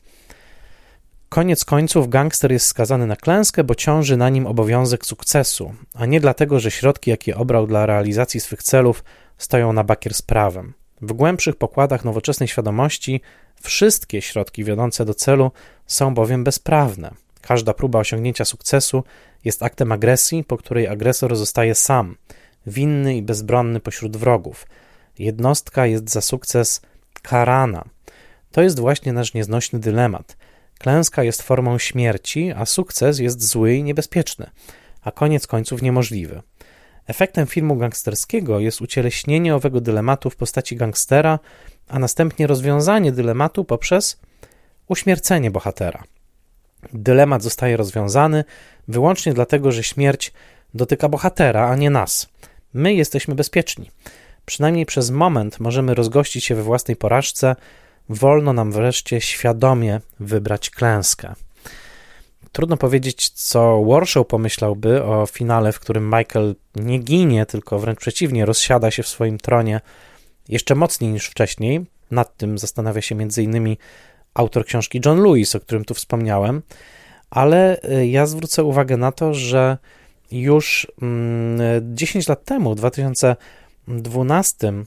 Koniec 1.31 1.65
końców 1.65 2.09
gangster 2.09 2.53
jest 2.53 2.67
skazany 2.67 3.07
na 3.07 3.17
klęskę, 3.17 3.65
bo 3.65 3.75
ciąży 3.75 4.17
na 4.17 4.29
nim 4.29 4.47
obowiązek 4.47 5.07
sukcesu, 5.07 5.75
a 5.95 6.07
nie 6.07 6.21
dlatego, 6.21 6.61
że 6.61 6.71
środki, 6.71 7.11
jakie 7.11 7.37
obrał 7.37 7.67
dla 7.67 7.87
realizacji 7.87 8.41
swych 8.41 8.63
celów, 8.63 9.05
stoją 9.39 9.73
na 9.73 9.85
bakier 9.85 10.15
z 10.15 10.23
prawem. 10.23 10.75
W 11.03 11.13
głębszych 11.13 11.57
pokładach 11.57 12.05
nowoczesnej 12.05 12.49
świadomości 12.49 13.21
wszystkie 13.63 14.23
środki 14.23 14.65
wiodące 14.65 15.05
do 15.05 15.15
celu 15.15 15.51
są 15.87 16.15
bowiem 16.15 16.45
bezprawne. 16.45 17.15
Każda 17.41 17.75
próba 17.75 17.99
osiągnięcia 17.99 18.45
sukcesu 18.45 19.05
jest 19.45 19.63
aktem 19.63 19.93
agresji, 19.93 20.45
po 20.45 20.57
której 20.57 20.89
agresor 20.89 21.37
zostaje 21.37 21.75
sam, 21.75 22.17
winny 22.67 23.17
i 23.17 23.23
bezbronny 23.23 23.81
pośród 23.81 24.17
wrogów. 24.17 24.67
Jednostka 25.19 25.87
jest 25.87 26.11
za 26.11 26.21
sukces 26.21 26.81
karana. 27.23 27.85
To 28.53 28.63
jest 28.63 28.81
właśnie 28.81 29.13
nasz 29.13 29.35
nieznośny 29.35 29.79
dylemat– 29.79 30.37
Klęska 30.81 31.23
jest 31.23 31.43
formą 31.43 31.79
śmierci, 31.79 32.53
a 32.57 32.67
sukces 32.67 33.19
jest 33.19 33.49
zły 33.49 33.75
i 33.75 33.83
niebezpieczny, 33.83 34.51
a 35.03 35.13
koniec 35.13 35.47
końców 35.47 35.83
niemożliwy. 35.83 36.43
Efektem 37.07 37.47
filmu 37.47 37.77
gangsterskiego 37.77 38.61
jest 38.61 38.81
ucieleśnienie 38.81 39.55
owego 39.55 39.81
dylematu 39.81 40.31
w 40.31 40.37
postaci 40.37 40.77
gangstera, 40.77 41.39
a 41.89 41.99
następnie 41.99 42.47
rozwiązanie 42.47 43.13
dylematu 43.13 43.65
poprzez 43.65 44.21
uśmiercenie 44.89 45.51
bohatera. 45.51 46.05
Dylemat 46.93 47.43
zostaje 47.43 47.77
rozwiązany 47.77 48.45
wyłącznie 48.89 49.35
dlatego, 49.35 49.73
że 49.73 49.83
śmierć 49.83 50.33
dotyka 50.75 51.09
bohatera, 51.09 51.69
a 51.69 51.77
nie 51.77 51.91
nas. 51.91 52.29
My 52.75 52.95
jesteśmy 52.95 53.35
bezpieczni. 53.35 53.91
Przynajmniej 54.47 54.87
przez 54.87 55.11
moment 55.11 55.61
możemy 55.61 55.95
rozgościć 55.95 56.45
się 56.45 56.55
we 56.55 56.63
własnej 56.63 56.97
porażce, 56.97 57.57
wolno 58.11 58.53
nam 58.53 58.73
wreszcie 58.73 59.21
świadomie 59.21 60.01
wybrać 60.21 60.71
klęskę. 60.71 61.35
Trudno 62.53 62.77
powiedzieć, 62.77 63.31
co 63.31 63.85
Warshaw 63.85 64.27
pomyślałby 64.27 65.05
o 65.05 65.27
finale, 65.27 65.73
w 65.73 65.81
którym 65.81 66.05
Michael 66.05 66.55
nie 66.77 66.99
ginie, 66.99 67.47
tylko 67.47 67.79
wręcz 67.79 67.99
przeciwnie, 67.99 68.47
rozsiada 68.47 68.91
się 68.91 69.03
w 69.03 69.09
swoim 69.09 69.39
tronie 69.39 69.81
jeszcze 70.49 70.75
mocniej 70.75 71.13
niż 71.13 71.27
wcześniej. 71.27 71.87
Nad 72.11 72.37
tym 72.37 72.59
zastanawia 72.59 73.01
się 73.01 73.15
m.in. 73.15 73.77
autor 74.35 74.67
książki 74.67 75.01
John 75.07 75.23
Lewis, 75.23 75.55
o 75.55 75.61
którym 75.61 75.85
tu 75.85 75.95
wspomniałem, 75.95 76.63
ale 77.31 77.83
y, 77.83 78.07
ja 78.07 78.27
zwrócę 78.27 78.65
uwagę 78.65 78.97
na 78.97 79.13
to, 79.13 79.35
że 79.35 79.79
już 80.31 80.93
10 81.81 82.15
mm, 82.17 82.25
lat 82.29 82.45
temu, 82.45 82.75
w 82.75 82.77
2012 82.77 84.69
y, 84.69 84.83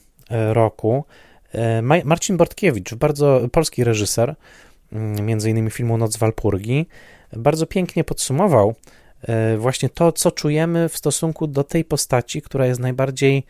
roku, 0.54 1.04
Marcin 2.04 2.36
Bortkiewicz, 2.36 2.94
bardzo 2.94 3.40
polski 3.52 3.84
reżyser, 3.84 4.34
mm, 4.92 5.26
między 5.26 5.50
innymi 5.50 5.70
filmu 5.70 5.98
Noc 5.98 6.16
Walpurgi, 6.16 6.86
bardzo 7.36 7.66
pięknie 7.66 8.04
podsumował 8.04 8.74
e, 9.22 9.56
właśnie 9.56 9.88
to, 9.88 10.12
co 10.12 10.30
czujemy 10.30 10.88
w 10.88 10.96
stosunku 10.96 11.46
do 11.46 11.64
tej 11.64 11.84
postaci, 11.84 12.42
która 12.42 12.66
jest 12.66 12.80
najbardziej 12.80 13.44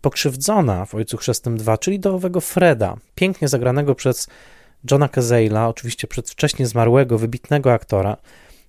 pokrzywdzona 0.00 0.84
w 0.86 0.94
Ojcu 0.94 1.16
Chrzestnym 1.16 1.56
2, 1.56 1.78
czyli 1.78 2.00
do 2.00 2.14
owego 2.14 2.40
Freda, 2.40 2.96
pięknie 3.14 3.48
zagranego 3.48 3.94
przez 3.94 4.28
Johna 4.90 5.06
Cazale'a, 5.06 5.68
oczywiście 5.68 6.08
przedwcześnie 6.08 6.66
zmarłego, 6.66 7.18
wybitnego 7.18 7.72
aktora, 7.72 8.16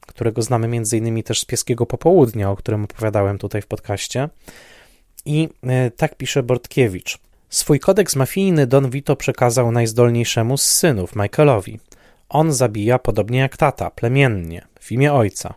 którego 0.07 0.41
znamy 0.41 0.67
między 0.67 0.97
innymi 0.97 1.23
też 1.23 1.39
z 1.39 1.45
Pieskiego 1.45 1.85
Popołudnia, 1.85 2.51
o 2.51 2.55
którym 2.55 2.83
opowiadałem 2.83 3.37
tutaj 3.37 3.61
w 3.61 3.67
podcaście. 3.67 4.29
I 5.25 5.49
e, 5.63 5.91
tak 5.91 6.15
pisze 6.17 6.43
Bortkiewicz. 6.43 7.19
Swój 7.51 7.79
kodeks 7.79 8.15
mafijny 8.15 8.67
Don 8.67 8.89
Vito 8.89 9.15
przekazał 9.15 9.71
najzdolniejszemu 9.71 10.57
z 10.57 10.63
synów, 10.63 11.15
Michaelowi. 11.15 11.79
On 12.29 12.53
zabija 12.53 12.99
podobnie 12.99 13.39
jak 13.39 13.57
tata, 13.57 13.89
plemiennie, 13.89 14.67
w 14.79 14.91
imię 14.91 15.13
ojca. 15.13 15.53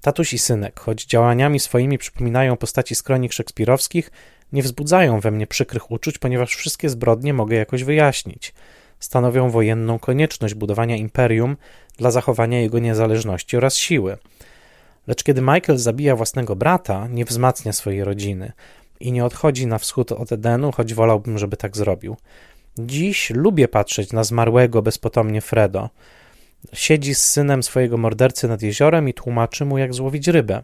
Tatuś 0.00 0.32
i 0.32 0.38
synek, 0.38 0.80
choć 0.80 1.04
działaniami 1.04 1.60
swoimi 1.60 1.98
przypominają 1.98 2.56
postaci 2.56 2.94
z 2.94 3.02
kronik 3.02 3.32
szekspirowskich, 3.32 4.10
nie 4.52 4.62
wzbudzają 4.62 5.20
we 5.20 5.30
mnie 5.30 5.46
przykrych 5.46 5.90
uczuć, 5.90 6.18
ponieważ 6.18 6.56
wszystkie 6.56 6.88
zbrodnie 6.88 7.34
mogę 7.34 7.56
jakoś 7.56 7.84
wyjaśnić. 7.84 8.54
Stanowią 9.00 9.50
wojenną 9.50 9.98
konieczność 9.98 10.54
budowania 10.54 10.96
imperium 10.96 11.56
dla 11.96 12.10
zachowania 12.10 12.60
jego 12.60 12.78
niezależności 12.78 13.56
oraz 13.56 13.76
siły. 13.76 14.16
Lecz 15.06 15.22
kiedy 15.22 15.40
Michael 15.40 15.78
zabija 15.78 16.16
własnego 16.16 16.56
brata, 16.56 17.06
nie 17.06 17.24
wzmacnia 17.24 17.72
swojej 17.72 18.04
rodziny 18.04 18.52
i 19.00 19.12
nie 19.12 19.24
odchodzi 19.24 19.66
na 19.66 19.78
wschód 19.78 20.12
od 20.12 20.32
Edenu, 20.32 20.72
choć 20.72 20.94
wolałbym, 20.94 21.38
żeby 21.38 21.56
tak 21.56 21.76
zrobił. 21.76 22.16
Dziś 22.78 23.30
lubię 23.30 23.68
patrzeć 23.68 24.12
na 24.12 24.24
zmarłego 24.24 24.82
bezpotomnie 24.82 25.40
Fredo. 25.40 25.90
Siedzi 26.72 27.14
z 27.14 27.24
synem 27.24 27.62
swojego 27.62 27.96
mordercy 27.96 28.48
nad 28.48 28.62
jeziorem 28.62 29.08
i 29.08 29.14
tłumaczy 29.14 29.64
mu, 29.64 29.78
jak 29.78 29.94
złowić 29.94 30.28
rybę. 30.28 30.62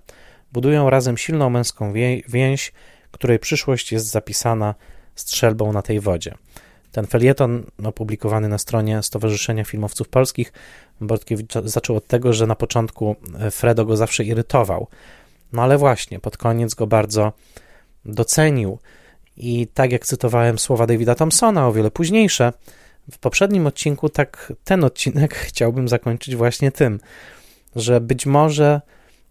Budują 0.52 0.90
razem 0.90 1.16
silną 1.16 1.50
męską 1.50 1.92
więź, 2.28 2.72
której 3.10 3.38
przyszłość 3.38 3.92
jest 3.92 4.06
zapisana 4.06 4.74
strzelbą 5.14 5.72
na 5.72 5.82
tej 5.82 6.00
wodzie. 6.00 6.34
Ten 6.92 7.06
felieton 7.06 7.64
opublikowany 7.84 8.48
na 8.48 8.58
stronie 8.58 9.02
Stowarzyszenia 9.02 9.64
Filmowców 9.64 10.08
Polskich 10.08 10.52
Bortkiewicz 11.00 11.52
zaczął 11.64 11.96
od 11.96 12.06
tego, 12.06 12.32
że 12.32 12.46
na 12.46 12.56
początku 12.56 13.16
Fredo 13.50 13.84
go 13.84 13.96
zawsze 13.96 14.24
irytował. 14.24 14.86
No 15.52 15.62
ale 15.62 15.78
właśnie, 15.78 16.20
pod 16.20 16.36
koniec 16.36 16.74
go 16.74 16.86
bardzo 16.86 17.32
docenił. 18.04 18.78
I 19.36 19.66
tak 19.74 19.92
jak 19.92 20.06
cytowałem 20.06 20.58
słowa 20.58 20.86
Davida 20.86 21.14
Thompsona, 21.14 21.68
o 21.68 21.72
wiele 21.72 21.90
późniejsze, 21.90 22.52
w 23.10 23.18
poprzednim 23.18 23.66
odcinku, 23.66 24.08
tak 24.08 24.52
ten 24.64 24.84
odcinek 24.84 25.34
chciałbym 25.48 25.88
zakończyć 25.88 26.36
właśnie 26.36 26.72
tym, 26.72 27.00
że 27.76 28.00
być 28.00 28.26
może 28.26 28.80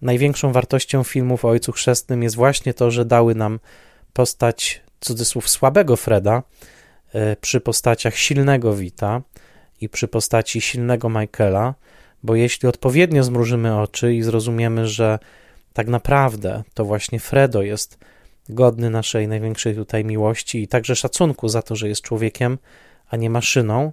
największą 0.02 0.52
wartością 0.52 1.04
filmów 1.04 1.46
o 1.46 1.50
Ojcu 1.50 1.72
Chrzestnym 1.72 2.24
jest 2.24 2.36
właśnie 2.36 2.74
to, 2.74 2.92
że 2.92 3.06
dały 3.06 3.36
nam 3.36 3.60
postać, 4.14 4.82
cudzysłów, 5.00 5.50
słabego 5.50 5.96
Freda 5.96 6.44
e, 7.14 7.36
przy 7.36 7.62
postaciach 7.62 8.16
silnego 8.16 8.76
Wita 8.76 9.22
i 9.82 9.90
przy 9.90 10.08
postaci 10.08 10.62
silnego 10.62 11.10
Michaela, 11.10 11.76
bo 12.24 12.36
jeśli 12.36 12.70
odpowiednio 12.70 13.24
zmrużymy 13.24 13.80
oczy 13.80 14.14
i 14.14 14.24
zrozumiemy, 14.24 14.88
że 14.88 15.20
tak 15.74 15.88
naprawdę 15.88 16.64
to 16.74 16.86
właśnie 16.86 17.20
Fredo 17.20 17.62
jest 17.62 17.98
godny 18.50 18.90
naszej 18.90 19.28
największej 19.28 19.76
tutaj 19.76 20.06
miłości 20.06 20.64
i 20.64 20.68
także 20.68 20.96
szacunku 20.96 21.50
za 21.50 21.62
to, 21.62 21.76
że 21.76 21.90
jest 21.90 22.02
człowiekiem, 22.02 22.58
a 23.10 23.18
nie 23.18 23.30
maszyną, 23.30 23.92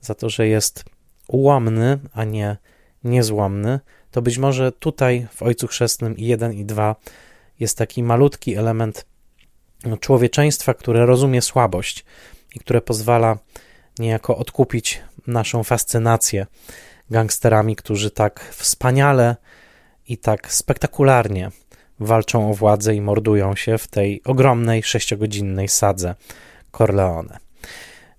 za 0.00 0.14
to, 0.14 0.30
że 0.30 0.48
jest 0.48 0.84
ułomny, 1.28 1.98
a 2.12 2.24
nie 2.24 2.56
niezłomny, 3.04 3.80
to 4.10 4.22
być 4.22 4.38
może 4.38 4.72
tutaj 4.72 5.26
w 5.34 5.42
Ojcu 5.42 5.66
Chrzestnym 5.66 6.16
i 6.16 6.26
1 6.26 6.52
i 6.52 6.64
2 6.64 6.96
jest 7.60 7.78
taki 7.78 8.02
malutki 8.02 8.56
element 8.56 9.06
człowieczeństwa, 10.00 10.74
które 10.74 11.06
rozumie 11.06 11.42
słabość 11.42 12.04
i 12.54 12.60
które 12.60 12.80
pozwala 12.80 13.38
niejako 13.98 14.36
odkupić 14.36 15.02
naszą 15.26 15.64
fascynację 15.64 16.46
gangsterami, 17.10 17.76
którzy 17.76 18.10
tak 18.10 18.40
wspaniale 18.40 19.36
i 20.08 20.18
tak 20.18 20.52
spektakularnie 20.52 21.50
walczą 22.00 22.50
o 22.50 22.54
władzę 22.54 22.94
i 22.94 23.00
mordują 23.00 23.56
się 23.56 23.78
w 23.78 23.86
tej 23.86 24.22
ogromnej 24.24 24.82
sześciogodzinnej 24.82 25.68
sadze 25.68 26.14
Corleone. 26.72 27.38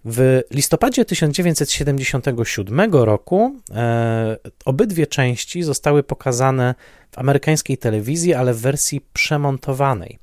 W 0.06 0.42
listopadzie 0.52 1.06
1977 1.06 2.94
roku 2.94 3.56
e, 3.72 4.38
obydwie 4.66 5.08
części 5.08 5.64
zostały 5.64 6.04
pokazane 6.04 6.76
w 7.12 7.20
amerykańskiej 7.20 7.78
telewizji, 7.78 8.34
ale 8.34 8.54
w 8.54 8.62
wersji 8.62 9.02
przemontowanej. 9.14 10.20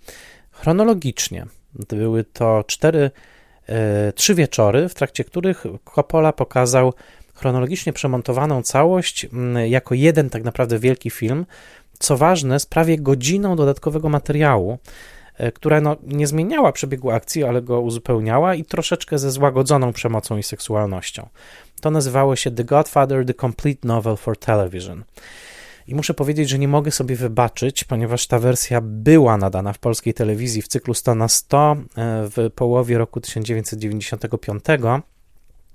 Chronologicznie 0.51 1.47
były 1.89 2.25
to 2.25 2.65
cztery, 2.67 3.11
e, 3.67 4.13
trzy 4.13 4.35
wieczory, 4.35 4.89
w 4.89 4.95
trakcie 4.95 5.25
których 5.25 5.65
Coppola 5.95 6.33
pokazał 6.33 6.93
chronologicznie 7.35 7.93
przemontowaną 7.93 8.63
całość 8.63 9.27
jako 9.67 9.95
jeden 9.95 10.31
tak 10.31 10.45
naprawdę 10.45 10.79
wielki 10.79 11.11
film. 11.11 11.47
Co 11.99 12.17
ważne, 12.17 12.61
z 12.61 12.67
prawie 12.67 12.99
godziną 12.99 13.57
dodatkowego 13.57 14.09
materiału, 14.09 14.79
E, 15.39 15.53
która 15.53 15.81
no, 15.81 15.97
nie 16.03 16.27
zmieniała 16.27 16.73
przebiegu 16.73 17.11
akcji, 17.11 17.45
ale 17.45 17.63
go 17.63 17.81
uzupełniała 17.81 18.55
i 18.55 18.65
troszeczkę 18.65 19.19
ze 19.19 19.31
złagodzoną 19.31 19.93
przemocą 19.93 20.37
i 20.37 20.43
seksualnością. 20.43 21.29
To 21.81 21.91
nazywało 21.91 22.37
się 22.37 22.51
The 22.51 22.65
Godfather 22.65 23.27
The 23.27 23.35
Complete 23.35 23.89
Novel 23.89 24.17
for 24.17 24.39
Television. 24.39 25.05
I 25.87 25.95
muszę 25.95 26.15
powiedzieć, 26.15 26.49
że 26.49 26.59
nie 26.59 26.69
mogę 26.69 26.91
sobie 26.91 27.17
wybaczyć, 27.17 27.85
ponieważ 27.85 28.27
ta 28.27 28.39
wersja 28.39 28.81
była 28.83 29.37
nadana 29.37 29.73
w 29.73 29.79
polskiej 29.79 30.15
telewizji 30.15 30.63
w 30.63 30.69
cyklu 30.69 30.95
100 30.95 31.15
na 31.15 31.29
100 31.29 31.73
e, 31.73 31.77
w 31.97 32.51
połowie 32.55 32.99
roku 32.99 33.21
1995. 33.21 34.65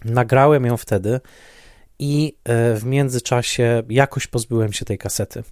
Nagrałem 0.06 0.66
ją 0.66 0.78
wtedy 0.78 1.20
i 2.00 2.36
e, 2.44 2.76
w 2.76 2.86
międzyczasie 2.86 3.84
jakoś 3.90 4.28
pozbyłem 4.28 4.74
się 4.74 4.86
tej 4.86 4.98
kasety. 4.98 5.44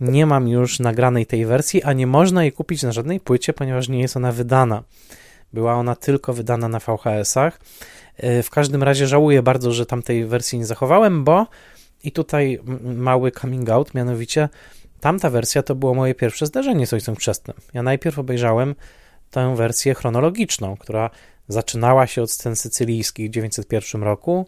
Nie 0.00 0.26
mam 0.26 0.48
już 0.48 0.80
nagranej 0.80 1.26
tej 1.26 1.46
wersji, 1.46 1.82
a 1.82 1.92
nie 1.92 2.06
można 2.06 2.42
jej 2.42 2.52
kupić 2.52 2.82
na 2.82 2.92
żadnej 2.92 3.20
płycie, 3.20 3.52
ponieważ 3.52 3.88
nie 3.88 4.00
jest 4.00 4.16
ona 4.16 4.32
wydana. 4.32 4.82
Była 5.52 5.74
ona 5.74 5.96
tylko 5.96 6.32
wydana 6.32 6.68
na 6.68 6.78
VHS-ach. 6.78 7.60
E, 8.16 8.42
w 8.42 8.50
każdym 8.50 8.82
razie 8.82 9.06
żałuję 9.06 9.42
bardzo, 9.42 9.72
że 9.72 9.86
tamtej 9.86 10.24
wersji 10.24 10.58
nie 10.58 10.66
zachowałem, 10.66 11.24
bo 11.24 11.46
i 12.04 12.12
tutaj 12.12 12.58
mały 12.82 13.30
coming 13.30 13.70
out, 13.70 13.94
mianowicie 13.94 14.48
tamta 15.00 15.30
wersja 15.30 15.62
to 15.62 15.74
było 15.74 15.94
moje 15.94 16.14
pierwsze 16.14 16.46
zdarzenie 16.46 16.86
z 16.86 16.92
Ojcem 16.92 17.16
Chrzestnym. 17.16 17.56
Ja 17.74 17.82
najpierw 17.82 18.18
obejrzałem 18.18 18.74
tę 19.30 19.56
wersję 19.56 19.94
chronologiczną, 19.94 20.76
która 20.76 21.10
zaczynała 21.48 22.06
się 22.06 22.22
od 22.22 22.30
scen 22.30 22.56
sycylijskich 22.56 23.30
w 23.30 23.32
1901 23.32 24.02
roku, 24.02 24.46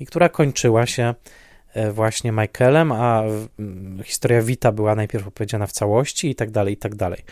i 0.00 0.06
która 0.06 0.28
kończyła 0.28 0.86
się 0.86 1.14
e, 1.74 1.92
właśnie 1.92 2.32
Michaelem, 2.32 2.92
a 2.92 3.22
historia 4.04 4.42
Wita 4.42 4.72
była 4.72 4.94
najpierw 4.94 5.28
opowiedziana 5.28 5.66
w 5.66 5.72
całości 5.72 6.30
i 6.30 6.34
tak 6.34 6.50
dalej, 6.50 6.74
i 6.74 6.76
tak 6.76 6.94
dalej. 6.94 7.24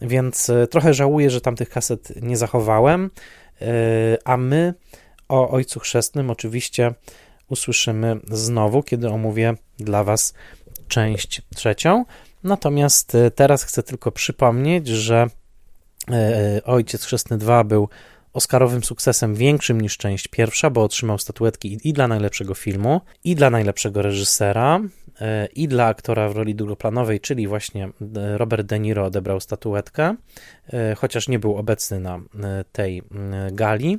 Więc 0.00 0.50
e, 0.50 0.66
trochę 0.66 0.94
żałuję, 0.94 1.30
że 1.30 1.40
tamtych 1.40 1.70
kaset 1.70 2.22
nie 2.22 2.36
zachowałem, 2.36 3.10
e, 3.60 3.66
a 4.24 4.36
my 4.36 4.74
o 5.28 5.50
Ojcu 5.50 5.80
Chrzestnym 5.80 6.30
oczywiście 6.30 6.94
usłyszymy 7.48 8.16
znowu, 8.30 8.82
kiedy 8.82 9.08
omówię 9.08 9.54
dla 9.78 10.04
Was 10.04 10.34
część 10.88 11.42
trzecią. 11.54 12.04
Natomiast 12.44 13.16
teraz 13.34 13.64
chcę 13.64 13.82
tylko 13.82 14.12
przypomnieć, 14.12 14.88
że 14.88 15.26
Ojciec 16.64 17.04
Chrzestny 17.04 17.38
2 17.38 17.64
był 17.64 17.88
Oscarowym 18.34 18.84
sukcesem 18.84 19.34
większym 19.34 19.80
niż 19.80 19.96
część 19.96 20.28
pierwsza, 20.28 20.70
bo 20.70 20.82
otrzymał 20.82 21.18
statuetki 21.18 21.78
i 21.84 21.92
dla 21.92 22.08
najlepszego 22.08 22.54
filmu, 22.54 23.00
i 23.24 23.34
dla 23.34 23.50
najlepszego 23.50 24.02
reżysera, 24.02 24.80
e, 25.20 25.46
i 25.46 25.68
dla 25.68 25.86
aktora 25.86 26.28
w 26.28 26.36
roli 26.36 26.54
drugoplanowej, 26.54 27.20
czyli 27.20 27.48
właśnie 27.48 27.84
e, 27.84 28.38
Robert 28.38 28.66
De 28.66 28.78
Niro 28.78 29.04
odebrał 29.04 29.40
statuetkę, 29.40 30.16
e, 30.72 30.94
chociaż 30.94 31.28
nie 31.28 31.38
był 31.38 31.56
obecny 31.56 32.00
na 32.00 32.20
tej 32.72 33.02
gali. 33.52 33.98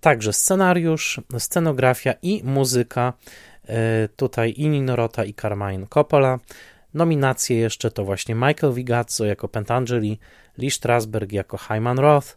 Także 0.00 0.32
scenariusz, 0.32 1.20
scenografia 1.38 2.14
i 2.22 2.42
muzyka. 2.44 3.12
Tutaj 4.16 4.54
i 4.56 4.68
Nino 4.68 4.96
Rota, 4.96 5.24
i 5.24 5.34
Carmine 5.34 5.86
Coppola. 5.86 6.38
Nominacje 6.94 7.56
jeszcze 7.56 7.90
to 7.90 8.04
właśnie 8.04 8.34
Michael 8.34 8.72
Vigazzo 8.72 9.24
jako 9.24 9.48
Pentangeli, 9.48 10.18
Lee 10.58 10.70
Strasberg 10.70 11.32
jako 11.32 11.56
Hyman 11.56 11.98
Roth, 11.98 12.36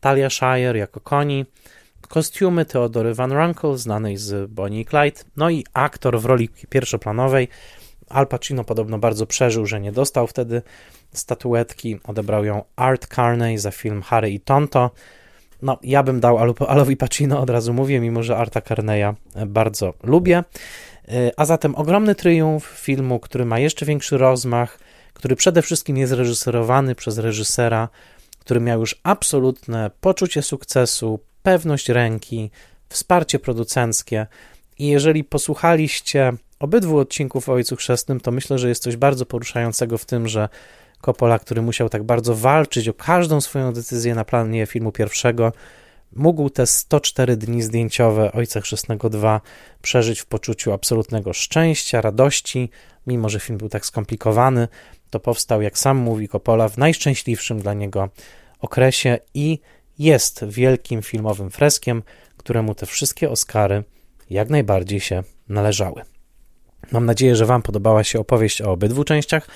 Talia 0.00 0.30
Shire 0.30 0.78
jako 0.78 1.00
Connie, 1.00 1.44
kostiumy 2.08 2.64
Teodory 2.64 3.14
Van 3.14 3.32
Runkle, 3.32 3.78
znanej 3.78 4.16
z 4.16 4.50
Bonnie 4.50 4.80
i 4.80 4.84
Clyde, 4.84 5.20
no 5.36 5.50
i 5.50 5.64
aktor 5.72 6.20
w 6.20 6.24
roli 6.24 6.48
pierwszoplanowej. 6.68 7.48
Al 8.08 8.26
Pacino 8.26 8.64
podobno 8.64 8.98
bardzo 8.98 9.26
przeżył, 9.26 9.66
że 9.66 9.80
nie 9.80 9.92
dostał 9.92 10.26
wtedy 10.26 10.62
statuetki. 11.12 11.98
Odebrał 12.04 12.44
ją 12.44 12.62
Art 12.76 13.14
Carney 13.14 13.58
za 13.58 13.70
film 13.70 14.02
Harry 14.02 14.30
i 14.30 14.40
Tonto. 14.40 14.90
No, 15.62 15.78
ja 15.82 16.02
bym 16.02 16.20
dał 16.20 16.38
Al 16.38 16.54
Alowi 16.68 16.96
Pacino, 16.96 17.40
od 17.40 17.50
razu 17.50 17.72
mówię, 17.72 18.00
mimo 18.00 18.22
że 18.22 18.36
Arta 18.36 18.60
Carneya 18.60 19.14
bardzo 19.46 19.94
lubię. 20.02 20.44
E, 21.08 21.30
a 21.36 21.44
zatem 21.44 21.74
ogromny 21.74 22.14
triumf 22.14 22.64
filmu, 22.64 23.20
który 23.20 23.44
ma 23.44 23.58
jeszcze 23.58 23.86
większy 23.86 24.18
rozmach, 24.18 24.78
który 25.14 25.36
przede 25.36 25.62
wszystkim 25.62 25.96
jest 25.96 26.12
reżyserowany 26.12 26.94
przez 26.94 27.18
reżysera, 27.18 27.88
który 28.50 28.60
miał 28.60 28.80
już 28.80 29.00
absolutne 29.02 29.90
poczucie 30.00 30.42
sukcesu, 30.42 31.20
pewność 31.42 31.88
ręki, 31.88 32.50
wsparcie 32.88 33.38
producenckie. 33.38 34.26
I 34.78 34.86
jeżeli 34.86 35.24
posłuchaliście 35.24 36.32
obydwu 36.58 36.98
odcinków 36.98 37.48
o 37.48 37.52
Ojcu 37.52 37.76
Chrzestnym, 37.76 38.20
to 38.20 38.30
myślę, 38.30 38.58
że 38.58 38.68
jest 38.68 38.82
coś 38.82 38.96
bardzo 38.96 39.26
poruszającego 39.26 39.98
w 39.98 40.04
tym, 40.04 40.28
że 40.28 40.48
Coppola, 41.00 41.38
który 41.38 41.62
musiał 41.62 41.88
tak 41.88 42.02
bardzo 42.02 42.34
walczyć 42.34 42.88
o 42.88 42.94
każdą 42.94 43.40
swoją 43.40 43.72
decyzję 43.72 44.14
na 44.14 44.24
planie 44.24 44.66
filmu 44.66 44.92
pierwszego, 44.92 45.52
mógł 46.12 46.50
te 46.50 46.66
104 46.66 47.36
dni 47.36 47.62
zdjęciowe 47.62 48.32
Ojca 48.32 48.60
Chrzestnego 48.60 49.10
2 49.10 49.40
przeżyć 49.82 50.20
w 50.20 50.26
poczuciu 50.26 50.72
absolutnego 50.72 51.32
szczęścia, 51.32 52.00
radości, 52.00 52.70
mimo 53.06 53.28
że 53.28 53.40
film 53.40 53.58
był 53.58 53.68
tak 53.68 53.86
skomplikowany, 53.86 54.68
to 55.10 55.20
powstał, 55.20 55.62
jak 55.62 55.78
sam 55.78 55.96
mówi 55.96 56.28
Coppola, 56.28 56.68
w 56.68 56.78
najszczęśliwszym 56.78 57.60
dla 57.60 57.74
niego 57.74 58.08
okresie 58.60 59.18
i 59.34 59.58
jest 59.98 60.44
wielkim 60.44 61.02
filmowym 61.02 61.50
freskiem, 61.50 62.02
któremu 62.36 62.74
te 62.74 62.86
wszystkie 62.86 63.30
Oscary 63.30 63.84
jak 64.30 64.50
najbardziej 64.50 65.00
się 65.00 65.22
należały. 65.48 66.02
Mam 66.92 67.06
nadzieję, 67.06 67.36
że 67.36 67.46
Wam 67.46 67.62
podobała 67.62 68.04
się 68.04 68.20
opowieść 68.20 68.62
o 68.62 68.70
obydwu 68.70 69.04
częściach 69.04 69.48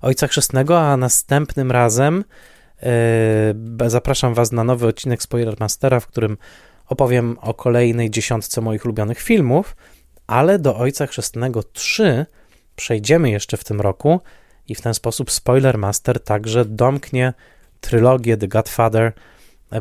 Ojca 0.00 0.26
Chrzestnego, 0.26 0.80
a 0.80 0.96
następnym 0.96 1.70
razem 1.70 2.24
yy, 3.80 3.90
zapraszam 3.90 4.34
Was 4.34 4.52
na 4.52 4.64
nowy 4.64 4.86
odcinek 4.86 5.22
Spoilermastera, 5.22 6.00
w 6.00 6.06
którym 6.06 6.36
opowiem 6.86 7.36
o 7.40 7.54
kolejnej 7.54 8.10
dziesiątce 8.10 8.60
moich 8.60 8.84
ulubionych 8.84 9.20
filmów, 9.20 9.76
ale 10.26 10.58
do 10.58 10.76
Ojca 10.76 11.06
Chrzestnego 11.06 11.62
3 11.62 12.26
przejdziemy 12.76 13.30
jeszcze 13.30 13.56
w 13.56 13.64
tym 13.64 13.80
roku 13.80 14.20
i 14.68 14.74
w 14.74 14.80
ten 14.80 14.94
sposób 14.94 15.30
Spoilermaster 15.30 16.24
także 16.24 16.64
domknie 16.64 17.32
trylogię 17.80 18.36
The 18.36 18.48
Godfather, 18.48 19.12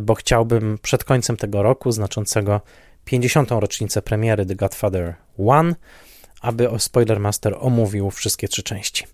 bo 0.02 0.16
chciałbym 0.16 0.78
przed 0.82 1.04
końcem 1.04 1.38
tego 1.38 1.64
roku, 1.64 1.92
znaczącego 1.92 2.62
50. 3.06 3.52
rocznicę 3.52 4.02
premiery 4.02 4.46
The 4.46 4.56
Godfather 4.56 5.16
1, 5.38 5.76
aby 6.42 6.70
Spoilermaster 6.78 7.56
omówił 7.60 8.12
wszystkie 8.12 8.48
trzy 8.48 8.64
części. 8.64 9.06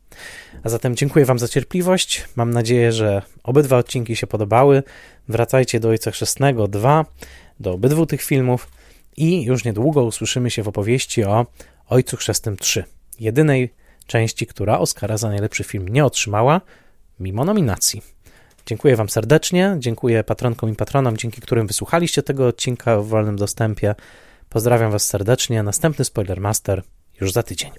A 0.63 0.69
zatem 0.69 0.95
dziękuję 0.95 1.25
Wam 1.25 1.39
za 1.39 1.47
cierpliwość. 1.47 2.25
Mam 2.35 2.53
nadzieję, 2.53 2.91
że 2.91 3.21
obydwa 3.43 3.77
odcinki 3.77 4.15
się 4.15 4.27
podobały. 4.27 4.83
Wracajcie 5.27 5.79
do 5.79 5.89
Ojca 5.89 6.11
Chrzestnego 6.11 6.67
2, 6.67 7.05
do 7.59 7.71
obydwu 7.71 8.05
tych 8.05 8.21
filmów 8.21 8.67
i 9.17 9.43
już 9.43 9.65
niedługo 9.65 10.03
usłyszymy 10.03 10.51
się 10.51 10.63
w 10.63 10.67
opowieści 10.67 11.23
o 11.23 11.45
Ojcu 11.89 12.17
Chrzestnym 12.17 12.57
3, 12.57 12.83
jedynej 13.19 13.73
części, 14.07 14.47
która 14.47 14.79
Oscara 14.79 15.17
za 15.17 15.29
najlepszy 15.29 15.63
film 15.63 15.87
nie 15.87 16.05
otrzymała, 16.05 16.61
mimo 17.19 17.45
nominacji. 17.45 18.14
Dziękuję 18.65 18.95
Wam 18.95 19.09
serdecznie, 19.09 19.75
dziękuję 19.79 20.23
patronkom 20.23 20.69
i 20.69 20.75
patronom, 20.75 21.17
dzięki 21.17 21.41
którym 21.41 21.67
wysłuchaliście 21.67 22.23
tego 22.23 22.47
odcinka 22.47 23.01
w 23.01 23.07
wolnym 23.07 23.35
dostępie. 23.35 23.95
Pozdrawiam 24.49 24.91
Was 24.91 25.07
serdecznie. 25.07 25.63
Następny 25.63 26.05
Spoilermaster 26.05 26.83
już 27.21 27.31
za 27.31 27.43
tydzień. 27.43 27.71